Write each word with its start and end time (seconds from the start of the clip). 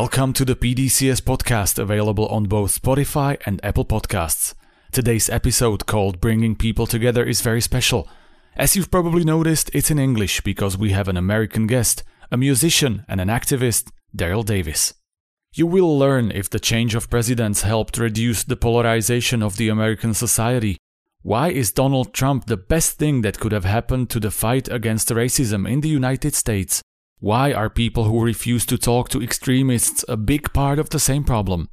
Welcome 0.00 0.32
to 0.34 0.44
the 0.44 0.54
PDCS 0.54 1.22
podcast 1.22 1.76
available 1.76 2.28
on 2.28 2.44
both 2.44 2.80
Spotify 2.80 3.36
and 3.44 3.58
Apple 3.64 3.84
Podcasts. 3.84 4.54
Today's 4.92 5.28
episode 5.28 5.86
called 5.86 6.20
Bringing 6.20 6.54
People 6.54 6.86
Together 6.86 7.24
is 7.24 7.40
very 7.40 7.60
special. 7.60 8.08
As 8.54 8.76
you've 8.76 8.92
probably 8.92 9.24
noticed, 9.24 9.72
it's 9.74 9.90
in 9.90 9.98
English 9.98 10.42
because 10.42 10.78
we 10.78 10.92
have 10.92 11.08
an 11.08 11.16
American 11.16 11.66
guest, 11.66 12.04
a 12.30 12.36
musician 12.36 13.04
and 13.08 13.20
an 13.20 13.26
activist, 13.26 13.90
Daryl 14.16 14.44
Davis. 14.44 14.94
You 15.52 15.66
will 15.66 15.98
learn 15.98 16.30
if 16.30 16.48
the 16.48 16.60
change 16.60 16.94
of 16.94 17.10
presidents 17.10 17.62
helped 17.62 17.98
reduce 17.98 18.44
the 18.44 18.54
polarization 18.54 19.42
of 19.42 19.56
the 19.56 19.68
American 19.68 20.14
society. 20.14 20.76
Why 21.22 21.48
is 21.48 21.72
Donald 21.72 22.14
Trump 22.14 22.46
the 22.46 22.56
best 22.56 22.98
thing 22.98 23.22
that 23.22 23.40
could 23.40 23.50
have 23.50 23.64
happened 23.64 24.10
to 24.10 24.20
the 24.20 24.30
fight 24.30 24.68
against 24.68 25.08
racism 25.08 25.68
in 25.68 25.80
the 25.80 25.88
United 25.88 26.36
States? 26.36 26.84
Why 27.20 27.52
are 27.52 27.68
people 27.68 28.04
who 28.04 28.24
refuse 28.24 28.64
to 28.66 28.78
talk 28.78 29.08
to 29.08 29.20
extremists 29.20 30.04
a 30.08 30.16
big 30.16 30.52
part 30.52 30.78
of 30.78 30.90
the 30.90 31.00
same 31.00 31.24
problem? 31.24 31.68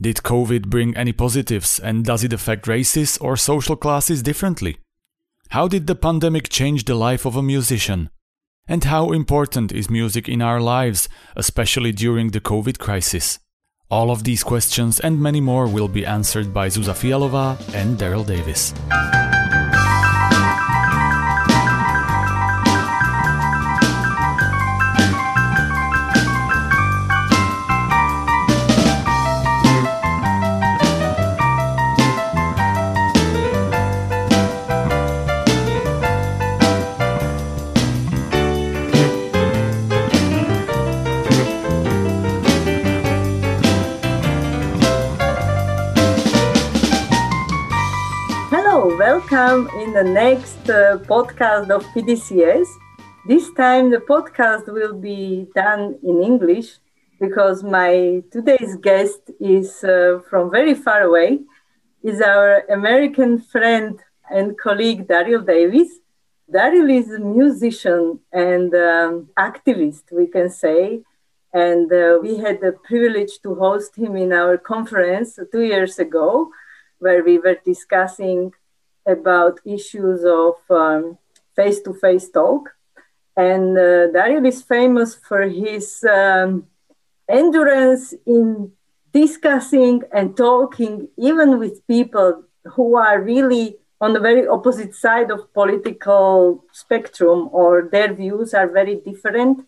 Did 0.00 0.16
COVID 0.16 0.68
bring 0.68 0.96
any 0.96 1.12
positives 1.12 1.78
and 1.78 2.02
does 2.02 2.24
it 2.24 2.32
affect 2.32 2.66
races 2.66 3.18
or 3.18 3.36
social 3.36 3.76
classes 3.76 4.22
differently? 4.22 4.78
How 5.50 5.68
did 5.68 5.86
the 5.86 5.94
pandemic 5.94 6.48
change 6.48 6.86
the 6.86 6.94
life 6.94 7.26
of 7.26 7.36
a 7.36 7.42
musician? 7.42 8.08
And 8.66 8.84
how 8.84 9.12
important 9.12 9.70
is 9.70 9.90
music 9.90 10.30
in 10.30 10.40
our 10.40 10.60
lives, 10.62 11.10
especially 11.36 11.92
during 11.92 12.30
the 12.30 12.40
COVID 12.40 12.78
crisis? 12.78 13.38
All 13.90 14.10
of 14.10 14.24
these 14.24 14.42
questions 14.42 14.98
and 14.98 15.20
many 15.20 15.42
more 15.42 15.66
will 15.66 15.88
be 15.88 16.06
answered 16.06 16.54
by 16.54 16.68
Zuzá 16.68 16.94
Fialová 16.94 17.58
and 17.74 17.98
Daryl 17.98 18.26
Davis. 18.26 18.72
In 49.90 50.06
the 50.06 50.12
next 50.24 50.70
uh, 50.70 50.98
podcast 51.14 51.68
of 51.68 51.82
PDCS. 51.92 52.68
This 53.26 53.50
time 53.54 53.90
the 53.90 53.98
podcast 53.98 54.72
will 54.72 54.94
be 54.94 55.48
done 55.52 55.98
in 56.04 56.22
English 56.22 56.68
because 57.18 57.64
my 57.64 58.22
today's 58.30 58.76
guest 58.76 59.20
is 59.40 59.82
uh, 59.82 60.20
from 60.28 60.48
very 60.48 60.74
far 60.74 61.02
away. 61.02 61.40
Is 62.04 62.20
our 62.20 62.60
American 62.78 63.40
friend 63.40 63.98
and 64.30 64.56
colleague 64.56 65.08
Daryl 65.08 65.44
Davis. 65.44 65.90
Daryl 66.54 66.88
is 67.00 67.10
a 67.10 67.18
musician 67.18 68.20
and 68.32 68.72
um, 68.72 69.28
activist, 69.36 70.04
we 70.12 70.28
can 70.28 70.50
say, 70.50 71.02
and 71.52 71.92
uh, 71.92 72.20
we 72.22 72.36
had 72.36 72.60
the 72.60 72.74
privilege 72.84 73.40
to 73.42 73.56
host 73.56 73.96
him 73.96 74.14
in 74.16 74.32
our 74.32 74.56
conference 74.56 75.36
two 75.50 75.62
years 75.62 75.98
ago, 75.98 76.50
where 77.00 77.24
we 77.24 77.38
were 77.38 77.58
discussing 77.64 78.52
about 79.10 79.60
issues 79.64 80.24
of 80.24 80.54
face 81.56 81.80
to 81.82 81.92
face 81.94 82.30
talk. 82.30 82.70
And 83.36 83.76
uh, 83.76 84.08
Daryl 84.14 84.46
is 84.46 84.62
famous 84.62 85.14
for 85.14 85.42
his 85.42 86.04
um, 86.04 86.66
endurance 87.28 88.14
in 88.26 88.72
discussing 89.12 90.02
and 90.12 90.36
talking, 90.36 91.08
even 91.16 91.58
with 91.58 91.86
people 91.86 92.44
who 92.74 92.96
are 92.96 93.20
really 93.20 93.76
on 94.00 94.12
the 94.12 94.20
very 94.20 94.46
opposite 94.46 94.94
side 94.94 95.30
of 95.30 95.52
political 95.52 96.64
spectrum 96.72 97.48
or 97.52 97.88
their 97.90 98.12
views 98.14 98.54
are 98.54 98.68
very 98.68 98.96
different. 98.96 99.66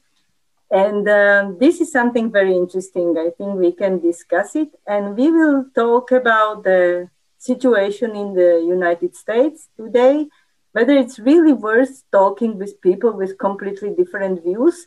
And 0.70 1.06
um, 1.08 1.58
this 1.58 1.80
is 1.82 1.92
something 1.92 2.32
very 2.32 2.54
interesting. 2.56 3.16
I 3.18 3.30
think 3.36 3.58
we 3.58 3.72
can 3.72 4.00
discuss 4.00 4.56
it. 4.56 4.70
And 4.86 5.16
we 5.16 5.30
will 5.30 5.66
talk 5.74 6.12
about 6.12 6.64
the 6.64 7.10
situation 7.42 8.14
in 8.14 8.34
the 8.34 8.64
United 8.76 9.16
States 9.16 9.68
today, 9.76 10.28
whether 10.72 10.92
it's 10.92 11.18
really 11.18 11.52
worth 11.52 12.04
talking 12.12 12.56
with 12.56 12.80
people 12.80 13.12
with 13.12 13.36
completely 13.38 13.90
different 13.90 14.42
views, 14.44 14.86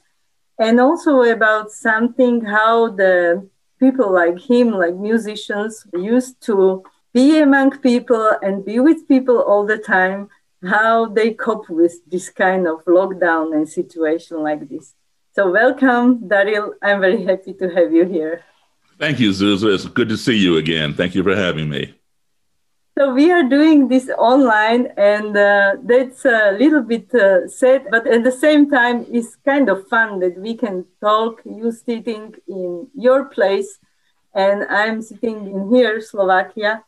and 0.58 0.80
also 0.80 1.22
about 1.24 1.70
something 1.72 2.46
how 2.46 2.90
the 2.90 3.48
people 3.78 4.10
like 4.12 4.40
him, 4.40 4.72
like 4.72 4.96
musicians, 4.96 5.86
used 5.94 6.40
to 6.42 6.84
be 7.14 7.40
among 7.40 7.72
people 7.80 8.32
and 8.42 8.64
be 8.64 8.80
with 8.80 9.08
people 9.08 9.38
all 9.42 9.66
the 9.66 9.78
time, 9.78 10.30
how 10.64 11.08
they 11.08 11.34
cope 11.34 11.70
with 11.70 11.96
this 12.10 12.30
kind 12.30 12.68
of 12.68 12.84
lockdown 12.86 13.54
and 13.54 13.68
situation 13.68 14.42
like 14.42 14.68
this. 14.70 14.96
So, 15.36 15.52
welcome, 15.52 16.30
Daryl. 16.30 16.72
I'm 16.82 17.02
very 17.02 17.22
happy 17.26 17.54
to 17.56 17.70
have 17.70 17.92
you 17.94 18.06
here. 18.06 18.44
Thank 18.98 19.20
you, 19.20 19.32
Zuzá. 19.32 19.74
It's 19.74 19.86
good 19.86 20.08
to 20.08 20.18
see 20.18 20.38
you 20.38 20.56
again. 20.56 20.94
Thank 20.94 21.16
you 21.16 21.24
for 21.24 21.36
having 21.36 21.70
me. 21.70 21.94
So 22.98 23.14
we 23.14 23.30
are 23.30 23.44
doing 23.44 23.90
this 23.90 24.10
online, 24.18 24.88
and 24.96 25.36
uh, 25.36 25.76
that's 25.84 26.24
a 26.24 26.56
little 26.58 26.82
bit 26.82 27.14
uh, 27.14 27.46
sad, 27.46 27.88
but 27.92 28.08
at 28.08 28.24
the 28.24 28.32
same 28.32 28.70
time, 28.70 29.06
it's 29.12 29.36
kind 29.44 29.68
of 29.68 29.86
fun 29.90 30.20
that 30.22 30.38
we 30.38 30.56
can 30.56 30.86
talk. 31.02 31.42
You 31.44 31.74
sitting 31.74 32.36
in 32.48 32.88
your 32.96 33.26
place, 33.26 33.80
and 34.34 34.64
I'm 34.70 35.02
sitting 35.02 35.46
in 35.46 35.76
here, 35.76 36.00
Slovakia. 36.00 36.86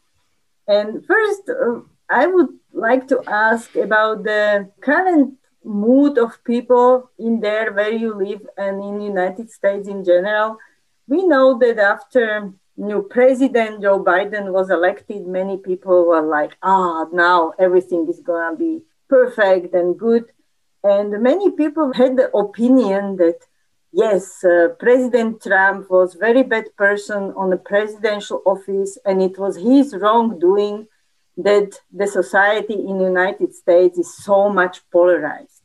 And 0.66 1.06
first, 1.06 1.50
uh, 1.50 1.82
I 2.10 2.26
would 2.26 2.56
like 2.72 3.10
to 3.10 3.22
ask 3.28 3.76
about 3.76 4.24
the 4.24 4.72
current 4.80 5.34
mood 5.66 6.18
of 6.18 6.42
people 6.46 7.12
in 7.20 7.42
there 7.42 7.74
where 7.74 7.92
you 7.92 8.16
live 8.16 8.48
and 8.58 8.82
in 8.82 9.02
United 9.02 9.52
States 9.52 9.90
in 9.90 10.06
general. 10.06 10.58
We 11.10 11.28
know 11.28 11.60
that 11.60 11.80
after 11.80 12.54
new 12.78 13.02
president 13.02 13.82
Joe 13.82 14.04
Biden 14.04 14.52
was 14.52 14.70
elected, 14.70 15.28
many 15.28 15.58
people 15.58 16.06
were 16.06 16.22
like, 16.22 16.56
ah, 16.62 17.06
now 17.12 17.54
everything 17.60 18.08
is 18.08 18.20
going 18.20 18.54
to 18.54 18.58
be 18.58 18.82
perfect 19.10 19.74
and 19.74 19.98
good. 19.98 20.26
And 20.84 21.22
many 21.22 21.52
people 21.52 21.92
had 21.94 22.18
the 22.18 22.30
opinion 22.36 23.18
that, 23.18 23.40
yes, 23.92 24.44
uh, 24.44 24.70
President 24.80 25.42
Trump 25.42 25.90
was 25.90 26.14
very 26.14 26.44
bad 26.44 26.66
person 26.78 27.34
on 27.36 27.50
the 27.50 27.58
presidential 27.58 28.42
office, 28.46 28.98
and 29.04 29.22
it 29.22 29.38
was 29.40 29.58
his 29.58 29.96
wrongdoing 29.96 30.88
that 31.38 31.80
the 31.92 32.08
society 32.08 32.74
in 32.74 32.98
the 33.00 33.06
United 33.06 33.54
States 33.54 33.98
is 33.98 34.18
so 34.24 34.50
much 34.50 34.82
polarized. 34.92 35.62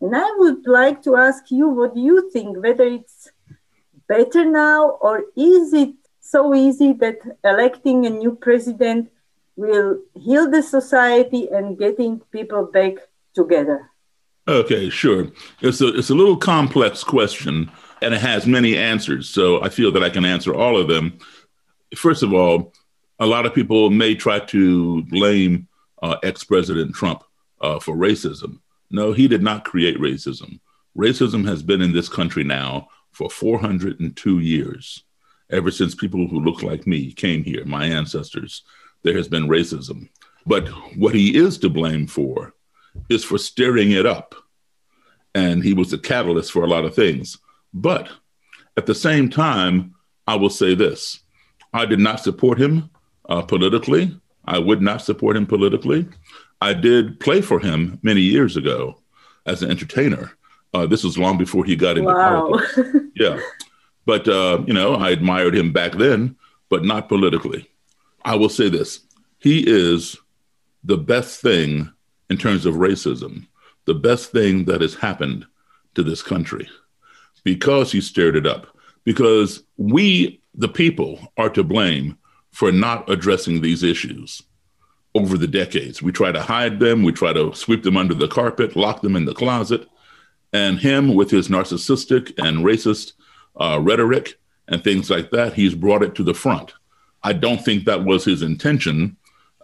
And 0.00 0.16
I 0.16 0.28
would 0.38 0.66
like 0.66 1.02
to 1.02 1.16
ask 1.16 1.50
you, 1.50 1.68
what 1.68 1.96
you 1.96 2.30
think, 2.30 2.62
whether 2.62 2.84
it's 2.84 3.30
better 4.08 4.44
now, 4.44 4.90
or 5.00 5.24
is 5.36 5.72
it 5.72 5.94
so 6.20 6.54
easy 6.54 6.92
that 6.94 7.18
electing 7.44 8.06
a 8.06 8.10
new 8.10 8.34
president 8.34 9.10
will 9.56 9.98
heal 10.14 10.50
the 10.50 10.62
society 10.62 11.48
and 11.50 11.78
getting 11.78 12.20
people 12.30 12.66
back 12.66 12.94
together? 13.34 13.90
Okay, 14.48 14.90
sure. 14.90 15.28
It's 15.60 15.80
a 15.80 15.88
it's 15.88 16.10
a 16.10 16.14
little 16.14 16.36
complex 16.36 17.04
question 17.04 17.70
and 18.02 18.14
it 18.14 18.20
has 18.20 18.46
many 18.46 18.76
answers. 18.76 19.28
So 19.28 19.62
I 19.62 19.68
feel 19.68 19.92
that 19.92 20.02
I 20.02 20.10
can 20.10 20.24
answer 20.24 20.54
all 20.54 20.76
of 20.76 20.88
them. 20.88 21.18
First 21.96 22.22
of 22.22 22.32
all, 22.32 22.72
a 23.18 23.26
lot 23.26 23.44
of 23.44 23.54
people 23.54 23.90
may 23.90 24.14
try 24.14 24.38
to 24.38 25.02
blame 25.04 25.68
uh, 26.02 26.16
ex-president 26.22 26.94
Trump 26.94 27.22
uh, 27.60 27.78
for 27.78 27.94
racism. 27.94 28.60
No, 28.90 29.12
he 29.12 29.28
did 29.28 29.42
not 29.42 29.64
create 29.64 29.98
racism. 29.98 30.60
Racism 30.96 31.46
has 31.46 31.62
been 31.62 31.82
in 31.82 31.92
this 31.92 32.08
country 32.08 32.42
now 32.42 32.88
for 33.12 33.28
402 33.28 34.38
years 34.38 35.04
ever 35.50 35.70
since 35.70 35.94
people 35.94 36.26
who 36.26 36.40
look 36.40 36.62
like 36.62 36.86
me 36.86 37.12
came 37.12 37.44
here, 37.44 37.64
my 37.64 37.86
ancestors, 37.86 38.62
there 39.02 39.16
has 39.16 39.28
been 39.28 39.48
racism. 39.48 40.08
But 40.46 40.68
what 40.96 41.14
he 41.14 41.36
is 41.36 41.58
to 41.58 41.68
blame 41.68 42.06
for 42.06 42.54
is 43.08 43.24
for 43.24 43.38
stirring 43.38 43.92
it 43.92 44.06
up. 44.06 44.34
And 45.34 45.62
he 45.62 45.74
was 45.74 45.90
the 45.90 45.98
catalyst 45.98 46.52
for 46.52 46.64
a 46.64 46.68
lot 46.68 46.84
of 46.84 46.94
things. 46.94 47.38
But 47.72 48.08
at 48.76 48.86
the 48.86 48.94
same 48.94 49.28
time, 49.30 49.94
I 50.26 50.36
will 50.36 50.50
say 50.50 50.74
this 50.74 51.20
I 51.72 51.86
did 51.86 52.00
not 52.00 52.20
support 52.20 52.60
him 52.60 52.90
uh, 53.28 53.42
politically. 53.42 54.18
I 54.44 54.58
would 54.58 54.82
not 54.82 55.02
support 55.02 55.36
him 55.36 55.46
politically. 55.46 56.08
I 56.60 56.74
did 56.74 57.20
play 57.20 57.40
for 57.40 57.60
him 57.60 57.98
many 58.02 58.20
years 58.20 58.56
ago 58.56 59.00
as 59.46 59.62
an 59.62 59.70
entertainer. 59.70 60.32
Uh, 60.72 60.86
this 60.86 61.04
was 61.04 61.18
long 61.18 61.38
before 61.38 61.64
he 61.64 61.76
got 61.76 61.98
into 61.98 62.12
wow. 62.12 62.48
politics. 62.48 62.96
Yeah. 63.16 63.40
But, 64.06 64.28
uh, 64.28 64.62
you 64.66 64.74
know, 64.74 64.94
I 64.94 65.10
admired 65.10 65.54
him 65.54 65.72
back 65.72 65.92
then, 65.92 66.36
but 66.68 66.84
not 66.84 67.08
politically. 67.08 67.68
I 68.24 68.34
will 68.36 68.48
say 68.48 68.68
this 68.68 69.00
he 69.38 69.64
is 69.66 70.16
the 70.84 70.98
best 70.98 71.40
thing 71.40 71.90
in 72.28 72.36
terms 72.36 72.66
of 72.66 72.74
racism, 72.74 73.46
the 73.86 73.94
best 73.94 74.32
thing 74.32 74.64
that 74.66 74.80
has 74.80 74.94
happened 74.94 75.46
to 75.94 76.02
this 76.02 76.22
country 76.22 76.68
because 77.44 77.90
he 77.92 78.00
stirred 78.00 78.36
it 78.36 78.46
up, 78.46 78.66
because 79.04 79.62
we, 79.76 80.40
the 80.54 80.68
people, 80.68 81.18
are 81.36 81.50
to 81.50 81.64
blame 81.64 82.18
for 82.50 82.72
not 82.72 83.08
addressing 83.08 83.60
these 83.60 83.82
issues 83.82 84.42
over 85.14 85.38
the 85.38 85.46
decades. 85.46 86.02
We 86.02 86.12
try 86.12 86.32
to 86.32 86.42
hide 86.42 86.78
them, 86.78 87.02
we 87.02 87.12
try 87.12 87.32
to 87.32 87.54
sweep 87.54 87.82
them 87.82 87.96
under 87.96 88.14
the 88.14 88.28
carpet, 88.28 88.76
lock 88.76 89.02
them 89.02 89.16
in 89.16 89.24
the 89.24 89.34
closet. 89.34 89.86
And 90.52 90.78
him, 90.78 91.14
with 91.14 91.30
his 91.30 91.48
narcissistic 91.48 92.32
and 92.38 92.64
racist 92.64 93.12
uh, 93.56 93.78
rhetoric 93.80 94.38
and 94.68 94.82
things 94.82 95.10
like 95.10 95.30
that, 95.30 95.54
he's 95.54 95.74
brought 95.74 96.02
it 96.02 96.14
to 96.16 96.24
the 96.24 96.34
front. 96.34 96.72
I 97.22 97.32
don't 97.32 97.62
think 97.62 97.84
that 97.84 98.04
was 98.04 98.24
his 98.24 98.42
intention. 98.42 99.16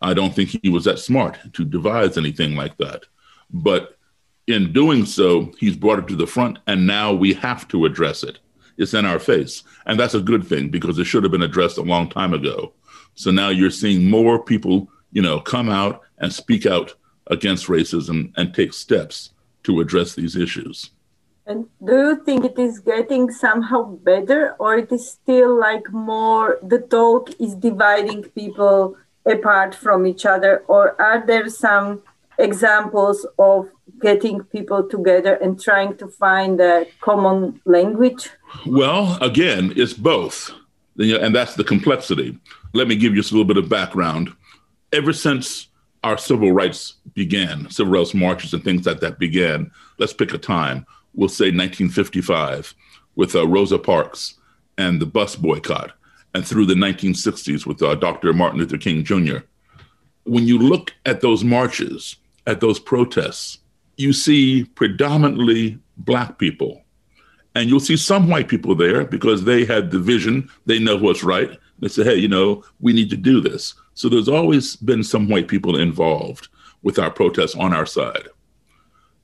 I 0.03 0.15
don't 0.15 0.35
think 0.35 0.59
he 0.63 0.69
was 0.69 0.85
that 0.85 0.99
smart 0.99 1.39
to 1.55 1.65
devise 1.65 2.19
anything 2.19 2.55
like 2.55 2.77
that. 2.79 3.05
But 3.51 3.97
in 4.47 4.73
doing 4.73 5.07
so, 5.07 5.53
he's 5.59 5.77
brought 5.77 5.99
it 5.99 6.09
to 6.09 6.17
the 6.17 6.27
front, 6.27 6.59
and 6.67 6.87
now 6.87 7.13
we 7.13 7.33
have 7.35 7.67
to 7.69 7.85
address 7.85 8.23
it. 8.23 8.39
It's 8.77 8.95
in 8.95 9.07
our 9.07 9.19
face. 9.19 9.63
And 9.87 9.99
that's 9.99 10.15
a 10.15 10.21
good 10.21 10.47
thing 10.47 10.69
because 10.69 10.99
it 10.99 11.05
should 11.05 11.23
have 11.23 11.33
been 11.33 11.43
addressed 11.43 11.79
a 11.79 11.83
long 11.83 12.09
time 12.09 12.35
ago. 12.35 12.73
So 13.15 13.31
now 13.31 13.49
you're 13.49 13.71
seeing 13.71 14.11
more 14.11 14.43
people, 14.43 14.91
you 15.13 15.23
know, 15.23 15.41
come 15.41 15.71
out 15.71 16.03
and 16.19 16.33
speak 16.33 16.67
out 16.67 16.95
against 17.29 17.67
racism 17.67 18.33
and 18.37 18.55
take 18.55 18.73
steps 18.73 19.31
to 19.65 19.81
address 19.81 20.15
these 20.15 20.37
issues. 20.37 20.91
And 21.49 21.67
do 21.85 21.95
you 21.95 22.25
think 22.25 22.45
it 22.45 22.59
is 22.59 22.81
getting 22.81 23.31
somehow 23.31 23.85
better, 23.85 24.57
or 24.59 24.77
it 24.79 24.91
is 24.91 25.09
still 25.09 25.59
like 25.59 25.93
more 25.93 26.59
the 26.61 26.81
talk 26.81 27.31
is 27.41 27.55
dividing 27.55 28.25
people 28.25 28.97
apart 29.25 29.75
from 29.75 30.07
each 30.07 30.27
other, 30.27 30.65
or 30.67 31.01
are 31.01 31.25
there 31.25 31.49
some 31.49 32.03
examples 32.39 33.25
of 33.39 33.71
getting 34.01 34.43
people 34.43 34.89
together 34.89 35.35
and 35.35 35.61
trying 35.61 35.97
to 35.99 36.09
find 36.09 36.61
a 36.61 36.87
common 37.01 37.61
language? 37.65 38.29
Well, 38.67 39.17
again, 39.23 39.73
it's 39.77 39.95
both. 39.95 40.51
And 40.99 41.35
that's 41.35 41.55
the 41.55 41.65
complexity. 41.65 42.39
Let 42.75 42.89
me 42.89 42.97
give 42.97 43.15
you 43.15 43.21
just 43.21 43.31
a 43.31 43.35
little 43.35 43.47
bit 43.47 43.57
of 43.57 43.69
background. 43.69 44.33
Ever 44.93 45.13
since 45.13 45.69
our 46.03 46.19
civil 46.19 46.53
rights 46.53 46.95
began, 47.15 47.71
civil 47.71 47.93
rights 47.93 48.15
marches 48.15 48.53
and 48.53 48.65
things 48.65 48.85
like 48.87 49.01
that 49.01 49.19
began, 49.19 49.71
let's 49.99 50.13
pick 50.13 50.35
a 50.35 50.39
time. 50.39 50.87
We'll 51.17 51.29
say 51.29 51.47
1955 51.47 52.75
with 53.17 53.35
uh, 53.35 53.47
Rosa 53.49 53.79
Parks 53.79 54.35
and 54.79 55.01
the 55.01 55.07
bus 55.07 55.35
boycott, 55.35 55.93
and 56.35 56.47
through 56.47 56.67
the 56.67 56.75
1960s 56.75 57.67
with 57.67 57.83
uh, 57.83 57.95
Dr. 57.95 58.33
Martin 58.33 58.61
Luther 58.61 58.79
King 58.79 59.03
Jr. 59.03 59.39
When 60.25 60.47
you 60.47 60.59
look 60.59 60.93
at 61.07 61.23
those 61.23 61.43
marches, 61.43 62.17
at 62.47 62.61
those 62.61 62.79
protests, 62.79 63.59
you 63.97 64.13
see 64.13 64.65
predominantly 64.65 65.79
Black 65.97 66.39
people. 66.39 66.83
And 67.55 67.71
you'll 67.71 67.81
see 67.81 67.97
some 67.97 68.29
white 68.29 68.49
people 68.49 68.75
there 68.75 69.05
because 69.07 69.45
they 69.45 69.65
had 69.65 69.91
the 69.91 69.99
vision, 69.99 70.51
they 70.67 70.79
know 70.79 70.97
what's 70.97 71.25
right. 71.25 71.59
They 71.79 71.89
say, 71.89 72.05
hey, 72.05 72.17
you 72.17 72.29
know, 72.29 72.63
we 72.81 72.93
need 72.93 73.09
to 73.11 73.17
do 73.17 73.41
this. 73.41 73.75
So 73.95 74.09
there's 74.09 74.29
always 74.29 74.77
been 74.77 75.03
some 75.03 75.29
white 75.29 75.49
people 75.49 75.79
involved 75.79 76.49
with 76.83 76.99
our 76.99 77.11
protests 77.11 77.55
on 77.55 77.73
our 77.73 77.87
side. 77.87 78.29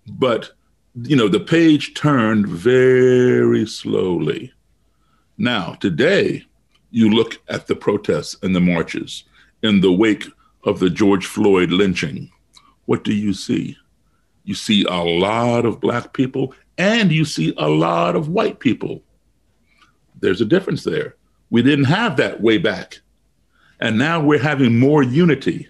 But, 0.06 0.52
you 0.94 1.16
know, 1.16 1.28
the 1.28 1.40
page 1.40 1.94
turned 1.94 2.46
very 2.46 3.66
slowly. 3.66 4.52
Now, 5.38 5.74
today, 5.74 6.44
you 6.90 7.10
look 7.10 7.40
at 7.48 7.66
the 7.66 7.76
protests 7.76 8.36
and 8.42 8.54
the 8.54 8.60
marches 8.60 9.24
in 9.62 9.80
the 9.80 9.92
wake 9.92 10.26
of 10.64 10.78
the 10.78 10.90
George 10.90 11.26
Floyd 11.26 11.70
lynching. 11.70 12.30
What 12.84 13.04
do 13.04 13.14
you 13.14 13.32
see? 13.32 13.76
you 14.44 14.54
see 14.54 14.84
a 14.84 14.96
lot 14.96 15.64
of 15.64 15.80
black 15.80 16.12
people 16.12 16.54
and 16.78 17.12
you 17.12 17.24
see 17.24 17.54
a 17.56 17.68
lot 17.68 18.16
of 18.16 18.28
white 18.28 18.60
people. 18.60 19.02
There's 20.20 20.40
a 20.40 20.46
difference 20.46 20.84
there. 20.84 21.16
We 21.50 21.62
didn't 21.62 21.84
have 21.84 22.16
that 22.16 22.40
way 22.40 22.58
back. 22.58 23.00
And 23.80 23.98
now 23.98 24.20
we're 24.20 24.42
having 24.42 24.78
more 24.78 25.02
unity, 25.02 25.68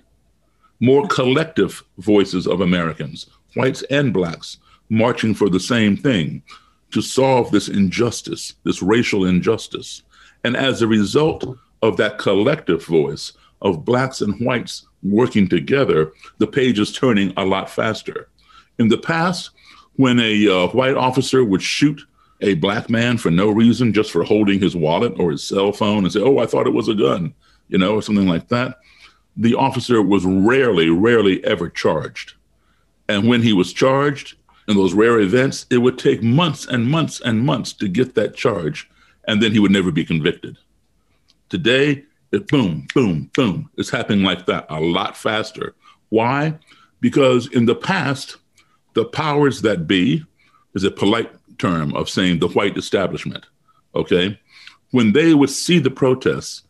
more 0.81 1.07
collective 1.09 1.83
voices 1.99 2.47
of 2.47 2.61
Americans, 2.61 3.27
whites 3.57 3.83
and 3.91 4.13
blacks, 4.13 4.59
marching 4.93 5.33
for 5.33 5.49
the 5.49 5.59
same 5.59 5.97
thing 5.97 6.43
to 6.91 7.01
solve 7.01 7.51
this 7.51 7.69
injustice, 7.69 8.55
this 8.65 8.83
racial 8.83 9.25
injustice. 9.25 10.03
And 10.45 10.55
as 10.55 10.83
a 10.83 10.87
result 10.87 11.59
of 11.81 11.97
that 11.97 12.19
collective 12.19 12.85
voice 12.85 13.33
of 13.63 13.87
blacks 13.87 14.21
and 14.21 14.39
whites 14.45 14.87
working 15.03 15.49
together, 15.49 16.13
the 16.39 16.47
page 16.47 16.79
is 16.79 16.93
turning 16.93 17.33
a 17.39 17.45
lot 17.45 17.71
faster. 17.71 18.29
In 18.79 18.89
the 18.89 18.99
past, 18.99 19.51
when 19.97 20.21
a 20.21 20.49
uh, 20.49 20.69
white 20.69 20.97
officer 20.97 21.43
would 21.43 21.63
shoot 21.63 22.03
a 22.43 22.55
black 22.55 22.91
man 22.91 23.17
for 23.17 23.31
no 23.31 23.51
reason, 23.51 23.95
just 23.95 24.11
for 24.11 24.25
holding 24.25 24.61
his 24.61 24.77
wallet 24.77 25.15
or 25.19 25.31
his 25.31 25.43
cell 25.43 25.73
phone 25.73 26.05
and 26.05 26.13
say, 26.13 26.21
Oh, 26.21 26.39
I 26.39 26.47
thought 26.47 26.67
it 26.67 26.75
was 26.75 26.89
a 26.89 26.95
gun, 26.95 27.33
you 27.69 27.79
know, 27.79 27.95
or 27.95 28.03
something 28.03 28.29
like 28.29 28.49
that, 28.49 28.79
the 29.39 29.55
officer 29.55 30.03
was 30.03 30.27
rarely, 30.27 30.91
rarely 30.91 31.43
ever 31.45 31.71
charged. 31.71 32.35
And 33.09 33.27
when 33.27 33.43
he 33.43 33.55
was 33.55 33.73
charged 33.73 34.37
in 34.69 34.77
those 34.77 34.95
rare 34.95 35.21
events, 35.21 35.67
it 35.71 35.79
would 35.79 35.99
take 35.99 36.23
months 36.23 36.67
and 36.67 36.89
months 36.89 37.21
and 37.21 37.45
months 37.45 37.73
to 37.75 37.89
get 37.89 38.15
that 38.15 38.35
charge, 38.35 38.89
and 39.27 39.43
then 39.43 39.53
he 39.53 39.59
would 39.59 39.71
never 39.71 39.91
be 39.91 40.05
convicted. 40.05 40.57
Today, 41.49 42.05
it 42.33 42.49
boom, 42.49 42.87
boom, 42.95 43.31
boom. 43.35 43.71
It's 43.77 43.91
happening 43.91 44.25
like 44.25 44.47
that 44.47 44.67
a 44.71 44.81
lot 44.81 45.17
faster. 45.17 45.75
Why? 46.09 46.59
Because 47.01 47.47
in 47.53 47.67
the 47.67 47.75
past, 47.75 48.37
the 48.95 49.05
powers 49.05 49.63
that 49.63 49.87
be 49.87 50.25
is 50.75 50.85
a 50.85 50.91
polite 50.91 51.31
term 51.59 51.95
of 51.95 52.09
saying 52.09 52.39
the 52.39 52.49
white 52.49 52.77
establishment. 52.77 53.47
Okay. 53.95 54.39
When 54.91 55.13
they 55.13 55.35
would 55.35 55.51
see 55.51 55.79
the 55.79 55.91
protests, 55.91 56.63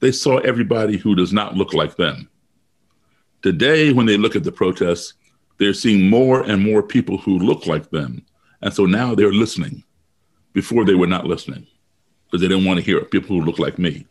they 0.00 0.12
saw 0.12 0.38
everybody 0.38 0.96
who 0.96 1.14
does 1.14 1.32
not 1.32 1.56
look 1.56 1.72
like 1.72 1.96
them. 1.96 2.28
Today, 3.42 3.92
when 3.92 4.06
they 4.06 4.16
look 4.16 4.36
at 4.36 4.44
the 4.44 4.52
protests, 4.52 5.14
they're 5.58 5.74
seeing 5.74 6.08
more 6.08 6.42
and 6.42 6.62
more 6.62 6.82
people 6.82 7.18
who 7.18 7.38
look 7.38 7.66
like 7.66 7.90
them. 7.90 8.24
And 8.62 8.72
so 8.72 8.86
now 8.86 9.14
they're 9.14 9.32
listening. 9.32 9.84
Before 10.54 10.84
they 10.84 10.94
were 10.94 11.06
not 11.06 11.26
listening 11.26 11.66
because 12.24 12.40
they 12.40 12.48
didn't 12.48 12.64
want 12.64 12.78
to 12.78 12.84
hear 12.84 13.04
people 13.04 13.36
who 13.36 13.44
look 13.44 13.58
like 13.58 13.78
me. 13.78 14.06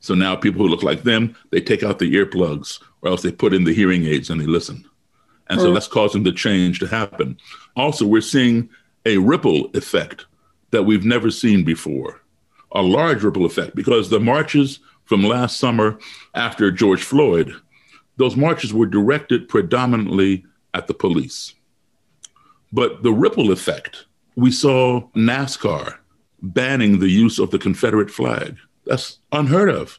So 0.00 0.14
now 0.14 0.34
people 0.34 0.62
who 0.62 0.68
look 0.68 0.82
like 0.82 1.02
them, 1.02 1.36
they 1.50 1.60
take 1.60 1.82
out 1.82 1.98
the 1.98 2.12
earplugs 2.14 2.80
or 3.02 3.10
else 3.10 3.22
they 3.22 3.32
put 3.32 3.52
in 3.52 3.64
the 3.64 3.74
hearing 3.74 4.04
aids 4.04 4.30
and 4.30 4.40
they 4.40 4.46
listen. 4.46 4.88
And 5.48 5.60
so 5.60 5.70
mm. 5.70 5.74
that's 5.74 5.86
causing 5.86 6.22
the 6.22 6.32
change 6.32 6.78
to 6.80 6.86
happen. 6.86 7.38
Also, 7.76 8.06
we're 8.06 8.20
seeing 8.20 8.68
a 9.04 9.18
ripple 9.18 9.66
effect 9.74 10.26
that 10.70 10.82
we've 10.82 11.04
never 11.04 11.30
seen 11.30 11.64
before, 11.64 12.20
a 12.72 12.82
large 12.82 13.22
ripple 13.22 13.44
effect, 13.44 13.76
because 13.76 14.10
the 14.10 14.20
marches 14.20 14.80
from 15.04 15.22
last 15.22 15.58
summer 15.58 15.98
after 16.34 16.70
George 16.70 17.02
Floyd, 17.02 17.54
those 18.16 18.34
marches 18.34 18.74
were 18.74 18.86
directed 18.86 19.48
predominantly 19.48 20.44
at 20.76 20.86
the 20.86 20.94
police. 20.94 21.54
But 22.72 23.02
the 23.02 23.12
ripple 23.12 23.50
effect, 23.50 24.06
we 24.36 24.50
saw 24.50 25.08
NASCAR 25.16 25.96
banning 26.42 26.98
the 26.98 27.08
use 27.08 27.38
of 27.38 27.50
the 27.50 27.58
Confederate 27.58 28.10
flag. 28.10 28.56
That's 28.84 29.18
unheard 29.32 29.70
of, 29.70 29.98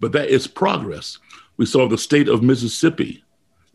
but 0.00 0.12
that 0.12 0.28
is 0.28 0.46
progress. 0.46 1.18
We 1.56 1.66
saw 1.66 1.86
the 1.86 1.98
state 1.98 2.28
of 2.28 2.42
Mississippi 2.42 3.22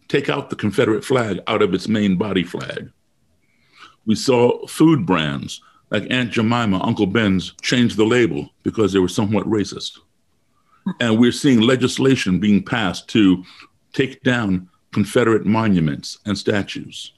take 0.07 0.29
out 0.29 0.49
the 0.49 0.55
Confederate 0.55 1.05
flag 1.05 1.39
out 1.47 1.61
of 1.61 1.73
its 1.73 1.87
main 1.87 2.17
body 2.17 2.43
flag. 2.43 2.91
We 4.05 4.15
saw 4.15 4.65
food 4.67 5.05
brands 5.05 5.61
like 5.91 6.07
Aunt 6.09 6.31
Jemima, 6.31 6.83
Uncle 6.83 7.07
Ben's 7.07 7.53
change 7.61 7.95
the 7.95 8.05
label 8.05 8.49
because 8.63 8.91
they 8.91 8.99
were 8.99 9.07
somewhat 9.07 9.45
racist. 9.47 9.99
And 10.99 11.19
we're 11.19 11.31
seeing 11.31 11.61
legislation 11.61 12.39
being 12.39 12.63
passed 12.63 13.07
to 13.09 13.43
take 13.93 14.21
down 14.23 14.69
Confederate 14.95 15.45
monuments 15.45 16.19
and 16.25 16.37
statues. 16.37 17.11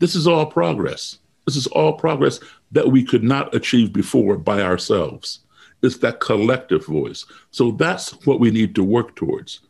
This 0.00 0.16
is 0.16 0.26
all 0.26 0.46
progress. 0.46 1.20
This 1.46 1.54
is 1.54 1.68
all 1.68 1.92
progress 1.92 2.40
that 2.72 2.88
we 2.90 3.04
could 3.04 3.22
not 3.22 3.54
achieve 3.54 3.92
before 3.92 4.36
by 4.36 4.62
ourselves. 4.62 5.38
It's 5.80 5.98
that 5.98 6.18
collective 6.18 6.84
voice. 6.86 7.24
So 7.52 7.70
that's 7.70 8.10
what 8.26 8.40
we 8.40 8.50
need 8.50 8.74
to 8.74 8.82
work 8.82 9.14
towards 9.14 9.60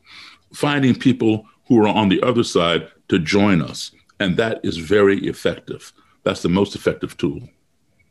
finding 0.55 0.95
people 0.95 1.45
who 1.67 1.85
are 1.85 1.95
on 2.01 2.09
the 2.09 2.23
other 2.23 2.45
side 2.45 2.89
to 3.11 3.19
join 3.19 3.61
us. 3.61 3.93
And 4.19 4.39
that 4.39 4.61
is 4.65 4.79
very 4.79 5.19
effective. 5.27 5.93
That's 6.25 6.41
the 6.41 6.49
most 6.49 6.75
effective 6.75 7.15
tool. 7.19 7.43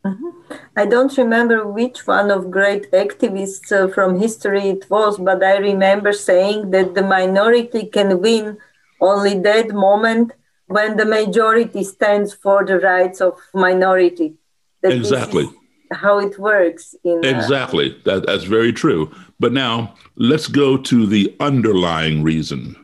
Mm-hmm. 0.04 0.54
I 0.76 0.86
don't 0.86 1.18
remember 1.18 1.66
which 1.66 2.06
one 2.06 2.30
of 2.30 2.52
great 2.52 2.92
activists 2.92 3.72
uh, 3.72 3.88
from 3.92 4.20
history 4.20 4.68
it 4.68 4.88
was, 4.88 5.18
but 5.18 5.42
I 5.42 5.56
remember 5.56 6.12
saying 6.12 6.70
that 6.70 6.94
the 6.94 7.02
minority 7.02 7.86
can 7.86 8.20
win 8.20 8.58
only 9.00 9.38
that 9.40 9.70
moment 9.70 10.32
when 10.66 10.96
the 10.96 11.04
majority 11.04 11.82
stands 11.82 12.32
for 12.34 12.64
the 12.64 12.78
rights 12.78 13.20
of 13.20 13.38
minority. 13.54 14.34
That 14.82 14.92
exactly. 14.92 15.48
How 15.90 16.18
it 16.18 16.38
works. 16.38 16.94
In, 17.04 17.24
uh, 17.24 17.28
exactly. 17.28 17.98
That, 18.04 18.26
that's 18.26 18.44
very 18.44 18.72
true. 18.72 19.12
But 19.40 19.52
now 19.52 19.94
let's 20.16 20.46
go 20.46 20.76
to 20.76 21.06
the 21.06 21.34
underlying 21.40 22.22
reason 22.22 22.76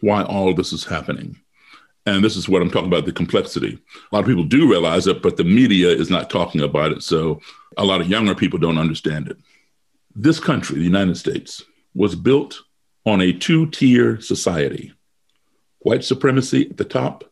why 0.00 0.22
all 0.22 0.54
this 0.54 0.72
is 0.72 0.84
happening. 0.84 1.36
And 2.06 2.22
this 2.22 2.36
is 2.36 2.48
what 2.48 2.62
I'm 2.62 2.70
talking 2.70 2.88
about 2.88 3.06
the 3.06 3.12
complexity. 3.12 3.78
A 4.12 4.14
lot 4.14 4.20
of 4.20 4.26
people 4.26 4.44
do 4.44 4.70
realize 4.70 5.06
it, 5.06 5.22
but 5.22 5.36
the 5.36 5.44
media 5.44 5.88
is 5.88 6.10
not 6.10 6.30
talking 6.30 6.60
about 6.60 6.92
it. 6.92 7.02
So 7.02 7.40
a 7.78 7.84
lot 7.84 8.00
of 8.00 8.08
younger 8.08 8.34
people 8.34 8.58
don't 8.58 8.78
understand 8.78 9.28
it. 9.28 9.38
This 10.14 10.38
country, 10.38 10.76
the 10.76 10.84
United 10.84 11.16
States, 11.16 11.64
was 11.94 12.14
built 12.14 12.60
on 13.06 13.20
a 13.20 13.32
two 13.32 13.66
tier 13.70 14.20
society 14.20 14.93
white 15.84 16.02
supremacy 16.02 16.68
at 16.68 16.76
the 16.76 16.84
top 16.84 17.24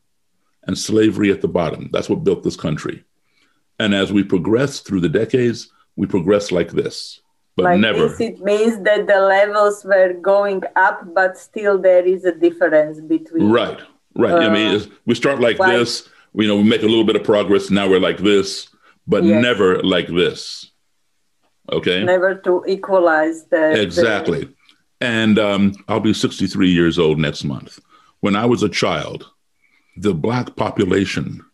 and 0.65 0.79
slavery 0.79 1.33
at 1.33 1.41
the 1.41 1.49
bottom. 1.49 1.89
That's 1.93 2.09
what 2.09 2.23
built 2.23 2.45
this 2.45 2.57
country. 2.57 3.03
And 3.81 3.95
as 3.95 4.13
we 4.13 4.23
progress 4.23 4.81
through 4.81 5.01
the 5.01 5.09
decades, 5.09 5.73
we 5.97 6.07
progress 6.07 6.53
like 6.53 6.71
this. 6.71 7.21
But 7.57 7.65
like 7.65 7.81
never. 7.81 8.09
This, 8.09 8.21
it 8.21 8.41
means 8.41 8.83
that 8.85 9.07
the 9.07 9.21
levels 9.21 9.85
were 9.85 10.13
going 10.15 10.63
up, 10.77 11.15
but 11.15 11.37
still 11.37 11.79
there 11.79 12.05
is 12.05 12.25
a 12.25 12.33
difference 12.33 13.01
between. 13.01 13.51
Right, 13.51 13.81
right. 14.17 14.33
Uh, 14.33 14.49
I 14.49 14.53
mean, 14.53 14.81
uh, 14.81 14.85
we 15.07 15.15
start 15.15 15.41
like 15.41 15.59
white. 15.59 15.77
this, 15.77 16.09
you 16.35 16.47
know, 16.47 16.57
we 16.57 16.63
make 16.63 16.83
a 16.83 16.87
little 16.87 17.05
bit 17.05 17.17
of 17.17 17.25
progress. 17.25 17.71
Now 17.71 17.89
we're 17.89 18.01
like 18.01 18.19
this, 18.19 18.69
but 19.07 19.25
yes. 19.25 19.43
never 19.43 19.83
like 19.83 20.09
this. 20.09 20.71
Okay. 21.71 22.05
Never 22.05 22.35
to 22.37 22.65
equalize 22.67 23.45
the. 23.47 23.81
Exactly. 23.81 24.45
The... 24.45 24.55
And 25.01 25.39
um, 25.39 25.75
I'll 25.89 26.01
be 26.01 26.15
63 26.15 26.71
years 26.71 26.99
old 26.99 27.19
next 27.19 27.45
month. 27.45 27.81
When 28.23 28.37
I 28.37 28.47
was 28.47 28.63
a 28.63 28.69
child, 28.69 29.29
the 29.97 30.15
Black 30.15 30.55
population 30.55 31.45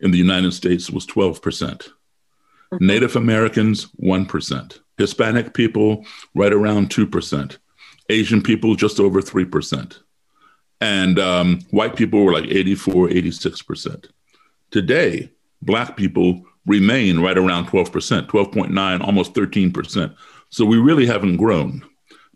in 0.00 0.10
the 0.10 0.18
United 0.18 0.52
States 0.52 0.90
was 0.90 1.06
12%. 1.06 1.40
percent 1.42 1.80
mm 1.80 2.78
hmm 2.78 2.86
Native 2.86 3.16
Americans, 3.16 3.86
1%. 4.00 4.80
Hispanic 4.96 5.54
people, 5.54 6.04
right 6.34 6.52
around 6.52 6.90
2%. 6.90 7.58
Asian 8.10 8.42
people, 8.42 8.76
just 8.76 9.00
over 9.00 9.20
3%. 9.20 9.98
And 10.80 11.18
um, 11.18 11.60
white 11.70 11.96
people 11.96 12.22
were 12.22 12.34
like 12.34 12.48
84, 12.48 13.08
86%. 13.08 14.10
Today, 14.70 15.32
Black 15.62 15.96
people 15.96 16.44
remain 16.66 17.18
right 17.18 17.38
around 17.38 17.66
12%, 17.66 18.26
12.9, 18.26 19.00
almost 19.00 19.34
13%. 19.34 20.14
So 20.50 20.64
we 20.64 20.76
really 20.76 21.06
haven't 21.06 21.38
grown. 21.38 21.82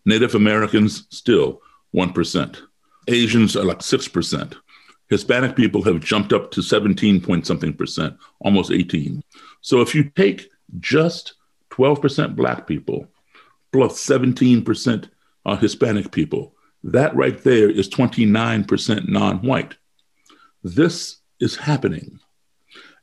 Native 0.05 0.35
Americans, 0.35 1.07
still 1.11 1.61
1%. 1.95 2.63
Asians 3.09 3.57
are 3.57 3.65
like 3.65 3.81
6%. 3.81 4.57
Hispanic 5.11 5.55
people 5.55 5.83
have 5.83 6.01
jumped 6.01 6.33
up 6.33 6.51
to 6.53 6.63
17 6.63 7.21
point 7.21 7.47
something 7.47 7.73
percent, 7.73 8.17
almost 8.41 8.73
18. 8.73 9.23
So 9.61 9.81
if 9.81 9.95
you 9.95 10.11
take 10.17 10.51
just 10.81 11.35
12% 11.71 12.35
Black 12.37 12.67
people 12.67 13.07
plus 13.73 14.05
17% 14.07 15.09
uh, 15.47 15.57
Hispanic 15.57 16.11
people, 16.11 16.55
that 16.85 17.15
right 17.17 17.43
there 17.43 17.71
is 17.71 17.89
29% 17.89 19.09
non 19.09 19.39
white. 19.43 19.77
This 20.63 21.19
is 21.41 21.57
happening. 21.57 22.21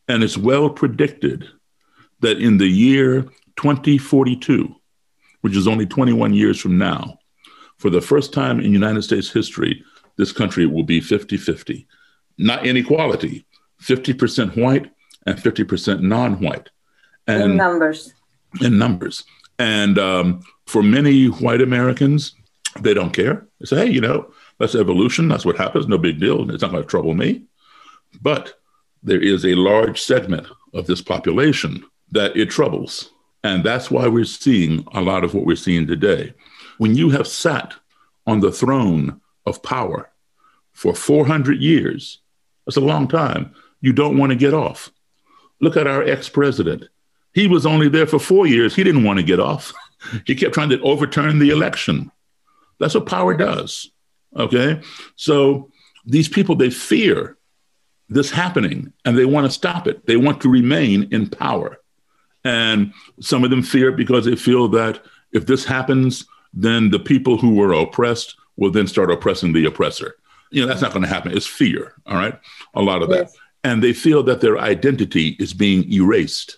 And 0.08 0.24
it's 0.24 0.38
well 0.38 0.70
predicted 0.70 1.48
that 2.22 2.40
in 2.40 2.58
the 2.58 2.68
year 2.68 3.24
2042, 3.58 4.74
which 5.42 5.56
is 5.56 5.68
only 5.68 5.86
21 5.86 6.34
years 6.34 6.60
from 6.60 6.78
now, 6.78 7.20
for 7.78 7.90
the 7.90 8.02
first 8.02 8.34
time 8.34 8.60
in 8.60 8.74
United 8.74 9.02
States 9.02 9.30
history, 9.30 9.84
this 10.18 10.32
country 10.32 10.66
will 10.66 10.84
be 10.84 11.02
50 11.02 11.38
50. 11.38 11.88
Not 12.38 12.66
inequality, 12.66 13.46
50% 13.82 14.58
white 14.58 14.92
and 15.26 15.38
50% 15.38 16.02
non 16.02 16.40
white. 16.40 16.70
In 17.28 17.56
numbers. 17.56 18.14
In 18.60 18.78
numbers. 18.78 19.24
And 19.60 20.00
um, 20.00 20.42
for 20.66 20.82
many 20.82 21.28
white 21.28 21.62
Americans, 21.62 22.34
they 22.80 22.94
don't 22.94 23.14
care. 23.14 23.46
They 23.60 23.66
say, 23.66 23.86
hey, 23.86 23.92
you 23.92 24.02
know, 24.02 24.34
that's 24.60 24.76
evolution. 24.76 25.28
That's 25.28 25.46
what 25.46 25.58
happens. 25.58 25.88
No 25.88 25.98
big 25.98 26.20
deal. 26.20 26.50
It's 26.50 26.62
not 26.62 26.72
going 26.72 26.84
to 26.84 26.90
trouble 26.90 27.14
me. 27.14 27.44
But 28.22 28.56
there 29.04 29.22
is 29.22 29.46
a 29.46 29.56
large 29.56 30.02
segment 30.02 30.48
of 30.74 30.88
this 30.88 31.02
population 31.02 31.84
that 32.12 32.36
it 32.36 32.50
troubles. 32.50 33.12
And 33.44 33.64
that's 33.64 33.90
why 33.90 34.08
we're 34.08 34.26
seeing 34.26 34.86
a 34.94 35.02
lot 35.02 35.24
of 35.24 35.34
what 35.34 35.46
we're 35.46 35.56
seeing 35.56 35.88
today. 35.88 36.34
When 36.78 36.96
you 36.96 37.10
have 37.10 37.28
sat 37.28 37.74
on 38.28 38.40
the 38.40 38.52
throne 38.52 39.20
of 39.52 39.62
power 39.62 40.10
for 40.72 40.96
400 40.96 41.60
years, 41.60 42.20
that's 42.66 42.78
a 42.78 42.82
long 42.82 43.08
time, 43.08 43.54
you 43.82 43.94
don't 43.94 44.18
want 44.18 44.32
to 44.32 44.36
get 44.36 44.54
off. 44.54 44.92
Look 45.60 45.78
at 45.78 45.88
our 45.88 46.04
ex 46.04 46.30
president. 46.30 46.86
He 47.34 47.48
was 47.48 47.66
only 47.66 47.88
there 47.90 48.08
for 48.08 48.20
four 48.20 48.48
years. 48.48 48.76
He 48.76 48.84
didn't 48.84 49.04
want 49.04 49.20
to 49.20 49.24
get 49.24 49.40
off. 49.40 49.74
he 50.26 50.36
kept 50.36 50.54
trying 50.54 50.70
to 50.70 50.82
overturn 50.82 51.40
the 51.40 51.50
election. 51.50 52.12
That's 52.80 52.96
what 52.96 53.06
power 53.06 53.36
does. 53.36 53.92
Okay. 54.36 54.82
So 55.16 55.70
these 56.06 56.28
people, 56.30 56.56
they 56.56 56.70
fear 56.70 57.38
this 58.10 58.32
happening 58.32 58.92
and 59.06 59.18
they 59.18 59.26
want 59.26 59.46
to 59.46 59.52
stop 59.52 59.88
it. 59.88 60.06
They 60.06 60.18
want 60.18 60.42
to 60.42 60.50
remain 60.50 61.08
in 61.12 61.30
power. 61.30 61.78
And 62.44 62.94
some 63.20 63.44
of 63.44 63.52
them 63.52 63.62
fear 63.62 63.90
it 63.90 63.98
because 63.98 64.26
they 64.26 64.36
feel 64.36 64.68
that 64.70 65.04
if 65.32 65.46
this 65.46 65.64
happens, 65.64 66.26
then 66.54 66.90
the 66.90 67.00
people 67.00 67.38
who 67.38 67.56
were 67.56 67.74
oppressed 67.74 68.36
will 68.58 68.72
then 68.72 68.88
start 68.88 69.12
oppressing 69.12 69.54
the 69.54 69.66
oppressor. 69.66 70.16
You 70.52 70.62
know, 70.62 70.68
that's 70.68 70.82
not 70.82 70.92
going 70.92 71.04
to 71.04 71.10
happen. 71.10 71.36
It's 71.36 71.48
fear, 71.48 71.94
all 72.06 72.16
right? 72.16 72.38
A 72.74 72.82
lot 72.82 73.02
of 73.02 73.10
yes. 73.10 73.32
that. 73.32 73.40
And 73.64 73.84
they 73.84 73.94
feel 73.94 74.24
that 74.24 74.42
their 74.42 74.58
identity 74.58 75.38
is 75.40 75.54
being 75.54 75.92
erased. 75.92 76.58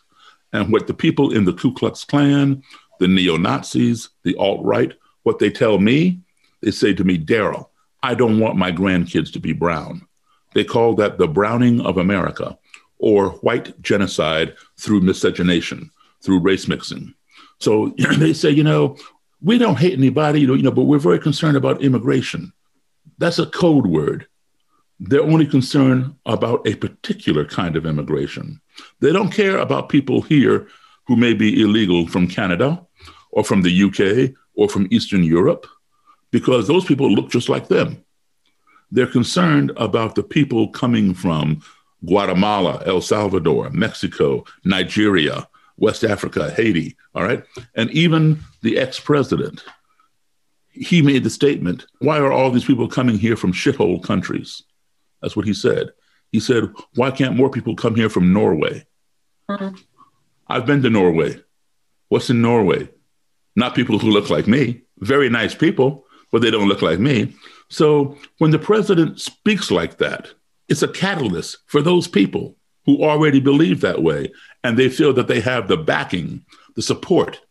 And 0.51 0.71
what 0.71 0.87
the 0.87 0.93
people 0.93 1.33
in 1.33 1.45
the 1.45 1.53
Ku 1.53 1.73
Klux 1.73 2.03
Klan, 2.03 2.63
the 2.99 3.07
neo 3.07 3.37
Nazis, 3.37 4.09
the 4.23 4.35
alt 4.37 4.63
right, 4.63 4.93
what 5.23 5.39
they 5.39 5.49
tell 5.49 5.79
me, 5.79 6.19
they 6.61 6.71
say 6.71 6.93
to 6.93 7.03
me, 7.03 7.17
Daryl, 7.17 7.67
I 8.01 8.15
don't 8.15 8.39
want 8.39 8.57
my 8.57 8.71
grandkids 8.71 9.31
to 9.33 9.39
be 9.39 9.53
brown. 9.53 10.07
They 10.53 10.63
call 10.63 10.95
that 10.95 11.17
the 11.17 11.27
browning 11.27 11.81
of 11.81 11.97
America 11.97 12.57
or 12.99 13.31
white 13.41 13.81
genocide 13.81 14.55
through 14.77 15.01
miscegenation, 15.01 15.91
through 16.21 16.39
race 16.39 16.67
mixing. 16.67 17.13
So 17.59 17.93
they 18.17 18.33
say, 18.33 18.49
you 18.49 18.63
know, 18.63 18.97
we 19.43 19.57
don't 19.57 19.77
hate 19.77 19.97
anybody, 19.97 20.41
you 20.41 20.57
know, 20.57 20.71
but 20.71 20.83
we're 20.83 20.97
very 20.97 21.19
concerned 21.19 21.57
about 21.57 21.83
immigration. 21.83 22.53
That's 23.17 23.39
a 23.39 23.45
code 23.45 23.85
word. 23.85 24.27
They're 24.99 25.21
only 25.21 25.45
concerned 25.45 26.15
about 26.25 26.65
a 26.65 26.75
particular 26.75 27.43
kind 27.43 27.75
of 27.75 27.85
immigration. 27.85 28.61
They 29.01 29.11
don't 29.11 29.33
care 29.33 29.57
about 29.57 29.89
people 29.89 30.21
here 30.21 30.67
who 31.07 31.17
may 31.17 31.33
be 31.33 31.61
illegal 31.61 32.07
from 32.07 32.27
Canada 32.27 32.85
or 33.31 33.43
from 33.43 33.61
the 33.61 33.83
UK 33.83 34.33
or 34.55 34.69
from 34.69 34.87
Eastern 34.91 35.23
Europe, 35.23 35.67
because 36.31 36.67
those 36.67 36.85
people 36.85 37.11
look 37.11 37.29
just 37.29 37.49
like 37.49 37.67
them. 37.67 38.03
They're 38.91 39.07
concerned 39.07 39.71
about 39.75 40.15
the 40.15 40.23
people 40.23 40.69
coming 40.69 41.13
from 41.13 41.61
Guatemala, 42.05 42.81
El 42.85 43.01
Salvador, 43.01 43.71
Mexico, 43.71 44.45
Nigeria, 44.63 45.47
West 45.77 46.03
Africa, 46.03 46.51
Haiti, 46.51 46.95
all 47.15 47.23
right? 47.23 47.43
And 47.75 47.89
even 47.91 48.39
the 48.61 48.77
ex 48.77 48.99
president, 48.99 49.63
he 50.69 51.01
made 51.01 51.23
the 51.23 51.29
statement 51.29 51.85
why 51.99 52.19
are 52.19 52.31
all 52.31 52.51
these 52.51 52.65
people 52.65 52.87
coming 52.87 53.17
here 53.17 53.35
from 53.35 53.53
shithole 53.53 54.03
countries? 54.03 54.63
That's 55.21 55.35
what 55.35 55.45
he 55.45 55.53
said. 55.53 55.91
He 56.31 56.39
said, 56.39 56.71
why 56.95 57.11
can't 57.11 57.35
more 57.35 57.49
people 57.49 57.75
come 57.75 57.95
here 57.95 58.09
from 58.09 58.33
Norway? 58.33 58.85
Mm-hmm. 59.49 59.75
I've 60.47 60.65
been 60.65 60.81
to 60.81 60.89
Norway. 60.89 61.41
What's 62.09 62.29
in 62.29 62.41
Norway? 62.41 62.89
Not 63.55 63.75
people 63.75 63.99
who 63.99 64.09
look 64.09 64.29
like 64.29 64.47
me. 64.47 64.81
Very 64.99 65.29
nice 65.29 65.53
people, 65.53 66.05
but 66.31 66.41
they 66.41 66.51
don't 66.51 66.67
look 66.67 66.81
like 66.81 66.99
me. 66.99 67.35
So 67.69 68.17
when 68.39 68.51
the 68.51 68.59
president 68.59 69.21
speaks 69.21 69.69
like 69.71 69.97
that, 69.97 70.33
it's 70.67 70.81
a 70.81 70.87
catalyst 70.87 71.57
for 71.67 71.81
those 71.81 72.07
people 72.07 72.55
who 72.85 73.03
already 73.03 73.39
believe 73.39 73.81
that 73.81 74.01
way 74.01 74.31
and 74.63 74.77
they 74.77 74.89
feel 74.89 75.13
that 75.13 75.27
they 75.27 75.39
have 75.39 75.67
the 75.67 75.77
backing, 75.77 76.45
the 76.75 76.81
support 76.81 77.41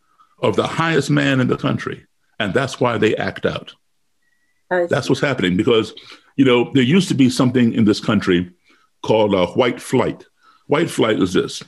of 0.43 0.57
the 0.57 0.67
highest 0.67 1.11
man 1.11 1.41
in 1.41 1.49
the 1.49 1.57
country. 1.57 2.07
And 2.39 2.53
that's 2.53 2.81
why 2.81 2.99
they 2.99 3.17
act 3.17 3.47
out. 3.47 3.75
That's 4.89 5.09
what's 5.09 5.21
happening 5.21 5.57
because, 5.57 5.95
you 6.37 6.45
know, 6.45 6.71
there 6.73 6.83
used 6.83 7.09
to 7.09 7.15
be 7.15 7.31
something 7.31 7.73
in 7.75 7.85
this 7.85 8.01
country 8.01 8.51
called 9.03 9.35
a 9.35 9.47
white 9.47 9.81
flight. 9.81 10.25
White 10.67 10.91
flight 10.91 11.21
is 11.21 11.33
this. 11.33 11.63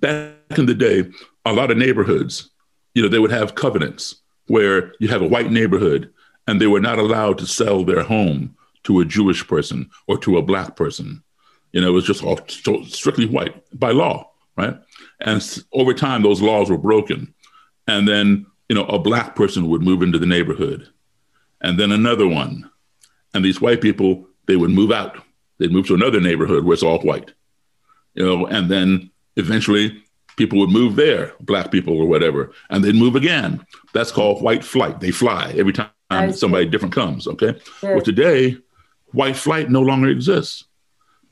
Back 0.00 0.34
in 0.56 0.66
the 0.66 0.74
day, 0.74 1.10
a 1.44 1.52
lot 1.52 1.70
of 1.70 1.76
neighborhoods, 1.76 2.50
you 2.94 3.02
know, 3.02 3.08
they 3.08 3.18
would 3.18 3.30
have 3.32 3.54
covenants 3.54 4.16
where 4.46 4.92
you 5.00 5.08
have 5.08 5.22
a 5.22 5.28
white 5.28 5.50
neighborhood 5.50 6.12
and 6.46 6.60
they 6.60 6.66
were 6.66 6.80
not 6.80 6.98
allowed 6.98 7.38
to 7.38 7.46
sell 7.46 7.84
their 7.84 8.02
home 8.02 8.56
to 8.84 9.00
a 9.00 9.04
Jewish 9.04 9.46
person 9.46 9.90
or 10.06 10.18
to 10.18 10.36
a 10.36 10.42
black 10.42 10.76
person. 10.76 11.22
You 11.74 11.80
know, 11.80 11.88
it 11.88 11.90
was 11.90 12.04
just 12.04 12.22
all 12.22 12.38
strictly 12.86 13.26
white 13.26 13.64
by 13.76 13.90
law, 13.90 14.30
right? 14.56 14.78
And 15.20 15.64
over 15.72 15.92
time, 15.92 16.22
those 16.22 16.40
laws 16.40 16.70
were 16.70 16.78
broken. 16.78 17.34
And 17.88 18.06
then, 18.06 18.46
you 18.68 18.76
know, 18.76 18.84
a 18.84 19.00
black 19.00 19.34
person 19.34 19.68
would 19.68 19.82
move 19.82 20.00
into 20.00 20.20
the 20.20 20.24
neighborhood, 20.24 20.88
and 21.60 21.76
then 21.78 21.90
another 21.90 22.28
one. 22.28 22.70
And 23.34 23.44
these 23.44 23.60
white 23.60 23.80
people, 23.80 24.28
they 24.46 24.54
would 24.54 24.70
move 24.70 24.92
out. 24.92 25.20
They'd 25.58 25.72
move 25.72 25.88
to 25.88 25.94
another 25.94 26.20
neighborhood 26.20 26.64
where 26.64 26.74
it's 26.74 26.84
all 26.84 27.00
white, 27.00 27.32
you 28.14 28.24
know, 28.24 28.46
and 28.46 28.70
then 28.70 29.10
eventually 29.36 30.00
people 30.36 30.60
would 30.60 30.70
move 30.70 30.94
there, 30.94 31.32
black 31.40 31.72
people 31.72 31.98
or 31.98 32.06
whatever, 32.06 32.52
and 32.70 32.84
they'd 32.84 32.94
move 32.94 33.16
again. 33.16 33.66
That's 33.92 34.12
called 34.12 34.42
white 34.42 34.62
flight. 34.62 35.00
They 35.00 35.10
fly 35.10 35.52
every 35.56 35.72
time 35.72 36.32
somebody 36.32 36.66
different 36.66 36.94
comes. 36.94 37.26
Okay. 37.26 37.58
Well, 37.82 38.00
today, 38.00 38.58
white 39.06 39.36
flight 39.36 39.70
no 39.70 39.80
longer 39.80 40.08
exists 40.08 40.64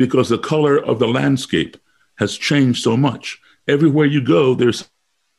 because 0.03 0.29
the 0.29 0.37
color 0.37 0.85
of 0.85 0.99
the 0.99 1.07
landscape 1.07 1.77
has 2.17 2.37
changed 2.37 2.83
so 2.83 2.97
much. 2.97 3.41
Everywhere 3.69 4.05
you 4.05 4.21
go, 4.21 4.53
there's 4.53 4.91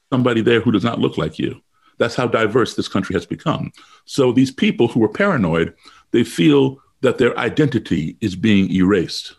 somebody 0.10 0.40
there 0.40 0.62
who 0.62 0.72
does 0.72 0.86
not 0.86 1.00
look 1.00 1.18
like 1.18 1.38
you. 1.38 1.62
That's 1.98 2.16
how 2.16 2.28
diverse 2.28 2.74
this 2.74 2.88
country 2.88 3.14
has 3.14 3.26
become. 3.26 3.74
So 4.06 4.32
these 4.32 4.52
people 4.52 4.88
who 4.88 5.04
are 5.04 5.10
paranoid, 5.10 5.74
they 6.12 6.24
feel 6.24 6.80
that 7.02 7.18
their 7.18 7.38
identity 7.38 8.16
is 8.22 8.38
being 8.38 8.72
erased. 8.72 9.36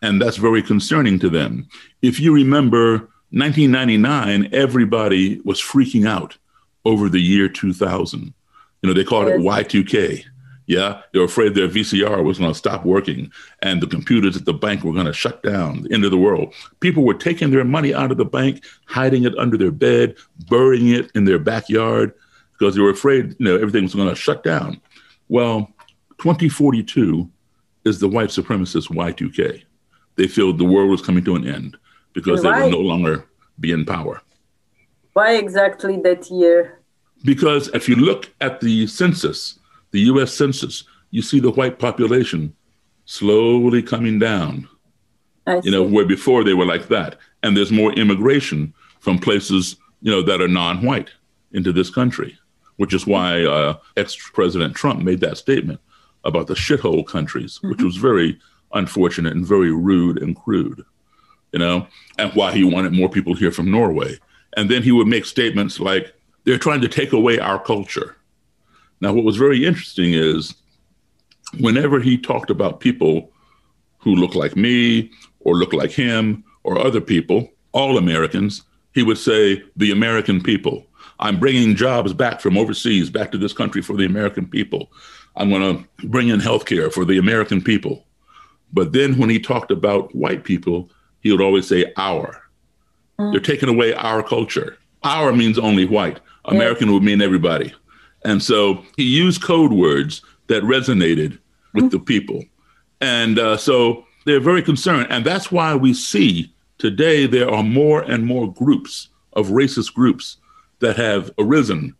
And 0.00 0.18
that's 0.18 0.38
very 0.38 0.62
concerning 0.62 1.18
to 1.18 1.28
them. 1.28 1.68
If 2.00 2.18
you 2.18 2.34
remember 2.34 3.10
1999, 3.32 4.48
everybody 4.54 5.40
was 5.44 5.60
freaking 5.60 6.08
out 6.08 6.38
over 6.86 7.10
the 7.10 7.20
year 7.20 7.50
2000. 7.50 8.32
You 8.80 8.88
know, 8.88 8.94
they 8.94 9.04
called 9.04 9.28
it 9.28 9.40
Y2K. 9.40 10.24
Yeah, 10.66 11.02
they 11.12 11.18
were 11.18 11.26
afraid 11.26 11.54
their 11.54 11.68
VCR 11.68 12.24
was 12.24 12.38
going 12.38 12.50
to 12.50 12.58
stop 12.58 12.86
working 12.86 13.30
and 13.60 13.82
the 13.82 13.86
computers 13.86 14.36
at 14.36 14.46
the 14.46 14.54
bank 14.54 14.82
were 14.82 14.94
going 14.94 15.06
to 15.06 15.12
shut 15.12 15.42
down, 15.42 15.82
the 15.82 15.92
end 15.92 16.04
of 16.04 16.10
the 16.10 16.16
world. 16.16 16.54
People 16.80 17.04
were 17.04 17.14
taking 17.14 17.50
their 17.50 17.64
money 17.64 17.92
out 17.92 18.10
of 18.10 18.16
the 18.16 18.24
bank, 18.24 18.64
hiding 18.86 19.24
it 19.24 19.36
under 19.36 19.58
their 19.58 19.70
bed, 19.70 20.16
burying 20.48 20.88
it 20.88 21.10
in 21.14 21.26
their 21.26 21.38
backyard 21.38 22.14
because 22.52 22.74
they 22.74 22.80
were 22.80 22.90
afraid, 22.90 23.36
you 23.38 23.44
know, 23.44 23.56
everything 23.56 23.82
was 23.82 23.94
going 23.94 24.08
to 24.08 24.14
shut 24.14 24.42
down. 24.42 24.80
Well, 25.28 25.70
2042 26.18 27.30
is 27.84 27.98
the 27.98 28.08
white 28.08 28.30
supremacist 28.30 28.88
Y2K. 28.88 29.64
They 30.16 30.26
feel 30.28 30.52
the 30.52 30.64
world 30.64 30.90
was 30.90 31.02
coming 31.02 31.24
to 31.24 31.36
an 31.36 31.46
end 31.46 31.76
because 32.14 32.42
they 32.42 32.48
will 32.48 32.70
no 32.70 32.78
longer 32.78 33.26
be 33.60 33.72
in 33.72 33.84
power. 33.84 34.22
Why 35.12 35.36
exactly 35.36 36.00
that 36.02 36.30
year? 36.30 36.80
Because 37.24 37.68
if 37.68 37.88
you 37.88 37.96
look 37.96 38.32
at 38.40 38.60
the 38.60 38.86
census, 38.86 39.58
the 39.94 40.00
US 40.12 40.34
Census, 40.34 40.84
you 41.12 41.22
see 41.22 41.38
the 41.38 41.52
white 41.52 41.78
population 41.78 42.52
slowly 43.04 43.80
coming 43.80 44.18
down. 44.18 44.68
you 45.62 45.70
know, 45.70 45.82
where 45.82 46.06
before 46.06 46.42
they 46.42 46.54
were 46.54 46.66
like 46.66 46.88
that. 46.88 47.18
And 47.42 47.56
there's 47.56 47.70
more 47.70 47.92
immigration 47.92 48.74
from 49.00 49.18
places, 49.18 49.76
you 50.00 50.10
know, 50.10 50.22
that 50.22 50.40
are 50.40 50.48
non-white 50.48 51.10
into 51.52 51.70
this 51.70 51.90
country, 51.90 52.36
which 52.76 52.92
is 52.94 53.06
why 53.06 53.44
uh, 53.44 53.76
ex-President 53.96 54.74
Trump 54.74 55.02
made 55.02 55.20
that 55.20 55.36
statement 55.36 55.80
about 56.24 56.46
the 56.46 56.54
shithole 56.54 57.06
countries, 57.06 57.58
mm-hmm. 57.58 57.70
which 57.70 57.82
was 57.82 57.96
very 57.96 58.38
unfortunate 58.72 59.34
and 59.34 59.46
very 59.46 59.70
rude 59.70 60.20
and 60.20 60.34
crude, 60.34 60.82
you 61.52 61.58
know, 61.58 61.86
and 62.18 62.32
why 62.32 62.52
he 62.52 62.64
wanted 62.64 62.92
more 62.94 63.10
people 63.10 63.34
here 63.34 63.52
from 63.52 63.70
Norway. 63.70 64.18
And 64.56 64.70
then 64.70 64.82
he 64.82 64.90
would 64.90 65.06
make 65.06 65.26
statements 65.26 65.78
like, 65.78 66.14
they're 66.44 66.58
trying 66.58 66.80
to 66.80 66.88
take 66.88 67.12
away 67.12 67.38
our 67.38 67.62
culture. 67.62 68.16
Now, 69.04 69.12
what 69.12 69.26
was 69.26 69.36
very 69.36 69.66
interesting 69.66 70.14
is 70.14 70.54
whenever 71.60 72.00
he 72.00 72.16
talked 72.16 72.48
about 72.48 72.80
people 72.80 73.30
who 73.98 74.14
look 74.14 74.34
like 74.34 74.56
me 74.56 75.10
or 75.40 75.56
look 75.56 75.74
like 75.74 75.90
him 75.90 76.42
or 76.62 76.78
other 76.78 77.02
people, 77.02 77.50
all 77.72 77.98
Americans, 77.98 78.62
he 78.94 79.02
would 79.02 79.18
say, 79.18 79.62
the 79.76 79.90
American 79.90 80.42
people. 80.42 80.86
I'm 81.18 81.38
bringing 81.38 81.76
jobs 81.76 82.14
back 82.14 82.40
from 82.40 82.56
overseas, 82.56 83.10
back 83.10 83.30
to 83.32 83.36
this 83.36 83.52
country 83.52 83.82
for 83.82 83.94
the 83.94 84.06
American 84.06 84.46
people. 84.46 84.90
I'm 85.36 85.50
going 85.50 85.76
to 85.76 86.08
bring 86.08 86.28
in 86.28 86.40
health 86.40 86.64
care 86.64 86.90
for 86.90 87.04
the 87.04 87.18
American 87.18 87.60
people. 87.60 88.06
But 88.72 88.94
then 88.94 89.18
when 89.18 89.28
he 89.28 89.38
talked 89.38 89.70
about 89.70 90.14
white 90.14 90.44
people, 90.44 90.88
he 91.20 91.30
would 91.30 91.42
always 91.42 91.68
say 91.68 91.92
our. 91.98 92.40
Mm. 93.18 93.32
They're 93.32 93.40
taking 93.42 93.68
away 93.68 93.92
our 93.92 94.22
culture. 94.22 94.78
Our 95.02 95.34
means 95.34 95.58
only 95.58 95.84
white. 95.84 96.20
American 96.46 96.90
would 96.90 97.02
mean 97.02 97.20
everybody. 97.20 97.74
And 98.24 98.42
so 98.42 98.84
he 98.96 99.04
used 99.04 99.42
code 99.42 99.72
words 99.72 100.22
that 100.46 100.62
resonated 100.62 101.38
with 101.74 101.90
the 101.90 101.98
people. 101.98 102.44
And 103.00 103.38
uh, 103.38 103.56
so 103.56 104.06
they're 104.24 104.40
very 104.40 104.62
concerned. 104.62 105.08
And 105.10 105.24
that's 105.24 105.52
why 105.52 105.74
we 105.74 105.92
see 105.94 106.52
today 106.78 107.26
there 107.26 107.50
are 107.50 107.62
more 107.62 108.02
and 108.02 108.24
more 108.24 108.52
groups 108.52 109.08
of 109.34 109.48
racist 109.48 109.92
groups 109.94 110.38
that 110.80 110.96
have 110.96 111.30
arisen 111.38 111.94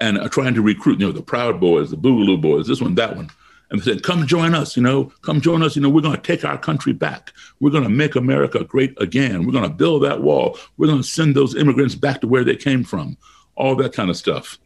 and 0.00 0.18
are 0.18 0.28
trying 0.28 0.54
to 0.54 0.62
recruit, 0.62 1.00
you 1.00 1.06
know, 1.06 1.12
the 1.12 1.22
Proud 1.22 1.60
Boys, 1.60 1.90
the 1.90 1.96
Boogaloo 1.96 2.40
Boys, 2.40 2.66
this 2.66 2.80
one, 2.80 2.94
that 2.96 3.16
one. 3.16 3.30
And 3.70 3.80
they 3.80 3.92
said, 3.92 4.02
come 4.02 4.26
join 4.26 4.54
us, 4.54 4.76
you 4.76 4.82
know, 4.82 5.12
come 5.22 5.40
join 5.40 5.62
us. 5.62 5.76
You 5.76 5.82
know, 5.82 5.90
we're 5.90 6.00
going 6.00 6.16
to 6.16 6.22
take 6.22 6.44
our 6.44 6.58
country 6.58 6.92
back. 6.92 7.32
We're 7.60 7.70
going 7.70 7.84
to 7.84 7.90
make 7.90 8.16
America 8.16 8.64
great 8.64 9.00
again. 9.00 9.46
We're 9.46 9.52
going 9.52 9.68
to 9.68 9.74
build 9.74 10.02
that 10.02 10.22
wall. 10.22 10.58
We're 10.76 10.88
going 10.88 11.02
to 11.02 11.06
send 11.06 11.36
those 11.36 11.54
immigrants 11.54 11.94
back 11.94 12.20
to 12.22 12.26
where 12.26 12.42
they 12.42 12.56
came 12.56 12.82
from, 12.82 13.16
all 13.54 13.76
that 13.76 13.92
kind 13.92 14.10
of 14.10 14.16
stuff. 14.16 14.58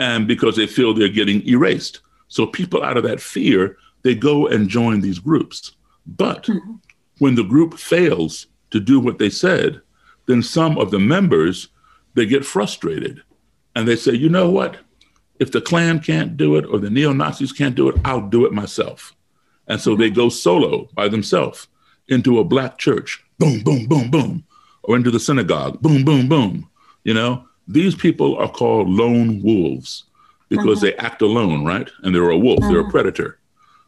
And 0.00 0.26
because 0.26 0.56
they 0.56 0.66
feel 0.66 0.92
they're 0.92 1.08
getting 1.08 1.46
erased. 1.46 2.00
So 2.26 2.46
people 2.46 2.82
out 2.82 2.96
of 2.96 3.04
that 3.04 3.20
fear, 3.20 3.76
they 4.02 4.16
go 4.16 4.48
and 4.48 4.68
join 4.68 5.00
these 5.00 5.20
groups. 5.20 5.76
But 6.06 6.44
mm-hmm. 6.46 6.76
when 7.18 7.36
the 7.36 7.44
group 7.44 7.78
fails 7.78 8.46
to 8.70 8.80
do 8.80 8.98
what 8.98 9.18
they 9.18 9.30
said, 9.30 9.80
then 10.26 10.42
some 10.42 10.78
of 10.78 10.90
the 10.90 10.98
members, 10.98 11.68
they 12.14 12.26
get 12.26 12.44
frustrated 12.44 13.22
and 13.76 13.86
they 13.86 13.96
say, 13.96 14.12
you 14.12 14.28
know 14.28 14.50
what? 14.50 14.78
If 15.38 15.52
the 15.52 15.60
Klan 15.60 16.00
can't 16.00 16.36
do 16.36 16.56
it 16.56 16.66
or 16.66 16.78
the 16.78 16.90
neo 16.90 17.12
Nazis 17.12 17.52
can't 17.52 17.74
do 17.74 17.88
it, 17.88 17.96
I'll 18.04 18.28
do 18.28 18.46
it 18.46 18.52
myself. 18.52 19.14
And 19.66 19.80
so 19.80 19.94
they 19.94 20.10
go 20.10 20.28
solo 20.28 20.88
by 20.94 21.08
themselves 21.08 21.68
into 22.08 22.38
a 22.38 22.44
black 22.44 22.78
church, 22.78 23.24
boom, 23.38 23.60
boom, 23.62 23.86
boom, 23.86 24.10
boom, 24.10 24.44
or 24.82 24.96
into 24.96 25.10
the 25.10 25.20
synagogue, 25.20 25.80
boom, 25.80 26.04
boom, 26.04 26.28
boom. 26.28 26.68
You 27.04 27.14
know, 27.14 27.46
these 27.72 27.94
people 27.94 28.36
are 28.36 28.50
called 28.50 28.88
lone 28.88 29.42
wolves 29.42 30.04
because 30.48 30.82
uh-huh. 30.82 30.92
they 30.92 30.94
act 30.96 31.22
alone, 31.22 31.64
right? 31.64 31.88
And 32.02 32.14
they're 32.14 32.30
a 32.30 32.38
wolf, 32.38 32.60
uh-huh. 32.60 32.68
they're 32.70 32.80
a 32.80 32.82
uh-huh. 32.82 32.90
predator. 32.90 33.38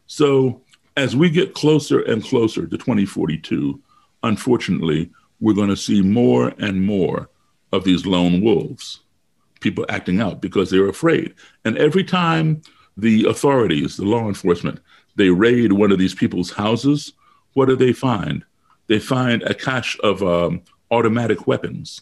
So 0.07 0.61
as 0.95 1.15
we 1.15 1.29
get 1.29 1.53
closer 1.53 2.01
and 2.01 2.23
closer 2.23 2.67
to 2.67 2.77
2042, 2.77 3.81
unfortunately, 4.23 5.11
we're 5.39 5.53
going 5.53 5.69
to 5.69 5.77
see 5.77 6.01
more 6.01 6.53
and 6.59 6.85
more 6.85 7.29
of 7.71 7.83
these 7.83 8.05
lone 8.05 8.41
wolves 8.41 9.01
people 9.59 9.85
acting 9.89 10.21
out 10.21 10.41
because 10.41 10.69
they're 10.69 10.89
afraid. 10.89 11.33
And 11.65 11.77
every 11.77 12.03
time 12.03 12.61
the 12.97 13.25
authorities, 13.25 13.97
the 13.97 14.05
law 14.05 14.27
enforcement, 14.27 14.79
they 15.15 15.29
raid 15.29 15.71
one 15.71 15.91
of 15.91 15.97
these 15.97 16.13
people's 16.13 16.51
houses, 16.51 17.13
what 17.53 17.67
do 17.67 17.75
they 17.75 17.93
find? 17.93 18.43
They 18.87 18.99
find 18.99 19.41
a 19.43 19.53
cache 19.53 19.97
of 20.03 20.21
um, 20.21 20.61
automatic 20.91 21.47
weapons. 21.47 22.01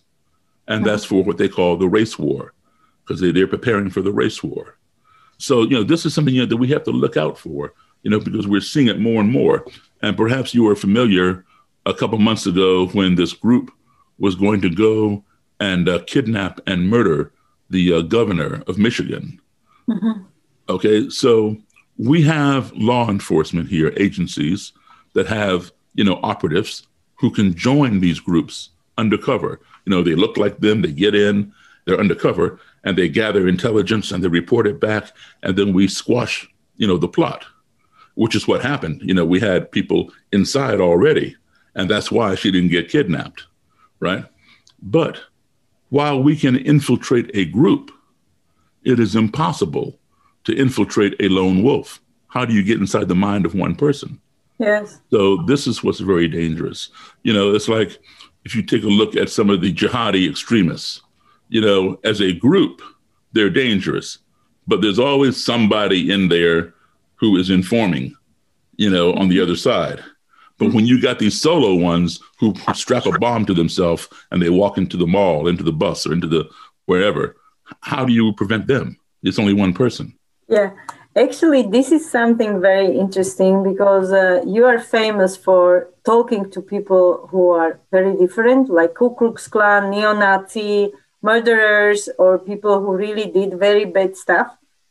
And 0.72 0.86
that's 0.86 1.06
for 1.06 1.24
what 1.24 1.38
they 1.38 1.50
call 1.50 1.78
the 1.78 1.88
race 1.88 2.18
war, 2.18 2.54
because 3.04 3.20
they, 3.22 3.32
they're 3.32 3.48
preparing 3.48 3.90
for 3.90 4.02
the 4.02 4.12
race 4.12 4.42
war. 4.42 4.78
So, 5.38 5.64
you 5.64 5.76
know, 5.76 5.84
this 5.84 6.06
is 6.06 6.14
something 6.14 6.34
you 6.34 6.42
know, 6.42 6.48
that 6.48 6.58
we 6.58 6.68
have 6.70 6.84
to 6.84 6.92
look 6.92 7.18
out 7.18 7.38
for, 7.38 7.74
you 8.04 8.12
know, 8.12 8.20
because 8.20 8.48
we're 8.48 8.62
seeing 8.62 8.88
it 8.88 9.00
more 9.00 9.20
and 9.22 9.32
more. 9.32 9.66
And 10.02 10.16
perhaps 10.16 10.54
you 10.54 10.64
were 10.64 10.76
familiar 10.76 11.46
a 11.86 11.94
couple 11.94 12.18
months 12.20 12.46
ago 12.46 12.88
when 12.88 13.16
this 13.16 13.34
group 13.34 13.72
was 14.18 14.36
going 14.36 14.62
to 14.62 14.70
go 14.70 15.24
and 15.60 15.90
uh, 15.90 16.00
kidnap 16.06 16.60
and 16.68 16.90
murder 16.90 17.32
the 17.70 17.94
uh, 17.94 18.02
governor 18.02 18.64
of 18.68 18.78
Michigan. 18.78 19.40
Mm-hmm. 19.90 20.24
Okay, 20.70 21.10
so 21.10 21.58
we 21.98 22.22
have 22.24 22.72
law 22.74 23.10
enforcement 23.10 23.68
here, 23.68 23.94
agencies 23.98 24.74
that 25.14 25.28
have, 25.28 25.72
you 25.96 26.04
know, 26.04 26.20
operatives 26.24 26.88
who 27.16 27.30
can 27.30 27.54
join 27.56 28.00
these 28.00 28.20
groups 28.20 28.70
undercover. 28.98 29.60
You 29.86 29.92
know, 29.92 30.04
they 30.04 30.16
look 30.16 30.38
like 30.38 30.60
them, 30.60 30.82
they 30.82 30.92
get 30.92 31.16
in, 31.16 31.52
they're 31.86 32.00
undercover, 32.00 32.60
and 32.84 32.98
they 32.98 33.10
gather 33.10 33.48
intelligence 33.48 34.12
and 34.12 34.24
they 34.24 34.28
report 34.28 34.68
it 34.68 34.80
back, 34.80 35.12
and 35.44 35.58
then 35.58 35.74
we 35.74 35.88
squash, 35.88 36.48
you 36.78 36.88
know, 36.88 36.98
the 36.98 37.08
plot, 37.08 37.46
which 38.16 38.36
is 38.36 38.48
what 38.48 38.62
happened. 38.62 39.02
You 39.04 39.14
know, 39.14 39.26
we 39.26 39.40
had 39.40 39.72
people 39.72 40.12
inside 40.32 40.80
already, 40.80 41.36
and 41.76 41.90
that's 41.90 42.12
why 42.12 42.36
she 42.36 42.52
didn't 42.52 42.70
get 42.70 42.90
kidnapped, 42.90 43.46
right? 44.00 44.26
But 44.82 45.22
while 45.90 46.22
we 46.22 46.36
can 46.36 46.56
infiltrate 46.56 47.32
a 47.34 47.46
group, 47.46 47.92
it 48.84 49.00
is 49.00 49.16
impossible 49.16 50.00
to 50.46 50.56
infiltrate 50.56 51.16
a 51.20 51.28
lone 51.30 51.62
wolf. 51.64 52.02
How 52.28 52.46
do 52.46 52.54
you 52.54 52.64
get 52.64 52.80
inside 52.80 53.08
the 53.08 53.16
mind 53.16 53.46
of 53.46 53.54
one 53.54 53.76
person? 53.76 54.20
Yes. 54.58 55.00
So 55.10 55.38
this 55.48 55.68
is 55.68 55.84
what's 55.84 56.00
very 56.00 56.28
dangerous. 56.28 56.90
You 57.24 57.34
know, 57.34 57.54
it's 57.54 57.68
like 57.68 58.00
if 58.46 58.56
you 58.56 58.64
take 58.64 58.84
a 58.84 58.88
look 58.88 59.16
at 59.16 59.30
some 59.30 59.50
of 59.50 59.62
the 59.62 59.74
jihadi 59.74 60.30
extremists, 60.30 61.02
you 61.50 61.62
know, 61.62 62.00
as 62.04 62.22
a 62.22 62.34
group, 62.34 62.82
they're 63.34 63.50
dangerous, 63.50 64.20
but 64.68 64.82
there's 64.82 65.00
always 65.00 65.44
somebody 65.44 66.12
in 66.12 66.30
there 66.30 66.74
who 67.16 67.38
is 67.38 67.50
informing, 67.50 68.16
you 68.78 68.90
know, 68.90 69.14
on 69.14 69.30
the 69.30 69.40
other 69.40 69.56
side. 69.56 70.04
But 70.58 70.74
when 70.74 70.86
you 70.86 71.02
got 71.02 71.20
these 71.20 71.42
solo 71.42 71.76
ones 71.76 72.20
who 72.40 72.54
strap 72.74 73.06
a 73.06 73.18
bomb 73.18 73.46
to 73.46 73.54
themselves 73.54 74.08
and 74.32 74.42
they 74.42 74.50
walk 74.50 74.78
into 74.78 74.98
the 74.98 75.08
mall, 75.08 75.48
into 75.48 75.64
the 75.64 75.72
bus, 75.72 76.06
or 76.06 76.14
into 76.14 76.28
the 76.28 76.50
wherever, 76.86 77.36
how 77.82 78.06
do 78.06 78.14
you 78.14 78.34
prevent 78.34 78.68
them? 78.68 78.98
It's 79.24 79.40
only 79.40 79.54
one 79.54 79.74
person. 79.74 80.18
Yeah. 80.48 80.72
Actually, 81.16 81.64
this 81.64 81.92
is 81.92 82.10
something 82.10 82.62
very 82.62 82.98
interesting 82.98 83.64
because 83.64 84.12
uh, 84.12 84.44
you 84.48 84.66
are 84.66 84.80
famous 84.80 85.36
for 85.36 85.90
talking 86.04 86.50
to 86.52 86.62
people 86.62 87.28
who 87.32 87.52
are 87.52 87.80
very 87.92 88.16
different, 88.16 88.70
like 88.70 88.94
Ku 88.96 89.16
Klux 89.16 89.48
Klan, 89.48 89.92
neo 89.92 90.14
Nazi, 90.14 90.92
murderers, 91.22 92.10
or 92.18 92.40
people 92.40 92.80
who 92.80 92.96
really 92.96 93.30
did 93.30 93.60
very 93.60 93.86
bad 93.86 94.18
stuff. 94.18 94.48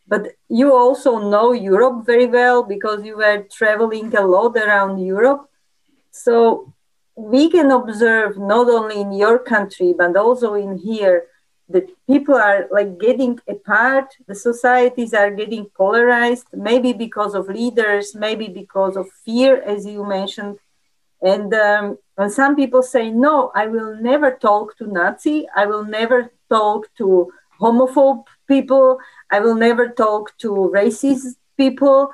But 0.07 0.35
you 0.49 0.75
also 0.75 1.19
know 1.19 1.53
Europe 1.53 2.05
very 2.07 2.27
well 2.27 2.63
because 2.63 3.05
you 3.05 3.17
were 3.17 3.47
traveling 3.51 4.15
a 4.17 4.27
lot 4.27 4.57
around 4.57 4.99
Europe. 4.99 5.49
So 6.11 6.73
we 7.17 7.51
can 7.51 7.71
observe 7.71 8.39
not 8.39 8.69
only 8.69 9.01
in 9.01 9.13
your 9.13 9.39
country 9.39 9.95
but 9.97 10.17
also 10.17 10.55
in 10.55 10.79
here 10.79 11.27
that 11.69 11.89
people 12.07 12.35
are 12.35 12.67
like 12.71 12.99
getting 12.99 13.39
apart 13.47 14.07
the 14.27 14.35
societies 14.35 15.13
are 15.13 15.31
getting 15.31 15.67
polarized 15.77 16.47
maybe 16.53 16.93
because 16.93 17.35
of 17.35 17.49
leaders 17.49 18.15
maybe 18.15 18.49
because 18.49 18.97
of 18.97 19.09
fear 19.25 19.61
as 19.63 19.85
you 19.85 20.05
mentioned 20.05 20.59
and 21.23 21.53
um, 21.55 21.99
some 22.29 22.57
people 22.57 22.83
say 22.83 23.11
no 23.11 23.51
i 23.55 23.67
will 23.67 23.95
never 23.97 24.31
talk 24.33 24.77
to 24.77 24.87
nazi 24.87 25.47
i 25.57 25.67
will 25.67 25.85
never 25.85 26.33
talk 26.49 26.87
to 26.97 27.31
homophobe 27.61 28.25
people 28.49 28.99
i 29.31 29.41
will 29.41 29.55
never 29.55 29.89
talk 29.89 30.37
to 30.39 30.71
racist 30.75 31.37
people 31.57 32.11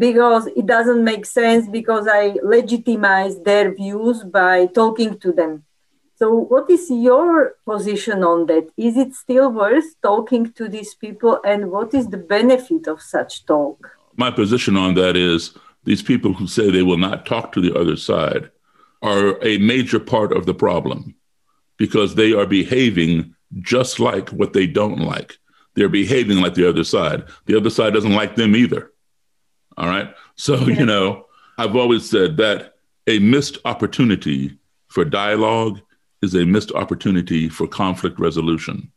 because 0.00 0.46
it 0.60 0.66
doesn't 0.66 1.04
make 1.04 1.26
sense 1.26 1.68
because 1.68 2.06
I 2.08 2.38
legitimize 2.42 3.34
their 3.40 3.74
views 3.74 4.24
by 4.24 4.66
talking 4.66 5.18
to 5.18 5.30
them. 5.32 5.64
So, 6.16 6.26
what 6.34 6.68
is 6.70 6.90
your 6.90 7.54
position 7.64 8.24
on 8.24 8.46
that? 8.46 8.66
Is 8.76 8.96
it 8.96 9.14
still 9.14 9.50
worth 9.52 9.88
talking 10.02 10.52
to 10.58 10.68
these 10.68 10.94
people, 10.94 11.38
and 11.44 11.70
what 11.70 11.94
is 11.94 12.08
the 12.08 12.22
benefit 12.36 12.86
of 12.88 13.00
such 13.00 13.46
talk? 13.46 13.78
My 14.16 14.30
position 14.30 14.76
on 14.76 14.94
that 14.94 15.16
is 15.16 15.56
these 15.84 16.02
people 16.02 16.32
who 16.32 16.46
say 16.46 16.70
they 16.70 16.82
will 16.82 16.98
not 16.98 17.26
talk 17.26 17.52
to 17.52 17.60
the 17.60 17.76
other 17.78 17.96
side 17.96 18.50
are 19.02 19.42
a 19.42 19.58
major 19.58 19.98
part 19.98 20.32
of 20.32 20.46
the 20.46 20.54
problem 20.54 21.14
because 21.78 22.14
they 22.14 22.32
are 22.32 22.46
behaving 22.46 23.34
just 23.60 23.98
like 23.98 24.28
what 24.30 24.52
they 24.52 24.66
don't 24.66 24.98
like. 24.98 25.38
They're 25.74 25.88
behaving 25.88 26.38
like 26.38 26.54
the 26.54 26.68
other 26.68 26.84
side. 26.84 27.24
The 27.46 27.56
other 27.56 27.70
side 27.70 27.94
doesn't 27.94 28.14
like 28.14 28.36
them 28.36 28.54
either. 28.54 28.92
All 29.76 29.88
right. 29.88 30.14
So, 30.36 30.56
you 30.68 30.84
know, 30.84 31.26
I've 31.56 31.76
always 31.76 32.08
said 32.08 32.36
that 32.36 32.74
a 33.06 33.18
missed 33.18 33.58
opportunity 33.64 34.58
for 34.88 35.04
dialogue 35.04 35.80
is 36.22 36.34
a 36.34 36.44
missed 36.44 36.72
opportunity 36.72 37.48
for 37.48 37.66
conflict 37.66 38.18
resolution. 38.18 38.92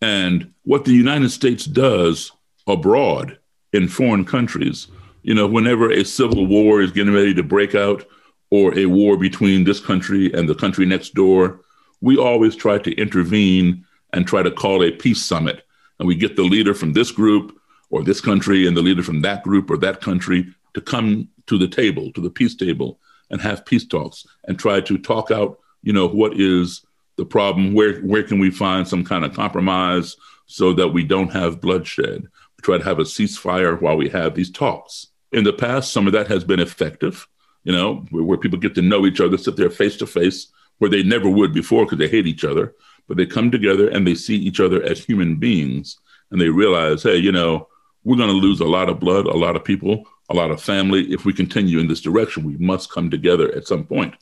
And 0.00 0.52
what 0.62 0.84
the 0.84 0.92
United 0.92 1.30
States 1.30 1.64
does 1.64 2.32
abroad 2.66 3.38
in 3.72 3.88
foreign 3.88 4.24
countries, 4.24 4.88
you 5.22 5.34
know, 5.34 5.46
whenever 5.46 5.90
a 5.90 6.04
civil 6.04 6.46
war 6.46 6.80
is 6.80 6.92
getting 6.92 7.14
ready 7.14 7.34
to 7.34 7.42
break 7.42 7.74
out 7.74 8.04
or 8.50 8.76
a 8.78 8.86
war 8.86 9.16
between 9.16 9.64
this 9.64 9.80
country 9.80 10.32
and 10.32 10.48
the 10.48 10.54
country 10.54 10.86
next 10.86 11.14
door, 11.14 11.60
we 12.00 12.16
always 12.16 12.56
try 12.56 12.78
to 12.78 12.94
intervene 12.94 13.84
and 14.12 14.26
try 14.26 14.42
to 14.42 14.50
call 14.50 14.82
a 14.82 14.90
peace 14.90 15.22
summit. 15.22 15.62
And 15.98 16.08
we 16.08 16.14
get 16.14 16.36
the 16.36 16.42
leader 16.42 16.74
from 16.74 16.92
this 16.92 17.12
group 17.12 17.60
or 17.90 18.02
this 18.02 18.20
country 18.20 18.66
and 18.66 18.76
the 18.76 18.82
leader 18.82 19.02
from 19.02 19.20
that 19.22 19.42
group 19.42 19.70
or 19.70 19.76
that 19.78 20.00
country 20.00 20.46
to 20.74 20.80
come 20.80 21.28
to 21.46 21.58
the 21.58 21.68
table, 21.68 22.10
to 22.12 22.20
the 22.20 22.30
peace 22.30 22.54
table, 22.54 22.98
and 23.30 23.40
have 23.40 23.66
peace 23.66 23.86
talks 23.86 24.26
and 24.44 24.58
try 24.58 24.80
to 24.80 24.98
talk 24.98 25.30
out, 25.30 25.58
you 25.82 25.92
know, 25.92 26.06
what 26.06 26.38
is 26.38 26.84
the 27.16 27.24
problem? 27.24 27.74
Where 27.74 28.00
where 28.00 28.22
can 28.22 28.38
we 28.38 28.50
find 28.50 28.86
some 28.86 29.04
kind 29.04 29.24
of 29.24 29.34
compromise 29.34 30.16
so 30.46 30.72
that 30.72 30.88
we 30.88 31.04
don't 31.04 31.32
have 31.32 31.60
bloodshed? 31.60 32.22
We 32.22 32.62
try 32.62 32.78
to 32.78 32.84
have 32.84 32.98
a 32.98 33.04
ceasefire 33.04 33.80
while 33.80 33.96
we 33.96 34.08
have 34.08 34.34
these 34.34 34.50
talks. 34.50 35.08
In 35.32 35.44
the 35.44 35.52
past, 35.52 35.92
some 35.92 36.06
of 36.06 36.12
that 36.12 36.28
has 36.28 36.44
been 36.44 36.60
effective, 36.60 37.26
you 37.64 37.72
know, 37.72 38.06
where, 38.10 38.24
where 38.24 38.38
people 38.38 38.58
get 38.58 38.74
to 38.74 38.82
know 38.82 39.06
each 39.06 39.20
other, 39.20 39.38
sit 39.38 39.56
there 39.56 39.70
face 39.70 39.96
to 39.98 40.06
face, 40.06 40.48
where 40.78 40.90
they 40.90 41.02
never 41.02 41.28
would 41.28 41.52
before 41.52 41.84
because 41.84 41.98
they 41.98 42.08
hate 42.08 42.26
each 42.26 42.44
other. 42.44 42.74
But 43.06 43.16
they 43.16 43.26
come 43.26 43.50
together 43.50 43.88
and 43.88 44.06
they 44.06 44.14
see 44.14 44.36
each 44.36 44.60
other 44.60 44.82
as 44.82 45.04
human 45.04 45.36
beings 45.36 45.98
and 46.30 46.40
they 46.40 46.48
realize, 46.48 47.02
hey, 47.02 47.16
you 47.16 47.32
know, 47.32 47.68
we're 48.04 48.16
going 48.16 48.28
to 48.28 48.34
lose 48.34 48.60
a 48.60 48.64
lot 48.64 48.88
of 48.88 48.98
blood, 48.98 49.26
a 49.26 49.36
lot 49.36 49.56
of 49.56 49.64
people, 49.64 50.04
a 50.30 50.34
lot 50.34 50.50
of 50.50 50.62
family. 50.62 51.12
If 51.12 51.24
we 51.24 51.32
continue 51.32 51.78
in 51.80 51.88
this 51.88 52.00
direction, 52.00 52.44
we 52.44 52.56
must 52.56 52.90
come 52.90 53.10
together 53.10 53.54
at 53.54 53.66
some 53.66 53.84
point. 53.84 54.14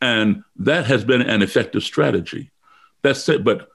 And 0.00 0.44
that 0.56 0.86
has 0.86 1.04
been 1.04 1.22
an 1.22 1.42
effective 1.42 1.82
strategy. 1.82 2.50
That's 3.02 3.28
it. 3.28 3.44
But 3.44 3.68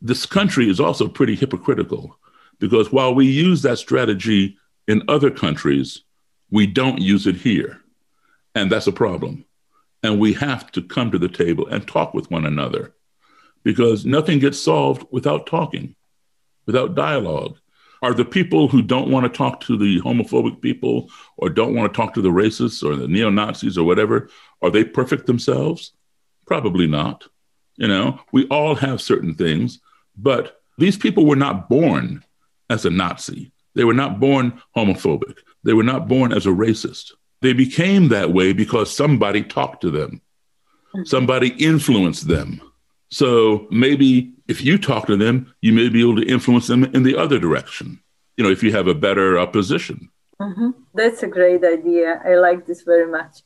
this 0.00 0.26
country 0.26 0.70
is 0.70 0.80
also 0.80 1.08
pretty 1.08 1.34
hypocritical 1.34 2.18
because 2.60 2.92
while 2.92 3.14
we 3.14 3.26
use 3.26 3.62
that 3.62 3.78
strategy 3.78 4.58
in 4.88 5.02
other 5.06 5.30
countries, 5.30 6.02
we 6.50 6.66
don't 6.66 7.00
use 7.00 7.26
it 7.26 7.36
here. 7.36 7.80
And 8.54 8.72
that's 8.72 8.86
a 8.86 8.92
problem. 8.92 9.44
And 10.02 10.18
we 10.18 10.32
have 10.32 10.72
to 10.72 10.82
come 10.82 11.10
to 11.10 11.18
the 11.18 11.28
table 11.28 11.68
and 11.68 11.86
talk 11.86 12.14
with 12.14 12.30
one 12.30 12.46
another 12.46 12.94
because 13.62 14.06
nothing 14.06 14.38
gets 14.38 14.58
solved 14.58 15.06
without 15.10 15.46
talking, 15.46 15.94
without 16.66 16.94
dialogue. 16.94 17.58
Are 18.00 18.14
the 18.14 18.24
people 18.24 18.68
who 18.68 18.80
don't 18.80 19.10
want 19.10 19.24
to 19.24 19.36
talk 19.36 19.60
to 19.62 19.76
the 19.76 20.00
homophobic 20.00 20.62
people 20.62 21.10
or 21.36 21.50
don't 21.50 21.74
want 21.74 21.92
to 21.92 21.96
talk 21.96 22.14
to 22.14 22.22
the 22.22 22.30
racists 22.30 22.82
or 22.82 22.96
the 22.96 23.08
neo 23.08 23.28
Nazis 23.28 23.76
or 23.76 23.84
whatever, 23.84 24.30
are 24.62 24.70
they 24.70 24.84
perfect 24.84 25.26
themselves? 25.26 25.92
Probably 26.46 26.86
not. 26.86 27.24
You 27.76 27.88
know, 27.88 28.20
we 28.32 28.46
all 28.48 28.74
have 28.76 29.00
certain 29.02 29.34
things, 29.34 29.80
but 30.16 30.60
these 30.78 30.96
people 30.96 31.26
were 31.26 31.36
not 31.36 31.68
born 31.68 32.24
as 32.70 32.84
a 32.84 32.90
Nazi. 32.90 33.52
They 33.78 33.84
were 33.84 33.94
not 33.94 34.18
born 34.18 34.60
homophobic. 34.76 35.38
They 35.62 35.72
were 35.72 35.84
not 35.84 36.08
born 36.08 36.32
as 36.32 36.46
a 36.46 36.48
racist. 36.48 37.12
They 37.42 37.52
became 37.52 38.08
that 38.08 38.32
way 38.32 38.52
because 38.52 38.92
somebody 38.92 39.40
talked 39.40 39.82
to 39.82 39.90
them, 39.92 40.20
somebody 41.04 41.50
influenced 41.50 42.26
them. 42.26 42.60
So 43.10 43.68
maybe 43.70 44.32
if 44.48 44.64
you 44.64 44.78
talk 44.78 45.06
to 45.06 45.16
them, 45.16 45.54
you 45.60 45.72
may 45.72 45.88
be 45.90 46.00
able 46.00 46.16
to 46.16 46.26
influence 46.26 46.66
them 46.66 46.82
in 46.86 47.04
the 47.04 47.16
other 47.16 47.38
direction. 47.38 48.00
You 48.36 48.42
know, 48.42 48.50
if 48.50 48.64
you 48.64 48.72
have 48.72 48.88
a 48.88 48.94
better 48.94 49.38
uh, 49.38 49.46
position. 49.46 50.10
Mm-hmm. 50.42 50.70
That's 50.94 51.22
a 51.22 51.28
great 51.28 51.64
idea. 51.64 52.20
I 52.24 52.34
like 52.34 52.66
this 52.66 52.82
very 52.82 53.06
much. 53.08 53.42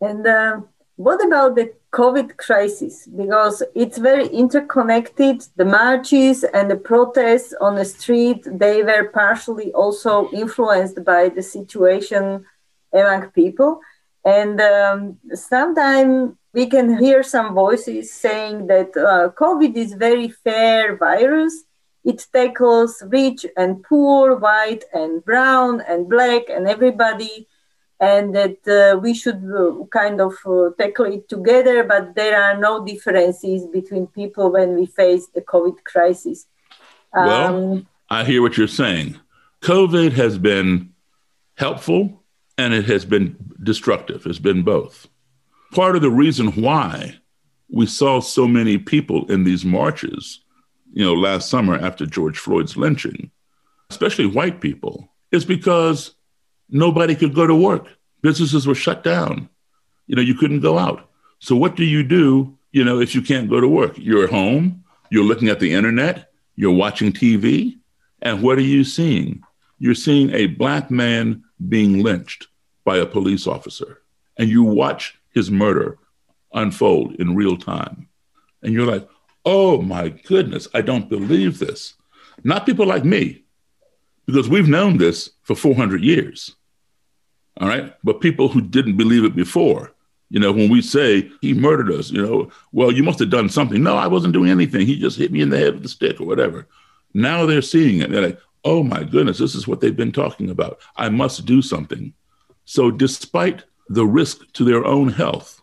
And 0.00 0.26
uh, 0.26 0.62
what 0.96 1.24
about 1.24 1.54
the 1.54 1.72
COVID 1.92 2.36
crisis? 2.36 3.06
Because 3.06 3.62
it's 3.74 3.98
very 3.98 4.26
interconnected. 4.28 5.46
The 5.56 5.64
marches 5.64 6.44
and 6.44 6.70
the 6.70 6.76
protests 6.76 7.54
on 7.60 7.76
the 7.76 7.84
street, 7.84 8.46
they 8.46 8.82
were 8.82 9.08
partially 9.08 9.72
also 9.72 10.30
influenced 10.30 11.04
by 11.04 11.30
the 11.30 11.42
situation 11.42 12.44
among 12.92 13.30
people. 13.30 13.80
And 14.24 14.60
um, 14.60 15.18
sometimes 15.32 16.34
we 16.52 16.66
can 16.66 16.98
hear 16.98 17.22
some 17.22 17.54
voices 17.54 18.12
saying 18.12 18.66
that 18.66 18.96
uh, 18.96 19.30
COVID 19.30 19.76
is 19.76 19.94
very 19.94 20.28
fair 20.28 20.96
virus. 20.96 21.64
It 22.04 22.26
tackles 22.32 23.02
rich 23.06 23.46
and 23.56 23.82
poor, 23.82 24.36
white 24.36 24.84
and 24.92 25.24
brown 25.24 25.82
and 25.82 26.08
black 26.08 26.42
and 26.48 26.66
everybody, 26.66 27.46
and 28.00 28.34
that 28.34 28.66
uh, 28.68 28.98
we 28.98 29.14
should 29.14 29.42
uh, 29.54 29.84
kind 29.86 30.20
of 30.20 30.34
uh, 30.46 30.70
tackle 30.78 31.06
it 31.06 31.28
together. 31.28 31.84
But 31.84 32.14
there 32.14 32.40
are 32.40 32.56
no 32.56 32.84
differences 32.84 33.66
between 33.66 34.06
people 34.06 34.52
when 34.52 34.76
we 34.76 34.86
face 34.86 35.26
the 35.28 35.40
COVID 35.40 35.84
crisis. 35.84 36.46
Um, 37.12 37.26
well, 37.26 37.82
I 38.10 38.24
hear 38.24 38.42
what 38.42 38.56
you're 38.56 38.68
saying. 38.68 39.18
COVID 39.62 40.12
has 40.12 40.38
been 40.38 40.92
helpful 41.56 42.22
and 42.56 42.72
it 42.72 42.84
has 42.84 43.04
been 43.04 43.36
destructive. 43.62 44.26
It's 44.26 44.38
been 44.38 44.62
both 44.62 45.08
part 45.72 45.96
of 45.96 46.02
the 46.02 46.10
reason 46.10 46.48
why 46.52 47.16
we 47.70 47.86
saw 47.86 48.20
so 48.20 48.48
many 48.48 48.78
people 48.78 49.30
in 49.30 49.44
these 49.44 49.64
marches, 49.64 50.40
you 50.92 51.04
know, 51.04 51.14
last 51.14 51.50
summer 51.50 51.76
after 51.76 52.06
George 52.06 52.38
Floyd's 52.38 52.76
lynching, 52.76 53.30
especially 53.90 54.26
white 54.26 54.60
people, 54.60 55.12
is 55.30 55.44
because 55.44 56.14
nobody 56.68 57.14
could 57.14 57.34
go 57.34 57.46
to 57.46 57.54
work. 57.54 57.86
Businesses 58.22 58.66
were 58.66 58.74
shut 58.74 59.04
down. 59.04 59.48
You 60.06 60.16
know, 60.16 60.22
you 60.22 60.34
couldn't 60.34 60.60
go 60.60 60.78
out. 60.78 61.10
So 61.38 61.54
what 61.54 61.76
do 61.76 61.84
you 61.84 62.02
do, 62.02 62.56
you 62.72 62.84
know, 62.84 63.00
if 63.00 63.14
you 63.14 63.22
can't 63.22 63.48
go 63.48 63.60
to 63.60 63.68
work? 63.68 63.96
You're 63.96 64.24
at 64.24 64.30
home, 64.30 64.84
you're 65.10 65.24
looking 65.24 65.48
at 65.48 65.60
the 65.60 65.72
internet, 65.72 66.30
you're 66.56 66.72
watching 66.72 67.12
TV, 67.12 67.78
and 68.22 68.42
what 68.42 68.58
are 68.58 68.62
you 68.62 68.82
seeing? 68.84 69.42
You're 69.78 69.94
seeing 69.94 70.30
a 70.32 70.46
black 70.46 70.90
man 70.90 71.44
being 71.68 72.02
lynched 72.02 72.48
by 72.84 72.96
a 72.96 73.06
police 73.06 73.46
officer. 73.46 74.02
And 74.36 74.48
you 74.48 74.64
watch 74.64 75.18
his 75.32 75.50
murder 75.50 75.98
unfold 76.52 77.14
in 77.16 77.36
real 77.36 77.56
time. 77.56 78.08
And 78.62 78.72
you're 78.72 78.86
like, 78.86 79.08
oh 79.44 79.80
my 79.82 80.08
goodness, 80.08 80.66
I 80.74 80.80
don't 80.80 81.08
believe 81.08 81.58
this. 81.58 81.94
Not 82.42 82.66
people 82.66 82.86
like 82.86 83.04
me, 83.04 83.44
because 84.26 84.48
we've 84.48 84.68
known 84.68 84.98
this 84.98 85.30
for 85.42 85.54
400 85.54 86.02
years. 86.02 86.54
All 87.58 87.68
right. 87.68 87.94
But 88.04 88.20
people 88.20 88.48
who 88.48 88.60
didn't 88.60 88.96
believe 88.96 89.24
it 89.24 89.34
before, 89.34 89.92
you 90.30 90.38
know, 90.38 90.52
when 90.52 90.70
we 90.70 90.82
say 90.82 91.30
he 91.40 91.54
murdered 91.54 91.90
us, 91.90 92.10
you 92.10 92.24
know, 92.24 92.50
well, 92.72 92.92
you 92.92 93.02
must 93.02 93.18
have 93.18 93.30
done 93.30 93.48
something. 93.48 93.82
No, 93.82 93.96
I 93.96 94.06
wasn't 94.06 94.34
doing 94.34 94.50
anything. 94.50 94.86
He 94.86 94.98
just 94.98 95.18
hit 95.18 95.32
me 95.32 95.40
in 95.40 95.50
the 95.50 95.58
head 95.58 95.74
with 95.74 95.84
a 95.84 95.88
stick 95.88 96.20
or 96.20 96.26
whatever. 96.26 96.66
Now 97.14 97.46
they're 97.46 97.62
seeing 97.62 98.00
it. 98.00 98.10
They're 98.10 98.28
like, 98.28 98.40
oh 98.64 98.82
my 98.82 99.02
goodness, 99.02 99.38
this 99.38 99.54
is 99.54 99.66
what 99.66 99.80
they've 99.80 99.96
been 99.96 100.12
talking 100.12 100.50
about. 100.50 100.80
I 100.96 101.08
must 101.08 101.46
do 101.46 101.62
something. 101.62 102.12
So, 102.64 102.90
despite 102.90 103.64
the 103.88 104.06
risk 104.06 104.52
to 104.52 104.64
their 104.64 104.84
own 104.84 105.08
health. 105.08 105.62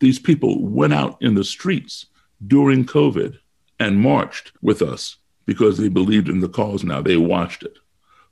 These 0.00 0.18
people 0.18 0.64
went 0.64 0.94
out 0.94 1.20
in 1.20 1.34
the 1.34 1.44
streets 1.44 2.06
during 2.46 2.84
COVID 2.84 3.38
and 3.78 4.00
marched 4.00 4.52
with 4.62 4.82
us 4.82 5.16
because 5.46 5.78
they 5.78 5.88
believed 5.88 6.28
in 6.28 6.40
the 6.40 6.48
cause 6.48 6.84
now. 6.84 7.02
They 7.02 7.16
watched 7.16 7.62
it. 7.62 7.78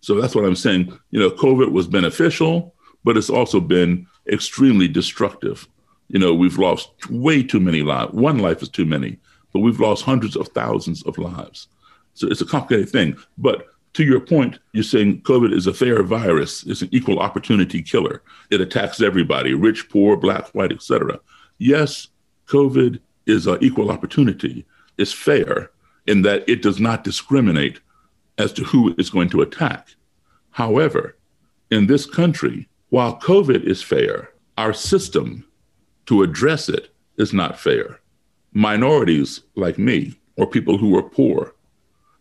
So 0.02 0.20
that's 0.20 0.34
what 0.34 0.44
I'm 0.44 0.56
saying. 0.56 0.96
You 1.10 1.20
know, 1.20 1.30
COVID 1.30 1.72
was 1.72 1.86
beneficial, 1.86 2.74
but 3.04 3.16
it's 3.16 3.30
also 3.30 3.60
been 3.60 4.06
extremely 4.30 4.88
destructive. 4.88 5.66
You 6.08 6.18
know, 6.18 6.34
we've 6.34 6.58
lost 6.58 7.08
way 7.08 7.42
too 7.42 7.60
many 7.60 7.82
lives. 7.82 8.12
One 8.12 8.38
life 8.38 8.62
is 8.62 8.68
too 8.68 8.84
many, 8.84 9.18
but 9.52 9.60
we've 9.60 9.80
lost 9.80 10.04
hundreds 10.04 10.36
of 10.36 10.48
thousands 10.48 11.02
of 11.04 11.16
lives. 11.18 11.68
So 12.14 12.26
it's 12.26 12.40
a 12.40 12.46
complicated 12.46 12.90
thing. 12.90 13.16
But 13.38 13.68
to 13.94 14.04
your 14.04 14.20
point, 14.20 14.58
you're 14.72 14.84
saying 14.84 15.22
COVID 15.22 15.54
is 15.54 15.66
a 15.66 15.72
fair 15.72 16.02
virus. 16.02 16.64
It's 16.66 16.82
an 16.82 16.88
equal 16.90 17.20
opportunity 17.20 17.80
killer. 17.80 18.22
It 18.50 18.60
attacks 18.60 19.00
everybody, 19.00 19.54
rich, 19.54 19.88
poor, 19.88 20.16
black, 20.16 20.48
white, 20.48 20.72
etc. 20.72 21.20
Yes, 21.58 22.08
COVID 22.48 22.98
is 23.26 23.46
an 23.46 23.58
equal 23.60 23.90
opportunity. 23.90 24.66
It's 24.98 25.12
fair 25.12 25.70
in 26.06 26.22
that 26.22 26.48
it 26.48 26.60
does 26.60 26.80
not 26.80 27.04
discriminate 27.04 27.80
as 28.38 28.52
to 28.54 28.64
who 28.64 28.94
is 28.98 29.10
going 29.10 29.28
to 29.30 29.42
attack. 29.42 29.88
However, 30.50 31.16
in 31.70 31.86
this 31.86 32.06
country, 32.06 32.68
while 32.90 33.18
COVID 33.18 33.64
is 33.64 33.82
fair, 33.82 34.32
our 34.58 34.72
system 34.72 35.46
to 36.06 36.22
address 36.22 36.68
it 36.68 36.94
is 37.16 37.32
not 37.32 37.58
fair. 37.58 38.00
Minorities 38.52 39.40
like 39.54 39.78
me 39.78 40.14
or 40.36 40.46
people 40.46 40.76
who 40.76 40.96
are 40.96 41.02
poor 41.02 41.54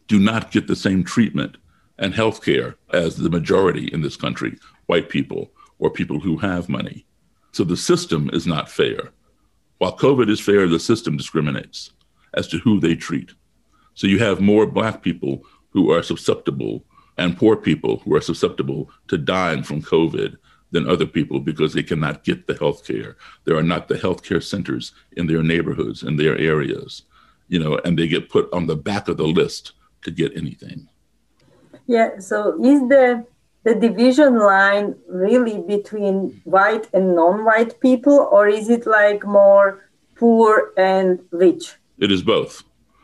do 0.07 0.19
not 0.19 0.51
get 0.51 0.67
the 0.67 0.75
same 0.75 1.03
treatment 1.03 1.57
and 1.97 2.13
health 2.13 2.43
care 2.43 2.75
as 2.93 3.15
the 3.17 3.29
majority 3.29 3.87
in 3.87 4.01
this 4.01 4.15
country, 4.15 4.57
white 4.87 5.09
people 5.09 5.51
or 5.79 5.89
people 5.89 6.19
who 6.19 6.37
have 6.37 6.69
money. 6.69 7.05
So 7.51 7.63
the 7.63 7.77
system 7.77 8.29
is 8.33 8.47
not 8.47 8.69
fair. 8.69 9.11
While 9.77 9.97
COVID 9.97 10.29
is 10.29 10.39
fair, 10.39 10.67
the 10.67 10.79
system 10.79 11.17
discriminates 11.17 11.91
as 12.33 12.47
to 12.47 12.59
who 12.59 12.79
they 12.79 12.95
treat. 12.95 13.33
So 13.93 14.07
you 14.07 14.19
have 14.19 14.39
more 14.39 14.65
black 14.65 15.01
people 15.01 15.43
who 15.71 15.91
are 15.91 16.03
susceptible 16.03 16.83
and 17.17 17.37
poor 17.37 17.55
people 17.55 17.97
who 17.99 18.15
are 18.15 18.21
susceptible 18.21 18.89
to 19.07 19.17
dying 19.17 19.63
from 19.63 19.81
COVID 19.81 20.37
than 20.71 20.89
other 20.89 21.05
people 21.05 21.39
because 21.39 21.73
they 21.73 21.83
cannot 21.83 22.23
get 22.23 22.47
the 22.47 22.55
health 22.55 22.85
care. 22.85 23.17
There 23.43 23.57
are 23.57 23.63
not 23.63 23.87
the 23.87 23.97
health 23.97 24.23
care 24.23 24.41
centers 24.41 24.93
in 25.17 25.27
their 25.27 25.43
neighborhoods, 25.43 26.03
in 26.03 26.15
their 26.15 26.37
areas, 26.37 27.03
you 27.47 27.59
know, 27.59 27.77
and 27.83 27.97
they 27.97 28.07
get 28.07 28.29
put 28.29 28.51
on 28.53 28.67
the 28.67 28.75
back 28.75 29.07
of 29.07 29.17
the 29.17 29.27
list 29.27 29.73
to 30.03 30.11
get 30.11 30.35
anything. 30.35 30.87
Yeah, 31.87 32.19
so 32.19 32.53
is 32.63 32.79
the 32.87 33.25
the 33.63 33.75
division 33.75 34.39
line 34.39 34.95
really 35.07 35.59
between 35.59 36.41
white 36.45 36.87
and 36.93 37.15
non-white 37.15 37.79
people 37.79 38.27
or 38.31 38.47
is 38.47 38.69
it 38.69 38.87
like 38.87 39.23
more 39.23 39.87
poor 40.15 40.73
and 40.77 41.19
rich? 41.29 41.75
It 41.99 42.11
is 42.11 42.23
both. 42.23 42.63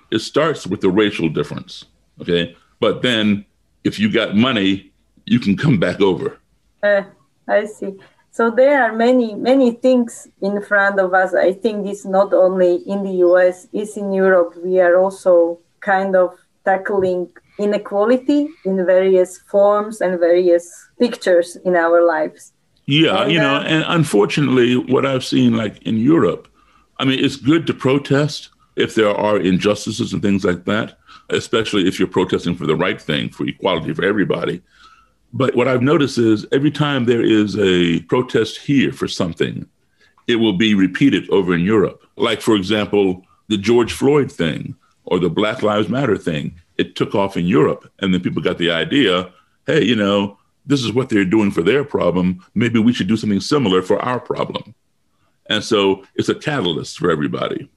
It 0.10 0.20
starts 0.20 0.66
with 0.66 0.82
the 0.82 0.90
racial 0.90 1.30
difference, 1.30 1.86
okay? 2.22 2.56
But 2.80 3.02
then 3.02 3.46
if 3.84 4.00
you 4.00 4.12
got 4.12 4.36
money, 4.36 4.92
you 5.26 5.40
can 5.40 5.58
come 5.58 5.80
back 5.80 6.02
over. 6.02 6.40
Uh, 6.84 7.04
I 7.48 7.66
see. 7.66 7.96
So 8.32 8.52
there 8.52 8.84
are 8.84 8.94
many, 8.94 9.34
many 9.34 9.72
things 9.72 10.28
in 10.42 10.62
front 10.62 11.00
of 11.00 11.14
us. 11.14 11.34
I 11.34 11.54
think 11.54 11.86
this 11.86 12.06
not 12.06 12.34
only 12.34 12.76
in 12.86 13.04
the 13.04 13.16
US, 13.28 13.68
it's 13.74 13.98
in 13.98 14.14
Europe. 14.14 14.54
We 14.64 14.80
are 14.80 14.96
also 14.96 15.60
kind 15.80 16.16
of 16.16 16.36
tackling 16.64 17.32
inequality 17.58 18.50
in 18.66 18.86
various 18.86 19.40
forms 19.40 20.02
and 20.02 20.20
various 20.20 20.90
pictures 21.00 21.56
in 21.66 21.76
our 21.76 22.06
lives. 22.06 22.54
Yeah, 22.86 23.24
and, 23.24 23.32
you 23.32 23.40
know, 23.40 23.56
uh, 23.56 23.64
and 23.64 23.84
unfortunately, 23.88 24.76
what 24.76 25.06
I've 25.06 25.26
seen, 25.26 25.58
like 25.58 25.82
in 25.84 25.98
Europe, 25.98 26.48
I 27.00 27.06
mean, 27.06 27.24
it's 27.24 27.36
good 27.36 27.68
to 27.68 27.74
protest 27.74 28.50
if 28.76 28.96
there 28.96 29.10
are 29.10 29.40
injustices 29.40 30.14
and 30.14 30.22
things 30.22 30.46
like 30.46 30.66
that, 30.66 31.00
especially 31.30 31.88
if 31.88 32.00
you're 32.00 32.08
protesting 32.08 32.56
for 32.56 32.66
the 32.66 32.76
right 32.76 33.02
thing, 33.02 33.30
for 33.30 33.46
equality 33.46 33.94
for 33.94 34.06
everybody. 34.06 34.62
But 35.34 35.56
what 35.56 35.68
I've 35.68 35.82
noticed 35.82 36.18
is 36.18 36.46
every 36.52 36.72
time 36.72 37.06
there 37.06 37.22
is 37.22 37.58
a 37.58 38.02
protest 38.04 38.60
here 38.60 38.92
for 38.92 39.08
something, 39.08 39.68
it 40.28 40.38
will 40.38 40.54
be 40.54 40.74
repeated 40.74 41.30
over 41.30 41.54
in 41.54 41.62
Europe. 41.62 42.02
Like, 42.16 42.42
for 42.42 42.56
example, 42.56 43.26
the 43.48 43.58
George 43.58 43.94
Floyd 43.94 44.32
thing 44.32 44.76
or 45.08 45.20
the 45.20 45.30
Black 45.30 45.64
Lives 45.64 45.90
Matter 45.90 46.18
thing. 46.18 46.60
It 46.78 46.96
took 46.96 47.16
off 47.16 47.38
in 47.38 47.46
Europe. 47.46 47.92
And 48.00 48.14
then 48.14 48.22
people 48.22 48.42
got 48.42 48.58
the 48.58 48.72
idea 48.72 49.32
hey, 49.66 49.84
you 49.84 49.98
know, 49.98 50.38
this 50.66 50.82
is 50.82 50.94
what 50.94 51.10
they're 51.10 51.26
doing 51.26 51.52
for 51.52 51.62
their 51.62 51.84
problem. 51.84 52.44
Maybe 52.56 52.80
we 52.80 52.94
should 52.94 53.08
do 53.08 53.18
something 53.18 53.42
similar 53.42 53.82
for 53.82 54.00
our 54.00 54.18
problem. 54.18 54.74
And 55.50 55.62
so 55.62 56.06
it's 56.16 56.30
a 56.30 56.36
catalyst 56.36 56.98
for 56.98 57.12
everybody. 57.12 57.70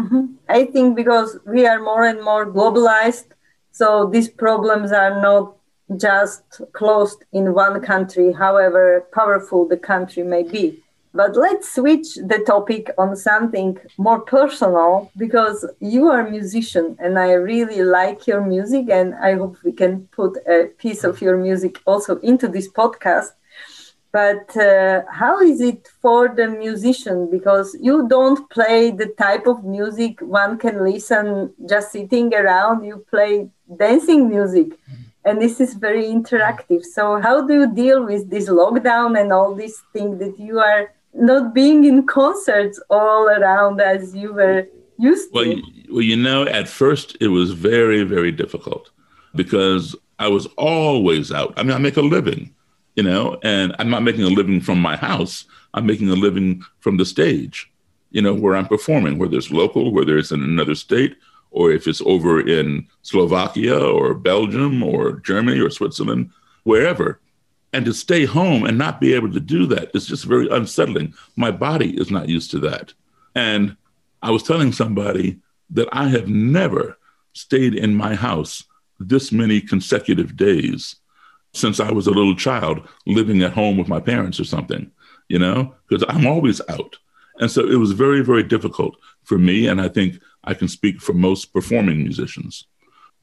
Mm-hmm. 0.00 0.26
I 0.48 0.64
think 0.64 0.96
because 0.96 1.38
we 1.46 1.66
are 1.66 1.80
more 1.80 2.04
and 2.04 2.22
more 2.22 2.46
globalized, 2.46 3.26
so 3.70 4.08
these 4.10 4.28
problems 4.28 4.92
are 4.92 5.20
not 5.20 5.56
just 5.96 6.42
closed 6.72 7.24
in 7.32 7.54
one 7.54 7.80
country, 7.80 8.32
however 8.32 9.06
powerful 9.12 9.66
the 9.68 9.76
country 9.76 10.22
may 10.22 10.42
be. 10.42 10.82
But 11.14 11.36
let's 11.36 11.74
switch 11.74 12.14
the 12.14 12.42
topic 12.46 12.90
on 12.96 13.16
something 13.16 13.78
more 13.98 14.20
personal 14.20 15.10
because 15.16 15.66
you 15.78 16.08
are 16.08 16.26
a 16.26 16.30
musician 16.30 16.96
and 16.98 17.18
I 17.18 17.32
really 17.32 17.82
like 17.82 18.26
your 18.26 18.40
music 18.40 18.88
and 18.88 19.14
I 19.16 19.34
hope 19.34 19.58
we 19.62 19.72
can 19.72 20.08
put 20.12 20.38
a 20.48 20.68
piece 20.78 21.04
of 21.04 21.20
your 21.20 21.36
music 21.36 21.80
also 21.84 22.18
into 22.20 22.48
this 22.48 22.66
podcast. 22.66 23.32
But 24.12 24.54
uh, 24.58 25.02
how 25.10 25.40
is 25.40 25.62
it 25.62 25.88
for 26.02 26.28
the 26.28 26.46
musician? 26.46 27.30
Because 27.30 27.74
you 27.80 28.06
don't 28.08 28.48
play 28.50 28.90
the 28.90 29.06
type 29.18 29.46
of 29.46 29.64
music 29.64 30.20
one 30.20 30.58
can 30.58 30.84
listen 30.84 31.52
just 31.66 31.92
sitting 31.92 32.34
around, 32.34 32.84
you 32.84 33.04
play 33.10 33.48
dancing 33.78 34.28
music. 34.28 34.68
Mm-hmm. 34.68 35.02
And 35.24 35.40
this 35.40 35.60
is 35.60 35.74
very 35.74 36.04
interactive. 36.04 36.84
So 36.84 37.20
how 37.22 37.46
do 37.46 37.54
you 37.54 37.74
deal 37.74 38.04
with 38.04 38.28
this 38.28 38.50
lockdown 38.50 39.18
and 39.18 39.32
all 39.32 39.54
these 39.54 39.80
things 39.94 40.18
that 40.18 40.38
you 40.38 40.58
are 40.58 40.92
not 41.14 41.54
being 41.54 41.84
in 41.84 42.06
concerts 42.06 42.80
all 42.90 43.28
around 43.28 43.80
as 43.80 44.14
you 44.14 44.34
were 44.34 44.66
used 44.98 45.32
to? 45.32 45.34
Well 45.34 45.46
you, 45.46 45.62
well 45.90 46.02
you 46.02 46.16
know 46.16 46.44
at 46.44 46.68
first 46.68 47.16
it 47.20 47.28
was 47.28 47.52
very 47.52 48.02
very 48.02 48.32
difficult 48.32 48.90
because 49.34 49.94
i 50.18 50.28
was 50.28 50.46
always 50.56 51.32
out. 51.32 51.54
I 51.56 51.62
mean 51.62 51.72
i 51.72 51.78
make 51.78 51.96
a 51.96 52.02
living 52.02 52.54
you 52.96 53.02
know 53.02 53.38
and 53.42 53.74
i'm 53.78 53.90
not 53.90 54.02
making 54.02 54.24
a 54.24 54.28
living 54.28 54.60
from 54.60 54.78
my 54.78 54.96
house 54.96 55.44
i'm 55.74 55.86
making 55.86 56.08
a 56.10 56.14
living 56.14 56.62
from 56.80 56.96
the 56.96 57.04
stage 57.04 57.70
you 58.10 58.22
know 58.22 58.34
where 58.34 58.56
i'm 58.56 58.66
performing 58.66 59.18
whether 59.18 59.36
it's 59.36 59.50
local 59.50 59.92
whether 59.92 60.18
it's 60.18 60.32
in 60.32 60.42
another 60.42 60.74
state 60.74 61.16
or 61.52 61.70
if 61.70 61.86
it's 61.86 62.02
over 62.02 62.40
in 62.40 62.88
Slovakia 63.02 63.78
or 63.78 64.14
Belgium 64.14 64.82
or 64.82 65.20
Germany 65.20 65.60
or 65.60 65.70
Switzerland, 65.70 66.30
wherever. 66.64 67.20
And 67.74 67.84
to 67.84 67.94
stay 67.94 68.24
home 68.24 68.64
and 68.64 68.76
not 68.76 69.00
be 69.00 69.14
able 69.14 69.32
to 69.32 69.40
do 69.40 69.66
that 69.66 69.94
is 69.94 70.06
just 70.06 70.24
very 70.24 70.48
unsettling. 70.48 71.14
My 71.36 71.50
body 71.50 71.96
is 71.98 72.10
not 72.10 72.28
used 72.28 72.50
to 72.52 72.58
that. 72.60 72.92
And 73.34 73.76
I 74.22 74.30
was 74.30 74.42
telling 74.42 74.72
somebody 74.72 75.38
that 75.70 75.88
I 75.92 76.08
have 76.08 76.28
never 76.28 76.98
stayed 77.32 77.74
in 77.74 77.94
my 77.94 78.14
house 78.14 78.64
this 78.98 79.32
many 79.32 79.60
consecutive 79.60 80.36
days 80.36 80.96
since 81.52 81.80
I 81.80 81.90
was 81.92 82.06
a 82.06 82.12
little 82.12 82.34
child 82.34 82.86
living 83.06 83.42
at 83.42 83.52
home 83.52 83.76
with 83.76 83.88
my 83.88 84.00
parents 84.00 84.40
or 84.40 84.44
something, 84.44 84.90
you 85.28 85.38
know, 85.38 85.74
because 85.88 86.04
I'm 86.08 86.26
always 86.26 86.60
out. 86.68 86.96
And 87.38 87.50
so 87.50 87.66
it 87.66 87.76
was 87.76 87.92
very, 87.92 88.22
very 88.22 88.42
difficult 88.42 88.96
for 89.24 89.38
me. 89.38 89.66
And 89.66 89.80
I 89.80 89.88
think 89.88 90.20
I 90.44 90.54
can 90.54 90.68
speak 90.68 91.00
for 91.00 91.12
most 91.12 91.52
performing 91.52 92.02
musicians. 92.02 92.66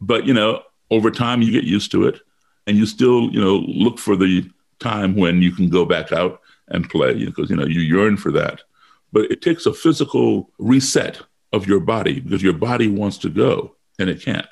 But, 0.02 0.26
you 0.26 0.34
know, 0.34 0.64
over 0.92 1.12
time 1.12 1.42
you 1.42 1.52
get 1.52 1.64
used 1.64 1.92
to 1.92 2.08
it 2.08 2.22
and 2.68 2.78
you 2.78 2.86
still, 2.86 3.30
you 3.32 3.42
know, 3.42 3.58
look 3.68 4.00
for 4.00 4.16
the 4.16 4.50
time 4.80 5.16
when 5.16 5.42
you 5.42 5.52
can 5.52 5.70
go 5.70 5.86
back 5.86 6.12
out 6.12 6.42
and 6.70 6.90
play 6.90 7.26
because, 7.26 7.50
you 7.50 7.56
know, 7.56 7.66
you 7.66 7.82
yearn 7.82 8.18
for 8.18 8.32
that. 8.32 8.62
But 9.12 9.32
it 9.32 9.42
takes 9.42 9.66
a 9.66 9.74
physical 9.74 10.52
reset 10.60 11.22
of 11.52 11.68
your 11.68 11.80
body 11.80 12.20
because 12.20 12.44
your 12.44 12.54
body 12.54 12.88
wants 12.88 13.18
to 13.20 13.30
go 13.30 13.76
and 13.98 14.10
it 14.10 14.22
can't. 14.22 14.48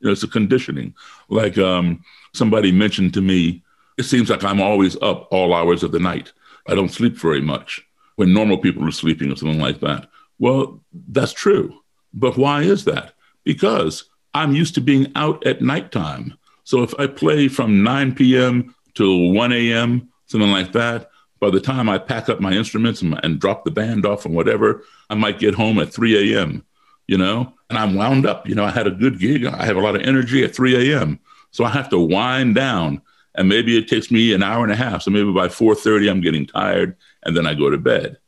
You 0.00 0.06
know, 0.06 0.12
it's 0.12 0.22
a 0.22 0.28
conditioning. 0.28 0.94
Like 1.28 1.58
um, 1.58 2.02
somebody 2.34 2.72
mentioned 2.72 3.14
to 3.14 3.20
me, 3.20 3.62
it 3.96 4.04
seems 4.04 4.30
like 4.30 4.44
I'm 4.44 4.60
always 4.60 4.96
up 5.02 5.28
all 5.30 5.54
hours 5.54 5.82
of 5.82 5.92
the 5.92 5.98
night. 5.98 6.32
I 6.68 6.74
don't 6.74 6.90
sleep 6.90 7.16
very 7.16 7.40
much 7.40 7.84
when 8.16 8.32
normal 8.32 8.58
people 8.58 8.86
are 8.86 8.92
sleeping 8.92 9.32
or 9.32 9.36
something 9.36 9.60
like 9.60 9.80
that. 9.80 10.08
Well, 10.38 10.80
that's 11.08 11.32
true. 11.32 11.80
But 12.14 12.36
why 12.36 12.62
is 12.62 12.84
that? 12.84 13.14
Because 13.44 14.04
I'm 14.34 14.54
used 14.54 14.74
to 14.74 14.80
being 14.80 15.10
out 15.16 15.44
at 15.46 15.62
nighttime. 15.62 16.34
So 16.64 16.82
if 16.82 16.94
I 16.98 17.06
play 17.06 17.48
from 17.48 17.82
9 17.82 18.14
p.m. 18.14 18.74
till 18.94 19.32
1 19.32 19.52
a.m., 19.52 20.08
something 20.26 20.50
like 20.50 20.72
that, 20.72 21.10
by 21.40 21.50
the 21.50 21.60
time 21.60 21.88
I 21.88 21.98
pack 21.98 22.28
up 22.28 22.40
my 22.40 22.52
instruments 22.52 23.02
and, 23.02 23.18
and 23.22 23.40
drop 23.40 23.64
the 23.64 23.70
band 23.70 24.04
off 24.04 24.26
and 24.26 24.34
whatever, 24.34 24.84
I 25.08 25.14
might 25.14 25.38
get 25.38 25.54
home 25.54 25.78
at 25.78 25.92
3 25.92 26.34
a.m., 26.34 26.64
you 27.08 27.18
know, 27.18 27.52
and 27.68 27.78
I'm 27.78 27.96
wound 27.96 28.26
up. 28.26 28.48
You 28.48 28.54
know, 28.54 28.64
I 28.64 28.70
had 28.70 28.86
a 28.86 28.92
good 28.92 29.18
gig. 29.18 29.44
I 29.44 29.64
have 29.64 29.76
a 29.76 29.80
lot 29.80 29.96
of 29.96 30.02
energy 30.02 30.44
at 30.44 30.54
3 30.54 30.92
a.m. 30.92 31.18
So 31.50 31.64
I 31.64 31.70
have 31.70 31.88
to 31.88 31.98
wind 31.98 32.54
down. 32.54 33.02
And 33.34 33.48
maybe 33.48 33.76
it 33.76 33.88
takes 33.88 34.10
me 34.10 34.32
an 34.32 34.42
hour 34.42 34.62
and 34.62 34.72
a 34.72 34.76
half. 34.76 35.02
So 35.02 35.10
maybe 35.10 35.32
by 35.32 35.48
4:30, 35.48 36.10
I'm 36.10 36.20
getting 36.20 36.46
tired, 36.46 36.96
and 37.24 37.36
then 37.36 37.46
I 37.46 37.54
go 37.54 37.70
to 37.70 37.78
bed. 37.78 38.18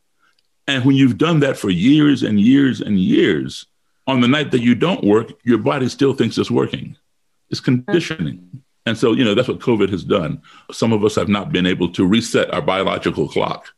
And 0.66 0.84
when 0.84 0.96
you've 0.96 1.18
done 1.18 1.40
that 1.40 1.56
for 1.56 1.68
years 1.68 2.22
and 2.22 2.40
years 2.40 2.80
and 2.80 2.98
years, 2.98 3.66
on 4.06 4.20
the 4.20 4.28
night 4.28 4.50
that 4.52 4.60
you 4.60 4.74
don't 4.74 5.02
work, 5.04 5.32
your 5.44 5.58
body 5.58 5.88
still 5.88 6.14
thinks 6.14 6.38
it's 6.38 6.50
working. 6.50 6.96
It's 7.50 7.60
conditioning. 7.60 8.62
And 8.86 8.96
so, 8.96 9.12
you 9.12 9.24
know, 9.24 9.34
that's 9.34 9.48
what 9.48 9.58
COVID 9.58 9.90
has 9.90 10.04
done. 10.04 10.42
Some 10.70 10.92
of 10.92 11.04
us 11.04 11.16
have 11.16 11.28
not 11.28 11.52
been 11.52 11.66
able 11.66 11.90
to 11.92 12.06
reset 12.06 12.52
our 12.52 12.62
biological 12.62 13.28
clock. 13.28 13.72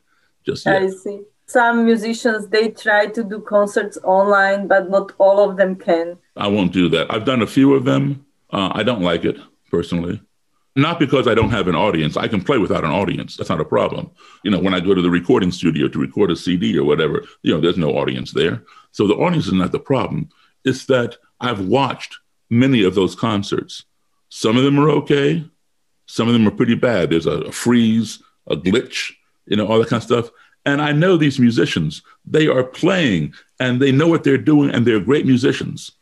just 0.45 0.67
yet. 0.67 0.83
I 0.83 0.89
see. 0.91 1.21
Some 1.53 1.85
musicians 1.85 2.47
they 2.47 2.71
try 2.71 3.09
to 3.09 3.23
do 3.23 3.39
concerts 3.41 3.99
online, 4.05 4.69
but 4.69 4.89
not 4.89 5.13
all 5.19 5.51
of 5.51 5.59
them 5.59 5.77
can. 5.77 6.17
I 6.35 6.49
won't 6.49 6.73
do 6.73 6.89
that. 6.89 7.13
I've 7.13 7.27
done 7.27 7.43
a 7.43 7.47
few 7.47 7.75
of 7.75 7.85
them. 7.85 8.25
Uh, 8.51 8.71
I 8.73 8.83
don't 8.83 9.03
like 9.03 9.27
it 9.27 9.37
personally. 9.71 10.23
Not 10.77 10.99
because 10.99 11.29
I 11.29 11.35
don't 11.35 11.51
have 11.51 11.69
an 11.69 11.75
audience. 11.75 12.17
I 12.17 12.27
can 12.27 12.43
play 12.43 12.57
without 12.57 12.85
an 12.85 12.91
audience. 12.91 13.37
That's 13.37 13.51
not 13.51 13.61
a 13.61 13.67
problem. 13.67 14.11
You 14.45 14.51
know, 14.51 14.61
when 14.61 14.73
I 14.73 14.81
go 14.81 14.95
to 14.95 15.03
the 15.03 15.11
recording 15.11 15.53
studio 15.53 15.89
to 15.89 15.99
record 15.99 16.31
a 16.31 16.37
CD 16.37 16.79
or 16.79 16.85
whatever, 16.85 17.23
you 17.43 17.53
know, 17.53 17.61
there's 17.61 17.77
no 17.77 17.99
audience 17.99 18.33
there. 18.33 18.63
So 18.93 19.07
the 19.07 19.17
audience 19.17 19.47
is 19.47 19.53
not 19.53 19.73
the 19.73 19.79
problem. 19.79 20.31
It's 20.65 20.87
that 20.87 21.19
I've 21.39 21.61
watched 21.61 22.17
many 22.49 22.83
of 22.83 22.95
those 22.95 23.15
concerts. 23.15 23.85
Some 24.31 24.57
of 24.57 24.65
them 24.65 24.81
are 24.81 24.89
okay. 24.89 25.45
Some 26.07 26.29
of 26.29 26.33
them 26.33 26.49
are 26.49 26.57
pretty 26.57 26.77
bad. 26.77 27.11
There's 27.11 27.27
a, 27.27 27.43
a 27.43 27.53
freeze, 27.53 28.23
a 28.47 28.57
glitch, 28.57 29.13
you 29.45 29.57
know, 29.57 29.67
all 29.67 29.79
that 29.81 29.91
kind 29.91 30.01
of 30.01 30.07
stuff. 30.07 30.31
And 30.65 30.81
I 30.81 30.93
know 30.93 31.17
these 31.17 31.41
musicians, 31.41 32.03
they 32.25 32.47
are 32.47 32.63
playing 32.63 33.35
and 33.59 33.81
they 33.81 33.93
know 33.93 34.07
what 34.07 34.25
they're 34.25 34.39
doing 34.39 34.71
and 34.71 34.87
they're 34.87 35.01
great 35.01 35.27
musicians. 35.27 35.93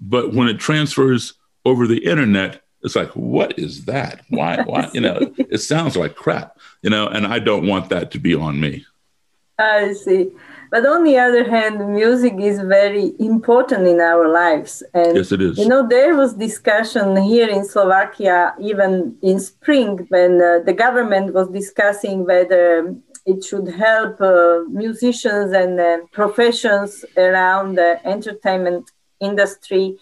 But 0.00 0.34
when 0.34 0.48
it 0.48 0.58
transfers 0.58 1.34
over 1.64 1.86
the 1.86 2.04
internet, 2.04 2.62
it's 2.82 2.96
like, 2.96 3.10
what 3.10 3.58
is 3.58 3.84
that? 3.84 4.22
Why, 4.30 4.62
why, 4.62 4.90
you 4.94 5.00
know, 5.00 5.32
it 5.38 5.58
sounds 5.58 5.96
like 5.96 6.14
crap, 6.16 6.58
you 6.82 6.90
know, 6.90 7.06
and 7.06 7.26
I 7.26 7.38
don't 7.38 7.66
want 7.66 7.90
that 7.90 8.10
to 8.12 8.18
be 8.18 8.34
on 8.34 8.60
me. 8.60 8.84
I 9.58 9.92
see. 9.92 10.30
But 10.70 10.86
on 10.86 11.02
the 11.02 11.18
other 11.18 11.50
hand, 11.50 11.94
music 11.94 12.34
is 12.38 12.60
very 12.60 13.12
important 13.18 13.88
in 13.88 14.00
our 14.00 14.28
lives. 14.28 14.84
And, 14.94 15.16
yes, 15.16 15.32
it 15.32 15.42
is. 15.42 15.58
You 15.58 15.66
know, 15.66 15.86
there 15.86 16.14
was 16.14 16.34
discussion 16.34 17.16
here 17.16 17.48
in 17.48 17.64
Slovakia, 17.64 18.54
even 18.60 19.16
in 19.20 19.40
spring, 19.40 20.06
when 20.10 20.40
uh, 20.40 20.60
the 20.64 20.72
government 20.72 21.34
was 21.34 21.48
discussing 21.48 22.24
whether 22.24 22.94
it 23.26 23.44
should 23.44 23.68
help 23.68 24.20
uh, 24.20 24.60
musicians 24.68 25.52
and 25.52 25.78
uh, 25.80 25.98
professions 26.12 27.04
around 27.16 27.76
the 27.76 28.00
entertainment 28.06 28.90
industry. 29.20 29.96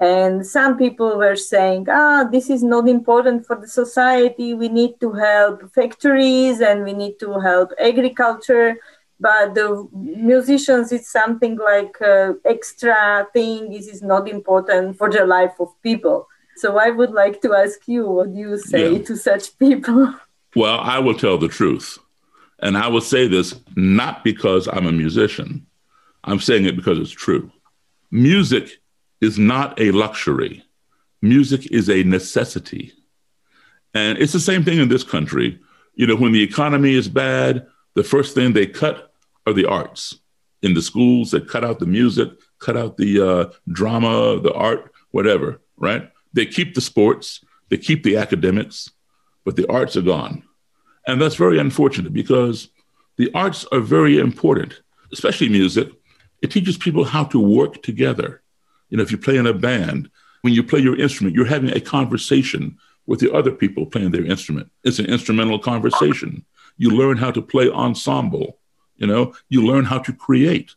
And 0.00 0.44
some 0.44 0.76
people 0.76 1.16
were 1.16 1.36
saying, 1.36 1.86
ah, 1.88 2.28
this 2.30 2.50
is 2.50 2.62
not 2.62 2.88
important 2.88 3.46
for 3.46 3.56
the 3.56 3.68
society. 3.68 4.54
We 4.54 4.68
need 4.68 5.00
to 5.00 5.12
help 5.12 5.72
factories 5.72 6.60
and 6.60 6.84
we 6.84 6.92
need 6.92 7.18
to 7.20 7.38
help 7.38 7.70
agriculture 7.78 8.76
but 9.20 9.54
the 9.54 9.88
musicians 9.92 10.92
it's 10.92 11.10
something 11.10 11.56
like 11.56 12.00
uh, 12.02 12.32
extra 12.44 13.26
thing 13.32 13.70
this 13.70 13.86
is 13.86 14.02
not 14.02 14.28
important 14.28 14.96
for 14.98 15.10
the 15.10 15.24
life 15.24 15.54
of 15.60 15.68
people 15.82 16.26
so 16.56 16.78
i 16.78 16.90
would 16.90 17.10
like 17.10 17.40
to 17.40 17.54
ask 17.54 17.86
you 17.86 18.08
what 18.08 18.32
do 18.32 18.38
you 18.38 18.58
say 18.58 18.92
yeah. 18.92 19.02
to 19.02 19.16
such 19.16 19.56
people 19.58 20.14
well 20.56 20.80
i 20.80 20.98
will 20.98 21.14
tell 21.14 21.38
the 21.38 21.48
truth 21.48 21.98
and 22.64 22.76
i 22.76 22.88
will 22.88 23.00
say 23.00 23.28
this 23.28 23.54
not 23.76 24.24
because 24.24 24.68
i'm 24.68 24.86
a 24.86 24.92
musician. 24.92 25.64
I'm 26.24 26.40
saying 26.40 26.64
it 26.64 26.76
because 26.76 26.98
it's 26.98 27.10
true. 27.10 27.52
Music 28.10 28.80
is 29.20 29.38
not 29.38 29.78
a 29.80 29.90
luxury. 29.90 30.64
Music 31.20 31.70
is 31.70 31.90
a 31.90 32.02
necessity. 32.02 32.92
And 33.92 34.18
it's 34.18 34.32
the 34.32 34.40
same 34.40 34.64
thing 34.64 34.78
in 34.78 34.88
this 34.88 35.04
country. 35.04 35.60
You 35.94 36.06
know 36.06 36.16
when 36.16 36.32
the 36.32 36.42
economy 36.42 36.94
is 36.94 37.08
bad 37.08 37.66
the 37.94 38.02
first 38.02 38.34
thing 38.34 38.52
they 38.52 38.66
cut 38.66 39.12
are 39.46 39.52
the 39.52 39.66
arts. 39.66 40.18
In 40.62 40.74
the 40.74 40.82
schools, 40.82 41.30
they 41.30 41.40
cut 41.40 41.64
out 41.64 41.78
the 41.78 41.86
music, 41.86 42.30
cut 42.58 42.76
out 42.76 42.96
the 42.96 43.20
uh, 43.20 43.52
drama, 43.68 44.40
the 44.40 44.52
art, 44.52 44.92
whatever, 45.12 45.60
right? 45.76 46.10
They 46.32 46.46
keep 46.46 46.74
the 46.74 46.80
sports, 46.80 47.44
they 47.68 47.76
keep 47.76 48.02
the 48.02 48.16
academics, 48.16 48.90
but 49.44 49.54
the 49.54 49.70
arts 49.70 49.96
are 49.96 50.02
gone. 50.02 50.42
And 51.06 51.20
that's 51.20 51.34
very 51.36 51.58
unfortunate 51.58 52.12
because 52.12 52.68
the 53.16 53.30
arts 53.34 53.64
are 53.72 53.80
very 53.80 54.18
important, 54.18 54.80
especially 55.12 55.48
music. 55.48 55.88
It 56.42 56.50
teaches 56.50 56.76
people 56.76 57.04
how 57.04 57.24
to 57.24 57.38
work 57.38 57.82
together. 57.82 58.42
You 58.90 58.96
know, 58.96 59.02
if 59.02 59.12
you 59.12 59.18
play 59.18 59.36
in 59.36 59.46
a 59.46 59.54
band, 59.54 60.10
when 60.42 60.52
you 60.52 60.62
play 60.62 60.80
your 60.80 60.98
instrument, 60.98 61.34
you're 61.34 61.46
having 61.46 61.70
a 61.70 61.80
conversation 61.80 62.78
with 63.06 63.20
the 63.20 63.32
other 63.32 63.50
people 63.50 63.86
playing 63.86 64.10
their 64.10 64.24
instrument. 64.24 64.70
It's 64.82 64.98
an 64.98 65.06
instrumental 65.06 65.58
conversation. 65.58 66.44
You 66.76 66.90
learn 66.90 67.16
how 67.16 67.30
to 67.30 67.42
play 67.42 67.70
ensemble. 67.70 68.58
You 68.96 69.06
know, 69.06 69.34
you 69.48 69.66
learn 69.66 69.84
how 69.84 69.98
to 69.98 70.12
create. 70.12 70.74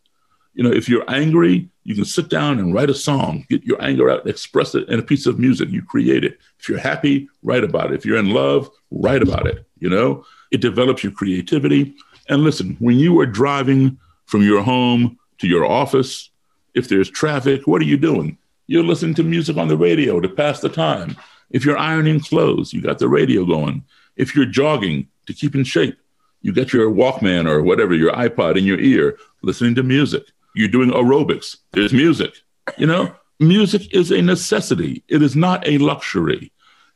You 0.53 0.63
know, 0.63 0.71
if 0.71 0.89
you're 0.89 1.09
angry, 1.09 1.69
you 1.87 1.95
can 1.95 2.03
sit 2.03 2.27
down 2.27 2.59
and 2.59 2.73
write 2.73 2.89
a 2.89 2.93
song, 2.93 3.45
get 3.49 3.63
your 3.63 3.81
anger 3.81 4.09
out, 4.09 4.27
express 4.27 4.75
it 4.75 4.89
in 4.89 4.99
a 4.99 5.01
piece 5.01 5.25
of 5.25 5.39
music. 5.39 5.69
You 5.69 5.81
create 5.81 6.25
it. 6.25 6.37
If 6.59 6.67
you're 6.67 6.77
happy, 6.77 7.29
write 7.43 7.63
about 7.63 7.93
it. 7.93 7.95
If 7.95 8.05
you're 8.05 8.17
in 8.17 8.31
love, 8.31 8.69
write 8.91 9.23
about 9.23 9.47
it. 9.47 9.65
You 9.79 9.89
know, 9.89 10.25
it 10.51 10.59
develops 10.59 11.01
your 11.01 11.13
creativity. 11.13 11.95
And 12.27 12.43
listen, 12.43 12.75
when 12.79 12.99
you 12.99 13.17
are 13.21 13.25
driving 13.25 13.97
from 14.25 14.41
your 14.43 14.63
home 14.63 15.17
to 15.37 15.47
your 15.47 15.65
office, 15.65 16.29
if 16.73 16.89
there's 16.89 17.09
traffic, 17.09 17.67
what 17.67 17.81
are 17.81 17.85
you 17.85 17.95
doing? 17.95 18.37
You're 18.65 18.83
listening 18.83 19.15
to 19.15 19.23
music 19.23 19.55
on 19.55 19.69
the 19.69 19.77
radio 19.77 20.19
to 20.19 20.27
pass 20.27 20.59
the 20.59 20.67
time. 20.67 21.15
If 21.51 21.63
you're 21.63 21.77
ironing 21.77 22.19
clothes, 22.19 22.73
you 22.73 22.81
got 22.81 22.99
the 22.99 23.07
radio 23.07 23.45
going. 23.45 23.85
If 24.17 24.35
you're 24.35 24.45
jogging 24.45 25.07
to 25.25 25.33
keep 25.33 25.55
in 25.55 25.63
shape, 25.63 25.97
you 26.41 26.51
get 26.51 26.73
your 26.73 26.91
Walkman 26.91 27.49
or 27.49 27.63
whatever, 27.63 27.93
your 27.93 28.11
iPod 28.11 28.57
in 28.57 28.65
your 28.65 28.77
ear, 28.77 29.17
listening 29.41 29.75
to 29.75 29.83
music. 29.83 30.25
You're 30.57 30.67
doing 30.67 30.89
aerobics. 30.89 31.57
There's 31.71 31.93
music. 31.93 32.33
You 32.77 32.87
know, 32.87 33.13
music 33.39 33.93
is 33.93 34.11
a 34.11 34.21
necessity. 34.21 35.03
It 35.07 35.21
is 35.21 35.35
not 35.35 35.67
a 35.67 35.77
luxury. 35.77 36.51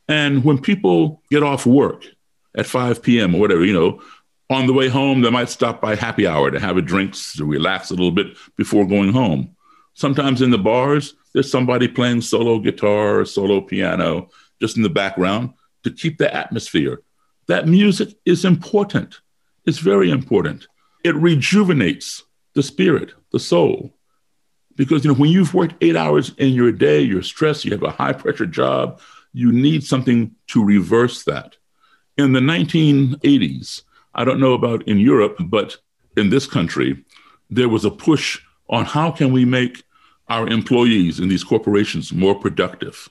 And 0.07 0.43
when 0.43 0.59
people 0.59 1.21
get 1.29 1.43
off 1.43 1.65
work 1.65 2.05
at 2.57 2.65
5 2.65 3.01
p.m. 3.03 3.35
or 3.35 3.39
whatever, 3.39 3.63
you 3.63 3.73
know, 3.73 4.01
on 4.49 4.67
the 4.67 4.73
way 4.73 4.89
home, 4.89 5.21
they 5.21 5.29
might 5.29 5.49
stop 5.49 5.79
by 5.79 5.95
happy 5.95 6.27
hour 6.27 6.51
to 6.51 6.59
have 6.59 6.75
a 6.75 6.81
drink, 6.81 7.15
to 7.37 7.45
relax 7.45 7.89
a 7.89 7.93
little 7.93 8.11
bit 8.11 8.35
before 8.57 8.85
going 8.85 9.13
home. 9.13 9.55
Sometimes 9.93 10.41
in 10.41 10.49
the 10.49 10.57
bars, 10.57 11.13
there's 11.33 11.51
somebody 11.51 11.87
playing 11.87 12.21
solo 12.21 12.59
guitar 12.59 13.19
or 13.19 13.25
solo 13.25 13.61
piano 13.61 14.29
just 14.59 14.75
in 14.75 14.83
the 14.83 14.89
background 14.89 15.53
to 15.83 15.91
keep 15.91 16.17
the 16.17 16.33
atmosphere. 16.33 17.01
That 17.47 17.67
music 17.67 18.09
is 18.25 18.43
important. 18.43 19.21
It's 19.65 19.79
very 19.79 20.09
important. 20.09 20.67
It 21.03 21.15
rejuvenates 21.15 22.23
the 22.53 22.63
spirit, 22.63 23.13
the 23.31 23.39
soul. 23.39 23.93
Because 24.75 25.03
you 25.03 25.11
know, 25.11 25.17
when 25.17 25.31
you've 25.31 25.53
worked 25.53 25.75
eight 25.81 25.95
hours 25.95 26.33
in 26.37 26.53
your 26.53 26.71
day, 26.71 27.01
you're 27.01 27.21
stressed, 27.21 27.65
you 27.65 27.71
have 27.71 27.83
a 27.83 27.91
high 27.91 28.13
pressure 28.13 28.45
job, 28.45 28.99
you 29.33 29.51
need 29.51 29.83
something 29.83 30.35
to 30.47 30.63
reverse 30.63 31.23
that. 31.25 31.55
In 32.17 32.33
the 32.33 32.39
1980s, 32.39 33.83
I 34.13 34.25
don't 34.25 34.39
know 34.39 34.53
about 34.53 34.87
in 34.87 34.99
Europe, 34.99 35.37
but 35.39 35.77
in 36.17 36.29
this 36.29 36.45
country, 36.45 37.03
there 37.49 37.69
was 37.69 37.85
a 37.85 37.91
push 37.91 38.39
on 38.69 38.85
how 38.85 39.11
can 39.11 39.31
we 39.31 39.45
make 39.45 39.83
our 40.29 40.47
employees 40.47 41.19
in 41.19 41.29
these 41.29 41.43
corporations 41.43 42.13
more 42.13 42.35
productive. 42.35 43.09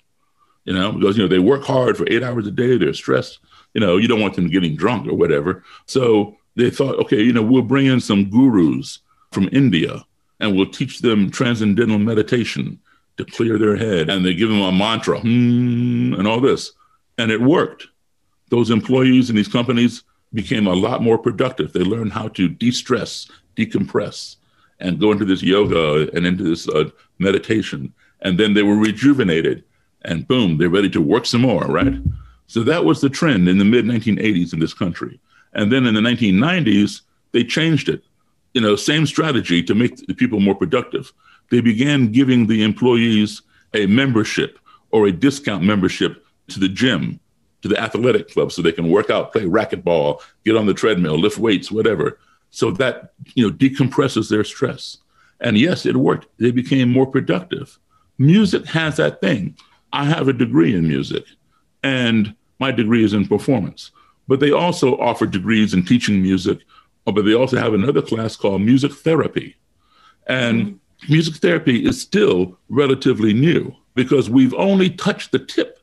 You 0.64 0.74
know, 0.74 0.92
because 0.92 1.16
you 1.16 1.22
know 1.22 1.28
they 1.28 1.38
work 1.38 1.64
hard 1.64 1.96
for 1.96 2.06
eight 2.08 2.22
hours 2.22 2.46
a 2.46 2.50
day, 2.50 2.76
they're 2.76 2.94
stressed. 2.94 3.40
You 3.74 3.80
know, 3.80 3.96
you 3.96 4.08
don't 4.08 4.20
want 4.20 4.34
them 4.34 4.50
getting 4.50 4.76
drunk 4.76 5.06
or 5.06 5.14
whatever. 5.14 5.64
So 5.86 6.36
they 6.56 6.70
thought, 6.70 6.98
okay, 7.00 7.22
you 7.22 7.32
know, 7.32 7.42
we'll 7.42 7.62
bring 7.62 7.86
in 7.86 8.00
some 8.00 8.28
gurus 8.28 8.98
from 9.32 9.48
India 9.52 10.04
and 10.40 10.56
we'll 10.56 10.70
teach 10.70 11.00
them 11.00 11.30
transcendental 11.30 11.98
meditation 11.98 12.78
to 13.16 13.24
clear 13.24 13.58
their 13.58 13.76
head. 13.76 14.08
And 14.08 14.24
they 14.24 14.34
give 14.34 14.48
them 14.48 14.60
a 14.60 14.72
mantra 14.72 15.20
hmm, 15.20 16.14
and 16.14 16.26
all 16.26 16.40
this. 16.40 16.72
And 17.18 17.30
it 17.30 17.40
worked. 17.40 17.86
Those 18.48 18.70
employees 18.70 19.30
in 19.30 19.36
these 19.36 19.48
companies 19.48 20.02
became 20.32 20.66
a 20.66 20.74
lot 20.74 21.02
more 21.02 21.18
productive. 21.18 21.72
They 21.72 21.80
learned 21.80 22.12
how 22.12 22.28
to 22.28 22.48
de 22.48 22.70
stress, 22.70 23.30
decompress, 23.56 24.36
and 24.80 24.98
go 24.98 25.12
into 25.12 25.24
this 25.24 25.42
yoga 25.42 26.10
and 26.16 26.26
into 26.26 26.42
this 26.42 26.68
uh, 26.68 26.90
meditation. 27.18 27.92
And 28.22 28.38
then 28.38 28.54
they 28.54 28.62
were 28.62 28.76
rejuvenated 28.76 29.64
and 30.02 30.26
boom, 30.26 30.56
they're 30.56 30.70
ready 30.70 30.88
to 30.90 31.00
work 31.00 31.26
some 31.26 31.42
more, 31.42 31.64
right? 31.64 31.94
So 32.46 32.62
that 32.62 32.84
was 32.84 33.00
the 33.00 33.10
trend 33.10 33.48
in 33.48 33.58
the 33.58 33.64
mid 33.64 33.84
1980s 33.84 34.54
in 34.54 34.58
this 34.58 34.74
country. 34.74 35.20
And 35.52 35.70
then 35.70 35.86
in 35.86 35.94
the 35.94 36.00
1990s, 36.00 37.02
they 37.32 37.44
changed 37.44 37.88
it. 37.88 38.02
You 38.54 38.60
know, 38.60 38.76
same 38.76 39.06
strategy 39.06 39.62
to 39.62 39.74
make 39.74 39.96
the 40.06 40.14
people 40.14 40.40
more 40.40 40.54
productive. 40.54 41.12
They 41.50 41.60
began 41.60 42.12
giving 42.12 42.46
the 42.46 42.62
employees 42.62 43.42
a 43.74 43.86
membership 43.86 44.58
or 44.90 45.06
a 45.06 45.12
discount 45.12 45.62
membership 45.62 46.24
to 46.48 46.58
the 46.58 46.68
gym, 46.68 47.20
to 47.62 47.68
the 47.68 47.80
athletic 47.80 48.32
club, 48.32 48.52
so 48.52 48.62
they 48.62 48.72
can 48.72 48.90
work 48.90 49.10
out, 49.10 49.32
play 49.32 49.42
racquetball, 49.42 50.20
get 50.44 50.56
on 50.56 50.66
the 50.66 50.74
treadmill, 50.74 51.18
lift 51.18 51.38
weights, 51.38 51.70
whatever. 51.70 52.18
So 52.50 52.72
that 52.72 53.12
you 53.34 53.46
know 53.46 53.54
decompresses 53.54 54.28
their 54.28 54.44
stress. 54.44 54.98
And 55.40 55.56
yes, 55.56 55.86
it 55.86 55.96
worked. 55.96 56.26
They 56.38 56.50
became 56.50 56.90
more 56.90 57.06
productive. 57.06 57.78
Music 58.18 58.66
has 58.66 58.96
that 58.96 59.20
thing. 59.20 59.56
I 59.92 60.04
have 60.04 60.28
a 60.28 60.32
degree 60.32 60.74
in 60.74 60.86
music, 60.86 61.24
and 61.82 62.34
my 62.58 62.70
degree 62.72 63.04
is 63.04 63.14
in 63.14 63.26
performance. 63.26 63.92
But 64.28 64.40
they 64.40 64.52
also 64.52 64.98
offer 64.98 65.26
degrees 65.26 65.74
in 65.74 65.84
teaching 65.84 66.22
music, 66.22 66.58
but 67.04 67.24
they 67.24 67.34
also 67.34 67.58
have 67.58 67.74
another 67.74 68.02
class 68.02 68.36
called 68.36 68.62
music 68.62 68.92
therapy. 68.92 69.56
And 70.26 70.62
mm-hmm. 70.62 71.12
music 71.12 71.36
therapy 71.36 71.84
is 71.84 72.00
still 72.00 72.58
relatively 72.68 73.32
new 73.32 73.74
because 73.94 74.30
we've 74.30 74.54
only 74.54 74.90
touched 74.90 75.32
the 75.32 75.38
tip 75.38 75.80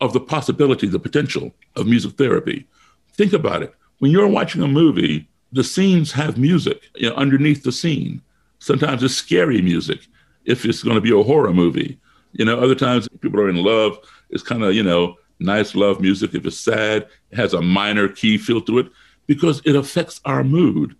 of 0.00 0.12
the 0.12 0.20
possibility, 0.20 0.86
the 0.86 0.98
potential 0.98 1.52
of 1.74 1.86
music 1.86 2.16
therapy. 2.16 2.66
Think 3.14 3.32
about 3.32 3.62
it. 3.62 3.74
When 3.98 4.12
you're 4.12 4.28
watching 4.28 4.62
a 4.62 4.68
movie 4.68 5.28
the 5.52 5.64
scenes 5.64 6.12
have 6.12 6.38
music 6.38 6.90
you 6.96 7.08
know, 7.08 7.16
underneath 7.16 7.62
the 7.62 7.72
scene. 7.72 8.22
Sometimes 8.58 9.02
it's 9.02 9.14
scary 9.14 9.62
music 9.62 10.06
if 10.44 10.64
it's 10.64 10.82
going 10.82 10.96
to 10.96 11.00
be 11.00 11.18
a 11.18 11.22
horror 11.22 11.52
movie. 11.52 11.98
You 12.32 12.44
know, 12.44 12.58
other 12.58 12.74
times 12.74 13.08
people 13.20 13.40
are 13.40 13.48
in 13.48 13.62
love. 13.62 13.98
It's 14.30 14.42
kind 14.42 14.62
of, 14.62 14.74
you 14.74 14.82
know, 14.82 15.16
nice 15.40 15.74
love 15.74 16.00
music. 16.00 16.34
If 16.34 16.44
it's 16.44 16.58
sad, 16.58 17.06
it 17.30 17.36
has 17.36 17.54
a 17.54 17.62
minor 17.62 18.08
key 18.08 18.36
feel 18.38 18.60
to 18.62 18.78
it 18.78 18.90
because 19.28 19.62
it 19.64 19.76
affects 19.76 20.20
our 20.24 20.42
mood. 20.42 20.96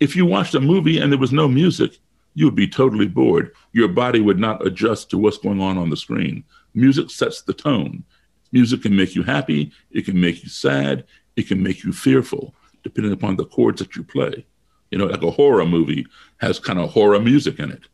If 0.00 0.14
you 0.14 0.26
watched 0.26 0.54
a 0.54 0.60
movie 0.60 0.98
and 0.98 1.10
there 1.10 1.18
was 1.18 1.32
no 1.32 1.48
music, 1.48 1.98
you 2.34 2.44
would 2.44 2.56
be 2.56 2.68
totally 2.68 3.06
bored. 3.06 3.54
Your 3.72 3.88
body 3.88 4.20
would 4.20 4.38
not 4.38 4.66
adjust 4.66 5.08
to 5.10 5.18
what's 5.18 5.38
going 5.38 5.60
on 5.60 5.78
on 5.78 5.88
the 5.88 5.96
screen. 5.96 6.44
Music 6.74 7.08
sets 7.10 7.40
the 7.40 7.54
tone. 7.54 8.04
Music 8.52 8.82
can 8.82 8.94
make 8.94 9.14
you 9.14 9.22
happy, 9.22 9.72
it 9.90 10.04
can 10.04 10.20
make 10.20 10.42
you 10.42 10.48
sad, 10.48 11.04
it 11.36 11.48
can 11.48 11.62
make 11.62 11.82
you 11.82 11.92
fearful, 11.92 12.54
depending 12.82 13.12
upon 13.12 13.36
the 13.36 13.46
chords 13.46 13.80
that 13.80 13.96
you 13.96 14.04
play. 14.04 14.44
You 14.90 14.98
know, 14.98 15.06
like 15.06 15.22
a 15.22 15.30
horror 15.30 15.64
movie 15.64 16.06
has 16.38 16.58
kind 16.60 16.78
of 16.78 16.90
horror 16.90 17.18
music 17.18 17.58
in 17.58 17.70
it, 17.70 17.84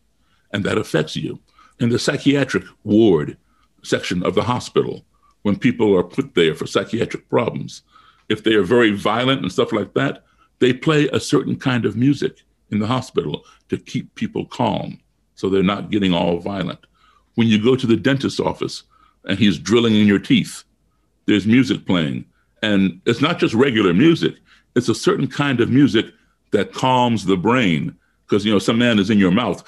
and 0.53 0.65
that 0.65 0.77
affects 0.79 1.17
you. 1.17 1.39
In 1.79 1.89
the 1.89 1.99
psychiatric 1.99 2.65
ward 2.85 3.39
section 3.83 4.23
of 4.23 4.35
the 4.35 4.43
hospital, 4.43 5.05
when 5.43 5.59
people 5.59 5.97
are 5.97 6.05
put 6.05 6.35
there 6.35 6.55
for 6.55 6.67
psychiatric 6.67 7.29
problems, 7.31 7.83
if 8.31 8.45
they 8.45 8.55
are 8.55 8.63
very 8.63 8.93
violent 8.93 9.43
and 9.43 9.53
stuff 9.53 9.73
like 9.73 9.93
that, 9.95 10.25
they 10.61 10.73
play 10.73 11.09
a 11.09 11.21
certain 11.21 11.57
kind 11.57 11.85
of 11.85 11.97
music 11.97 12.43
in 12.71 12.79
the 12.79 12.87
hospital 12.87 13.45
to 13.69 13.77
keep 13.77 14.15
people 14.15 14.47
calm 14.47 14.99
so 15.35 15.49
they're 15.49 15.63
not 15.63 15.91
getting 15.91 16.15
all 16.15 16.39
violent. 16.39 16.79
When 17.35 17.49
you 17.49 17.63
go 17.63 17.77
to 17.77 17.87
the 17.87 17.97
dentist's 17.97 18.41
office 18.41 18.85
and 19.25 19.39
he's 19.39 19.59
drilling 19.59 19.95
in 19.97 20.07
your 20.07 20.19
teeth, 20.19 20.65
there's 21.27 21.47
music 21.47 21.87
playing. 21.87 22.25
And 22.63 23.01
it's 23.07 23.21
not 23.21 23.39
just 23.39 23.55
regular 23.55 23.93
music, 23.93 24.35
it's 24.77 24.89
a 24.89 24.95
certain 24.95 25.27
kind 25.27 25.61
of 25.61 25.71
music 25.71 26.07
that 26.53 26.73
calms 26.73 27.25
the 27.25 27.37
brain. 27.37 27.97
Because, 28.27 28.45
you 28.45 28.53
know, 28.53 28.61
some 28.61 28.79
man 28.79 29.01
is 29.01 29.11
in 29.11 29.19
your 29.19 29.33
mouth, 29.33 29.65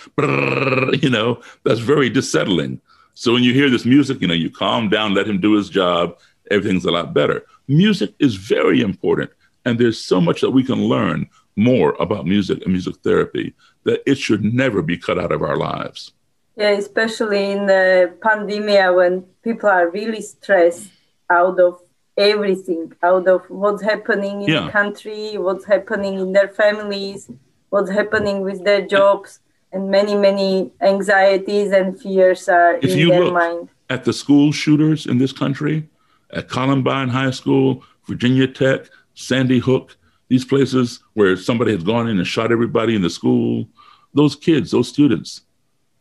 you 1.03 1.11
know, 1.11 1.41
that's 1.65 1.81
very 1.81 2.09
dissettling. 2.09 2.81
So 3.15 3.33
when 3.33 3.43
you 3.43 3.53
hear 3.53 3.69
this 3.69 3.85
music, 3.85 4.21
you 4.21 4.29
know, 4.29 4.35
you 4.35 4.51
calm 4.51 4.89
down, 4.89 5.15
let 5.15 5.27
him 5.27 5.41
do 5.41 5.53
his 5.53 5.69
job, 5.69 6.17
everything's 6.53 6.85
a 6.85 6.91
lot 6.91 7.15
better. 7.15 7.45
Music 7.69 8.15
is 8.19 8.37
very 8.37 8.81
important. 8.81 9.31
And 9.65 9.79
there's 9.79 9.99
so 9.99 10.21
much 10.21 10.41
that 10.41 10.51
we 10.51 10.65
can 10.65 10.85
learn 10.85 11.29
more 11.57 11.95
about 12.01 12.27
music 12.27 12.63
and 12.63 12.73
music 12.73 12.97
therapy 13.05 13.55
that 13.85 14.03
it 14.07 14.19
should 14.19 14.43
never 14.43 14.83
be 14.83 14.97
cut 14.97 15.19
out 15.19 15.33
of 15.33 15.43
our 15.43 15.57
lives. 15.57 16.13
Yeah, 16.57 16.71
especially 16.71 17.53
in 17.53 17.67
the 17.67 18.15
pandemic 18.21 18.95
when 18.95 19.23
people 19.43 19.69
are 19.69 19.89
really 19.89 20.21
stressed 20.21 20.91
out 21.31 21.59
of 21.59 21.81
everything, 22.17 22.93
out 23.03 23.27
of 23.27 23.49
what's 23.49 23.83
happening 23.83 24.43
in 24.43 24.49
yeah. 24.49 24.67
the 24.67 24.71
country, 24.71 25.39
what's 25.39 25.65
happening 25.65 26.19
in 26.19 26.33
their 26.33 26.49
families, 26.49 27.31
what's 27.71 27.91
happening 27.91 28.43
with 28.43 28.65
their 28.65 28.87
jobs, 28.87 29.41
and 29.73 29.91
many, 29.91 30.15
many 30.15 30.71
anxieties 30.83 31.73
and 31.73 31.99
fears 31.99 32.49
are 32.49 32.77
if 32.77 32.91
in 32.91 33.09
their 33.09 33.33
mind. 33.33 33.71
At 33.89 34.05
the 34.05 34.13
school 34.13 34.53
shooters 34.53 35.07
in 35.07 35.19
this 35.19 35.33
country, 35.33 35.89
at 36.33 36.49
Columbine 36.49 37.09
High 37.09 37.31
School, 37.31 37.85
Virginia 38.07 38.47
Tech, 38.47 38.89
Sandy 39.15 39.59
Hook, 39.59 39.97
these 40.29 40.45
places 40.45 41.01
where 41.15 41.37
somebody 41.37 41.73
has 41.73 41.83
gone 41.83 42.09
in 42.09 42.19
and 42.19 42.27
shot 42.27 42.53
everybody 42.53 42.95
in 42.95 43.03
the 43.03 43.11
school, 43.11 43.67
those 44.15 44.35
kids, 44.35 44.71
those 44.71 44.89
students, 44.89 45.43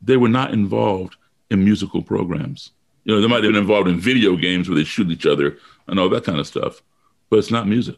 they 0.01 0.17
were 0.17 0.29
not 0.29 0.53
involved 0.53 1.15
in 1.49 1.63
musical 1.63 2.01
programs. 2.01 2.71
You 3.03 3.13
know, 3.13 3.21
they 3.21 3.27
might 3.27 3.43
have 3.43 3.51
been 3.53 3.61
involved 3.61 3.89
in 3.89 3.99
video 3.99 4.35
games 4.35 4.69
where 4.69 4.77
they 4.77 4.83
shoot 4.83 5.09
each 5.09 5.25
other 5.25 5.57
and 5.87 5.99
all 5.99 6.09
that 6.09 6.23
kind 6.23 6.39
of 6.39 6.47
stuff, 6.47 6.81
but 7.29 7.39
it's 7.39 7.51
not 7.51 7.67
music. 7.67 7.95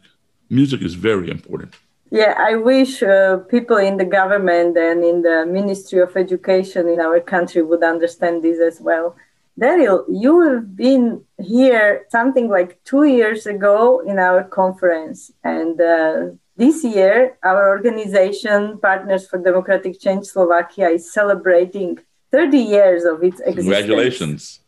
Music 0.50 0.82
is 0.82 0.94
very 0.94 1.30
important. 1.30 1.74
Yeah, 2.10 2.34
I 2.38 2.56
wish 2.56 3.02
uh, 3.02 3.38
people 3.48 3.76
in 3.76 3.96
the 3.96 4.04
government 4.04 4.76
and 4.76 5.02
in 5.02 5.22
the 5.22 5.46
Ministry 5.46 6.00
of 6.00 6.16
Education 6.16 6.88
in 6.88 7.00
our 7.00 7.20
country 7.20 7.62
would 7.62 7.82
understand 7.82 8.42
this 8.42 8.60
as 8.60 8.80
well. 8.80 9.16
Daryl, 9.60 10.04
you 10.08 10.40
have 10.40 10.74
been 10.74 11.24
here 11.38 12.06
something 12.10 12.48
like 12.48 12.82
two 12.84 13.04
years 13.04 13.46
ago 13.46 14.00
in 14.00 14.18
our 14.18 14.42
conference. 14.42 15.30
And 15.44 15.80
uh, 15.80 16.30
this 16.56 16.82
year, 16.82 17.38
our 17.44 17.68
organization, 17.68 18.78
Partners 18.78 19.28
for 19.28 19.38
Democratic 19.38 20.00
Change 20.00 20.26
Slovakia, 20.26 20.88
is 20.88 21.12
celebrating 21.12 21.98
30 22.32 22.58
years 22.58 23.04
of 23.04 23.22
its 23.22 23.40
existence. 23.40 23.64
Congratulations. 23.64 24.60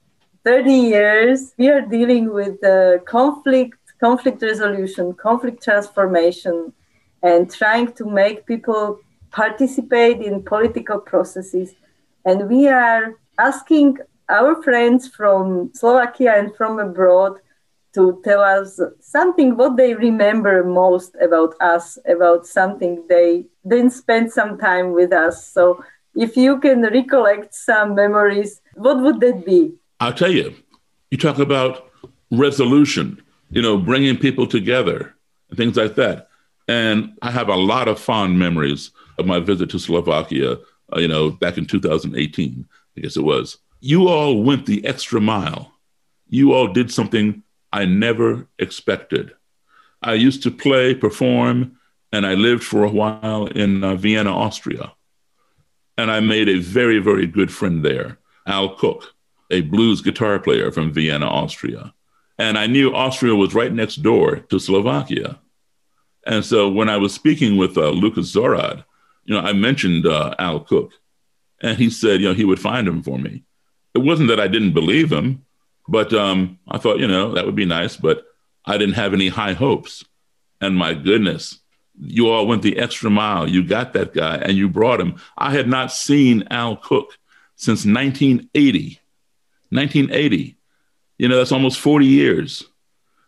30 0.45 0.73
years. 0.73 1.53
We 1.59 1.69
are 1.69 1.81
dealing 1.81 2.33
with 2.33 2.63
uh, 2.63 2.99
conflict, 3.07 3.79
conflict 3.99 4.41
resolution, 4.41 5.15
conflict 5.15 5.65
transformation, 5.65 6.73
and 7.25 7.53
trying 7.53 7.91
to 7.95 8.05
make 8.05 8.47
people 8.47 9.01
participate 9.33 10.21
in 10.21 10.45
political 10.45 11.01
processes. 11.01 11.75
And 12.25 12.49
we 12.49 12.69
are 12.69 13.19
asking 13.37 13.99
our 14.29 14.63
friends 14.63 15.09
from 15.09 15.71
Slovakia 15.75 16.35
and 16.37 16.55
from 16.57 16.79
abroad 16.79 17.39
to 17.95 18.21
tell 18.25 18.41
us 18.41 18.81
something 19.01 19.57
what 19.57 19.77
they 19.77 19.95
remember 19.95 20.63
most 20.65 21.17
about 21.21 21.55
us, 21.61 21.99
about 22.07 22.47
something 22.47 23.03
they 23.09 23.47
didn't 23.67 23.91
spend 23.91 24.31
some 24.31 24.59
time 24.59 24.93
with 24.93 25.13
us. 25.13 25.47
So 25.49 25.83
if 26.15 26.37
you 26.37 26.59
can 26.61 26.83
recollect 26.83 27.55
some 27.55 27.95
memories, 27.95 28.61
what 28.75 29.01
would 29.01 29.21
that 29.21 29.47
be? 29.47 29.73
I'll 30.01 30.13
tell 30.13 30.31
you. 30.31 30.55
You 31.11 31.19
talk 31.19 31.39
about 31.39 31.91
resolution, 32.31 33.23
you 33.51 33.63
know, 33.63 33.79
bringing 33.79 34.17
people 34.19 34.47
together, 34.47 35.15
and 35.49 35.57
things 35.57 35.77
like 35.77 35.95
that. 35.95 36.29
And 36.69 37.17
I 37.23 37.31
have 37.31 37.49
a 37.49 37.55
lot 37.55 37.87
of 37.87 38.01
fond 38.01 38.39
memories 38.39 38.91
of 39.19 39.25
my 39.27 39.39
visit 39.39 39.71
to 39.71 39.79
Slovakia, 39.79 40.59
uh, 40.93 40.99
you 40.99 41.09
know, 41.09 41.31
back 41.31 41.57
in 41.57 41.65
2018, 41.65 42.67
I 42.97 43.01
guess 43.01 43.17
it 43.17 43.23
was 43.23 43.59
you 43.87 44.09
all 44.09 44.43
went 44.43 44.67
the 44.67 44.85
extra 44.85 45.21
mile. 45.21 45.73
You 46.29 46.53
all 46.53 46.67
did 46.67 46.91
something 46.91 47.45
I 47.73 47.85
never 47.85 48.49
expected. 48.59 49.33
I 50.03 50.15
used 50.15 50.43
to 50.43 50.51
play, 50.51 50.93
perform, 50.93 51.79
and 52.13 52.27
I 52.27 52.35
lived 52.35 52.65
for 52.65 52.83
a 52.83 52.91
while 52.91 53.47
in 53.47 53.85
uh, 53.85 53.95
Vienna, 53.95 54.37
Austria. 54.37 54.93
And 55.97 56.11
I 56.11 56.19
made 56.19 56.49
a 56.49 56.59
very, 56.59 56.99
very 56.99 57.29
good 57.29 57.53
friend 57.53 57.85
there, 57.85 58.19
Al 58.45 58.75
Cook, 58.75 59.15
a 59.53 59.61
blues 59.61 60.01
guitar 60.01 60.41
player 60.41 60.73
from 60.73 60.93
Vienna, 60.93 61.29
Austria. 61.29 61.95
And 62.39 62.59
I 62.59 62.67
knew 62.67 62.93
Austria 62.93 63.37
was 63.37 63.55
right 63.55 63.73
next 63.73 64.03
door 64.03 64.41
to 64.51 64.59
Slovakia. 64.59 65.39
And 66.27 66.45
so 66.45 66.69
when 66.69 66.89
I 66.89 66.97
was 66.97 67.15
speaking 67.15 67.57
with 67.57 67.79
uh, 67.79 67.91
Lucas 67.91 68.35
Zorad, 68.35 68.85
you 69.25 69.35
know, 69.35 69.41
I 69.41 69.53
mentioned 69.53 70.07
uh, 70.07 70.35
Al 70.41 70.61
Cook, 70.61 70.91
and 71.63 71.79
he 71.79 71.89
said, 71.89 72.21
you 72.21 72.29
know, 72.29 72.35
he 72.35 72.45
would 72.45 72.61
find 72.61 72.89
him 72.89 73.01
for 73.05 73.17
me 73.17 73.46
it 73.97 74.03
wasn't 74.03 74.29
that 74.29 74.39
I 74.39 74.47
didn't 74.47 74.75
believe 74.75 75.11
him, 75.11 75.47
but 75.89 76.13
um, 76.13 76.59
I 76.69 76.77
thought, 76.77 76.99
you 76.99 77.09
know, 77.09 77.33
that 77.33 77.47
would 77.47 77.57
be 77.57 77.65
nice, 77.65 77.97
but 77.97 78.27
I 78.67 78.77
didn't 78.77 78.97
have 78.97 79.15
any 79.15 79.29
high 79.29 79.55
hopes. 79.55 80.05
And 80.61 80.77
my 80.77 80.93
goodness, 80.93 81.61
you 81.99 82.29
all 82.29 82.47
went 82.47 82.61
the 82.61 82.77
extra 82.77 83.09
mile. 83.09 83.49
You 83.49 83.65
got 83.65 83.95
that 83.95 84.13
guy 84.13 84.37
and 84.37 84.53
you 84.53 84.69
brought 84.69 85.01
him. 85.01 85.17
I 85.39 85.53
had 85.53 85.67
not 85.67 85.93
seen 85.93 86.45
Al 86.51 86.77
Cook 86.77 87.17
since 87.55 87.87
1980. 87.87 89.01
1980. 89.71 90.57
You 91.17 91.29
know, 91.29 91.39
that's 91.39 91.53
almost 91.53 91.81
40 91.81 92.05
years. 92.05 92.65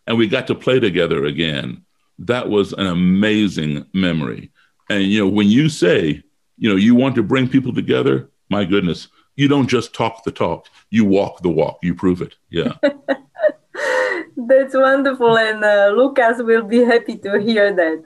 And 0.05 0.19
we 0.19 0.27
got 0.27 0.45
to 0.47 0.55
play 0.55 0.79
together 0.79 1.25
again. 1.25 1.83
That 2.19 2.47
was 2.47 2.73
an 2.73 2.85
amazing 2.85 3.87
memory. 3.91 4.51
And, 4.87 5.03
you 5.03 5.19
know, 5.19 5.27
when 5.27 5.47
you 5.47 5.67
say, 5.67 6.21
you 6.57 6.69
know, 6.69 6.75
you 6.75 6.93
want 6.93 7.15
to 7.15 7.23
bring 7.23 7.49
people 7.49 7.73
together, 7.73 8.29
my 8.49 8.65
goodness, 8.65 9.07
you 9.39 9.47
don't 9.47 9.67
just 9.67 9.93
talk 9.93 10.23
the 10.25 10.31
talk, 10.31 10.67
you 10.89 11.05
walk 11.05 11.41
the 11.41 11.49
walk, 11.49 11.79
you 11.81 11.95
prove 11.95 12.21
it. 12.21 12.35
Yeah. 12.49 12.73
That's 14.37 14.73
wonderful. 14.73 15.37
And 15.37 15.63
uh, 15.63 15.93
Lucas 15.95 16.41
will 16.41 16.63
be 16.63 16.83
happy 16.83 17.15
to 17.19 17.39
hear 17.39 17.73
that. 17.73 18.03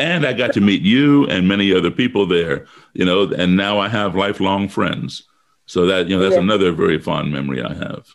And 0.00 0.26
I 0.26 0.32
got 0.32 0.52
to 0.54 0.60
meet 0.60 0.82
you 0.82 1.26
and 1.28 1.46
many 1.46 1.72
other 1.72 1.92
people 1.92 2.26
there, 2.26 2.66
you 2.92 3.04
know, 3.04 3.30
and 3.30 3.56
now 3.56 3.78
I 3.78 3.88
have 3.88 4.16
lifelong 4.16 4.68
friends. 4.68 5.22
So 5.66 5.86
that, 5.86 6.08
you 6.08 6.16
know, 6.16 6.22
that's 6.22 6.34
yeah. 6.34 6.40
another 6.40 6.72
very 6.72 6.98
fond 6.98 7.30
memory 7.30 7.62
I 7.62 7.74
have. 7.74 8.08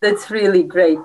That's 0.00 0.30
really 0.30 0.62
great. 0.62 1.00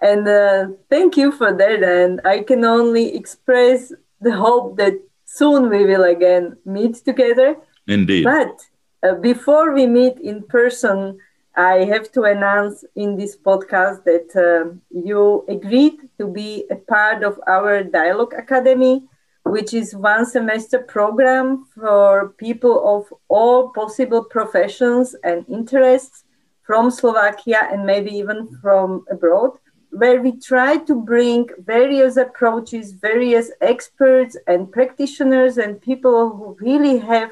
And 0.00 0.26
uh, 0.26 0.68
thank 0.88 1.18
you 1.18 1.32
for 1.32 1.52
that. 1.52 1.82
And 1.82 2.22
I 2.24 2.40
can 2.44 2.64
only 2.64 3.14
express 3.14 3.92
the 4.22 4.34
hope 4.34 4.78
that 4.78 4.94
soon 5.26 5.68
we 5.68 5.84
will 5.84 6.04
again 6.04 6.56
meet 6.64 6.94
together. 7.04 7.56
Indeed. 7.86 8.24
But 8.24 8.54
uh, 9.02 9.14
before 9.14 9.72
we 9.72 9.86
meet 9.86 10.18
in 10.18 10.42
person, 10.42 11.18
I 11.56 11.84
have 11.84 12.12
to 12.12 12.22
announce 12.22 12.84
in 12.94 13.16
this 13.16 13.36
podcast 13.36 14.04
that 14.04 14.30
uh, 14.36 14.74
you 14.90 15.44
agreed 15.48 15.96
to 16.18 16.26
be 16.26 16.64
a 16.70 16.76
part 16.76 17.22
of 17.22 17.40
our 17.48 17.82
Dialogue 17.82 18.34
Academy, 18.36 19.02
which 19.44 19.74
is 19.74 19.94
one 19.94 20.24
semester 20.24 20.78
program 20.78 21.66
for 21.74 22.30
people 22.38 22.76
of 22.96 23.12
all 23.28 23.70
possible 23.70 24.22
professions 24.24 25.16
and 25.24 25.44
interests 25.48 26.24
from 26.64 26.90
Slovakia 26.90 27.68
and 27.72 27.84
maybe 27.84 28.10
even 28.10 28.48
from 28.60 29.04
abroad. 29.10 29.52
where 29.90 30.20
we 30.20 30.32
try 30.32 30.76
to 30.76 30.94
bring 30.94 31.48
various 31.64 32.16
approaches, 32.16 32.92
various 32.92 33.50
experts 33.60 34.36
and 34.46 34.70
practitioners 34.70 35.56
and 35.56 35.80
people 35.80 36.36
who 36.36 36.56
really 36.60 36.98
have 36.98 37.30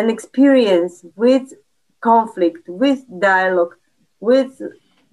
an 0.00 0.08
experience 0.08 1.04
with 1.14 1.46
conflict, 2.00 2.62
with 2.68 3.00
dialogue, 3.20 3.74
with 4.20 4.52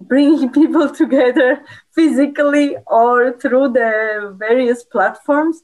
bringing 0.00 0.50
people 0.60 0.88
together 1.02 1.50
physically 1.94 2.76
or 2.86 3.32
through 3.40 3.68
the 3.80 4.34
various 4.38 4.80
platforms. 4.84 5.62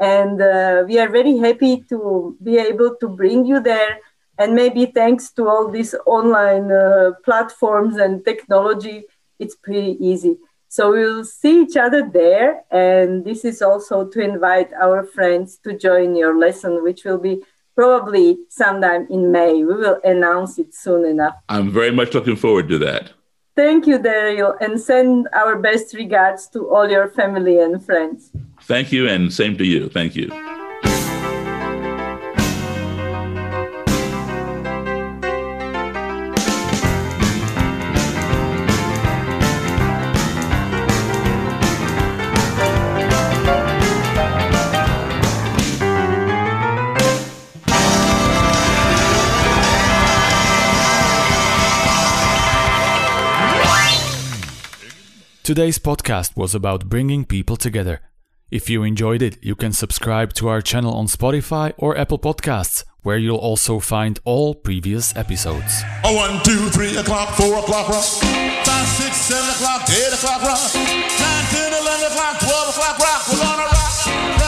And 0.00 0.42
uh, 0.42 0.84
we 0.88 0.98
are 0.98 1.08
very 1.08 1.36
happy 1.38 1.84
to 1.90 2.36
be 2.42 2.58
able 2.58 2.96
to 3.00 3.08
bring 3.08 3.46
you 3.46 3.60
there. 3.60 4.00
And 4.38 4.54
maybe 4.54 4.86
thanks 4.86 5.30
to 5.36 5.48
all 5.48 5.70
these 5.70 5.94
online 6.06 6.72
uh, 6.72 7.12
platforms 7.24 7.96
and 7.96 8.24
technology, 8.24 9.04
it's 9.38 9.54
pretty 9.54 9.96
easy. 10.04 10.36
So 10.68 10.90
we'll 10.90 11.24
see 11.24 11.62
each 11.62 11.76
other 11.76 12.02
there. 12.12 12.64
And 12.72 13.24
this 13.24 13.44
is 13.44 13.62
also 13.62 14.08
to 14.08 14.20
invite 14.20 14.70
our 14.72 15.04
friends 15.04 15.58
to 15.58 15.78
join 15.78 16.16
your 16.16 16.36
lesson, 16.36 16.82
which 16.82 17.04
will 17.04 17.22
be 17.30 17.44
probably 17.74 18.38
sometime 18.48 19.06
in 19.10 19.30
May. 19.30 19.54
We 19.54 19.74
will 19.74 20.00
announce 20.04 20.58
it 20.58 20.74
soon 20.74 21.04
enough. 21.04 21.34
I'm 21.48 21.70
very 21.70 21.90
much 21.90 22.14
looking 22.14 22.36
forward 22.36 22.68
to 22.68 22.78
that. 22.78 23.12
Thank 23.56 23.86
you, 23.86 23.98
Daryl, 23.98 24.56
and 24.60 24.80
send 24.80 25.28
our 25.32 25.56
best 25.56 25.94
regards 25.94 26.48
to 26.48 26.68
all 26.70 26.90
your 26.90 27.08
family 27.08 27.60
and 27.60 27.84
friends. 27.84 28.32
Thank 28.62 28.90
you, 28.90 29.08
and 29.08 29.32
same 29.32 29.56
to 29.58 29.64
you. 29.64 29.88
Thank 29.88 30.16
you. 30.16 30.63
Today's 55.44 55.78
podcast 55.78 56.38
was 56.38 56.54
about 56.54 56.88
bringing 56.88 57.26
people 57.26 57.58
together. 57.58 58.00
If 58.50 58.70
you 58.70 58.82
enjoyed 58.82 59.20
it, 59.20 59.36
you 59.42 59.54
can 59.54 59.74
subscribe 59.74 60.32
to 60.40 60.48
our 60.48 60.62
channel 60.62 60.94
on 60.94 61.06
Spotify 61.06 61.74
or 61.76 61.98
Apple 61.98 62.18
Podcasts, 62.18 62.82
where 63.02 63.18
you'll 63.18 63.36
also 63.36 63.78
find 63.78 64.18
all 64.24 64.54
previous 64.54 65.14
episodes. 65.14 65.82
A 66.02 66.14
one, 66.14 66.42
two, 66.44 66.70
three 66.70 66.96
o'clock, 66.96 67.36
four 67.36 67.58
o'clock 67.58 67.90
rock. 67.90 68.04
Five, 68.64 68.88
six, 68.88 69.18
seven 69.18 69.50
o'clock, 69.50 69.82
eight 69.90 70.14
o'clock 70.14 70.40
rock. 70.40 70.74
Nine, 70.74 71.44
ten, 71.52 71.72
eleven 71.74 72.06
o'clock, 72.06 72.40
twelve 72.40 72.68
o'clock 72.70 72.98
rock. 72.98 73.28
We're 73.28 73.36
gonna 73.36 73.64
rock 73.64 74.43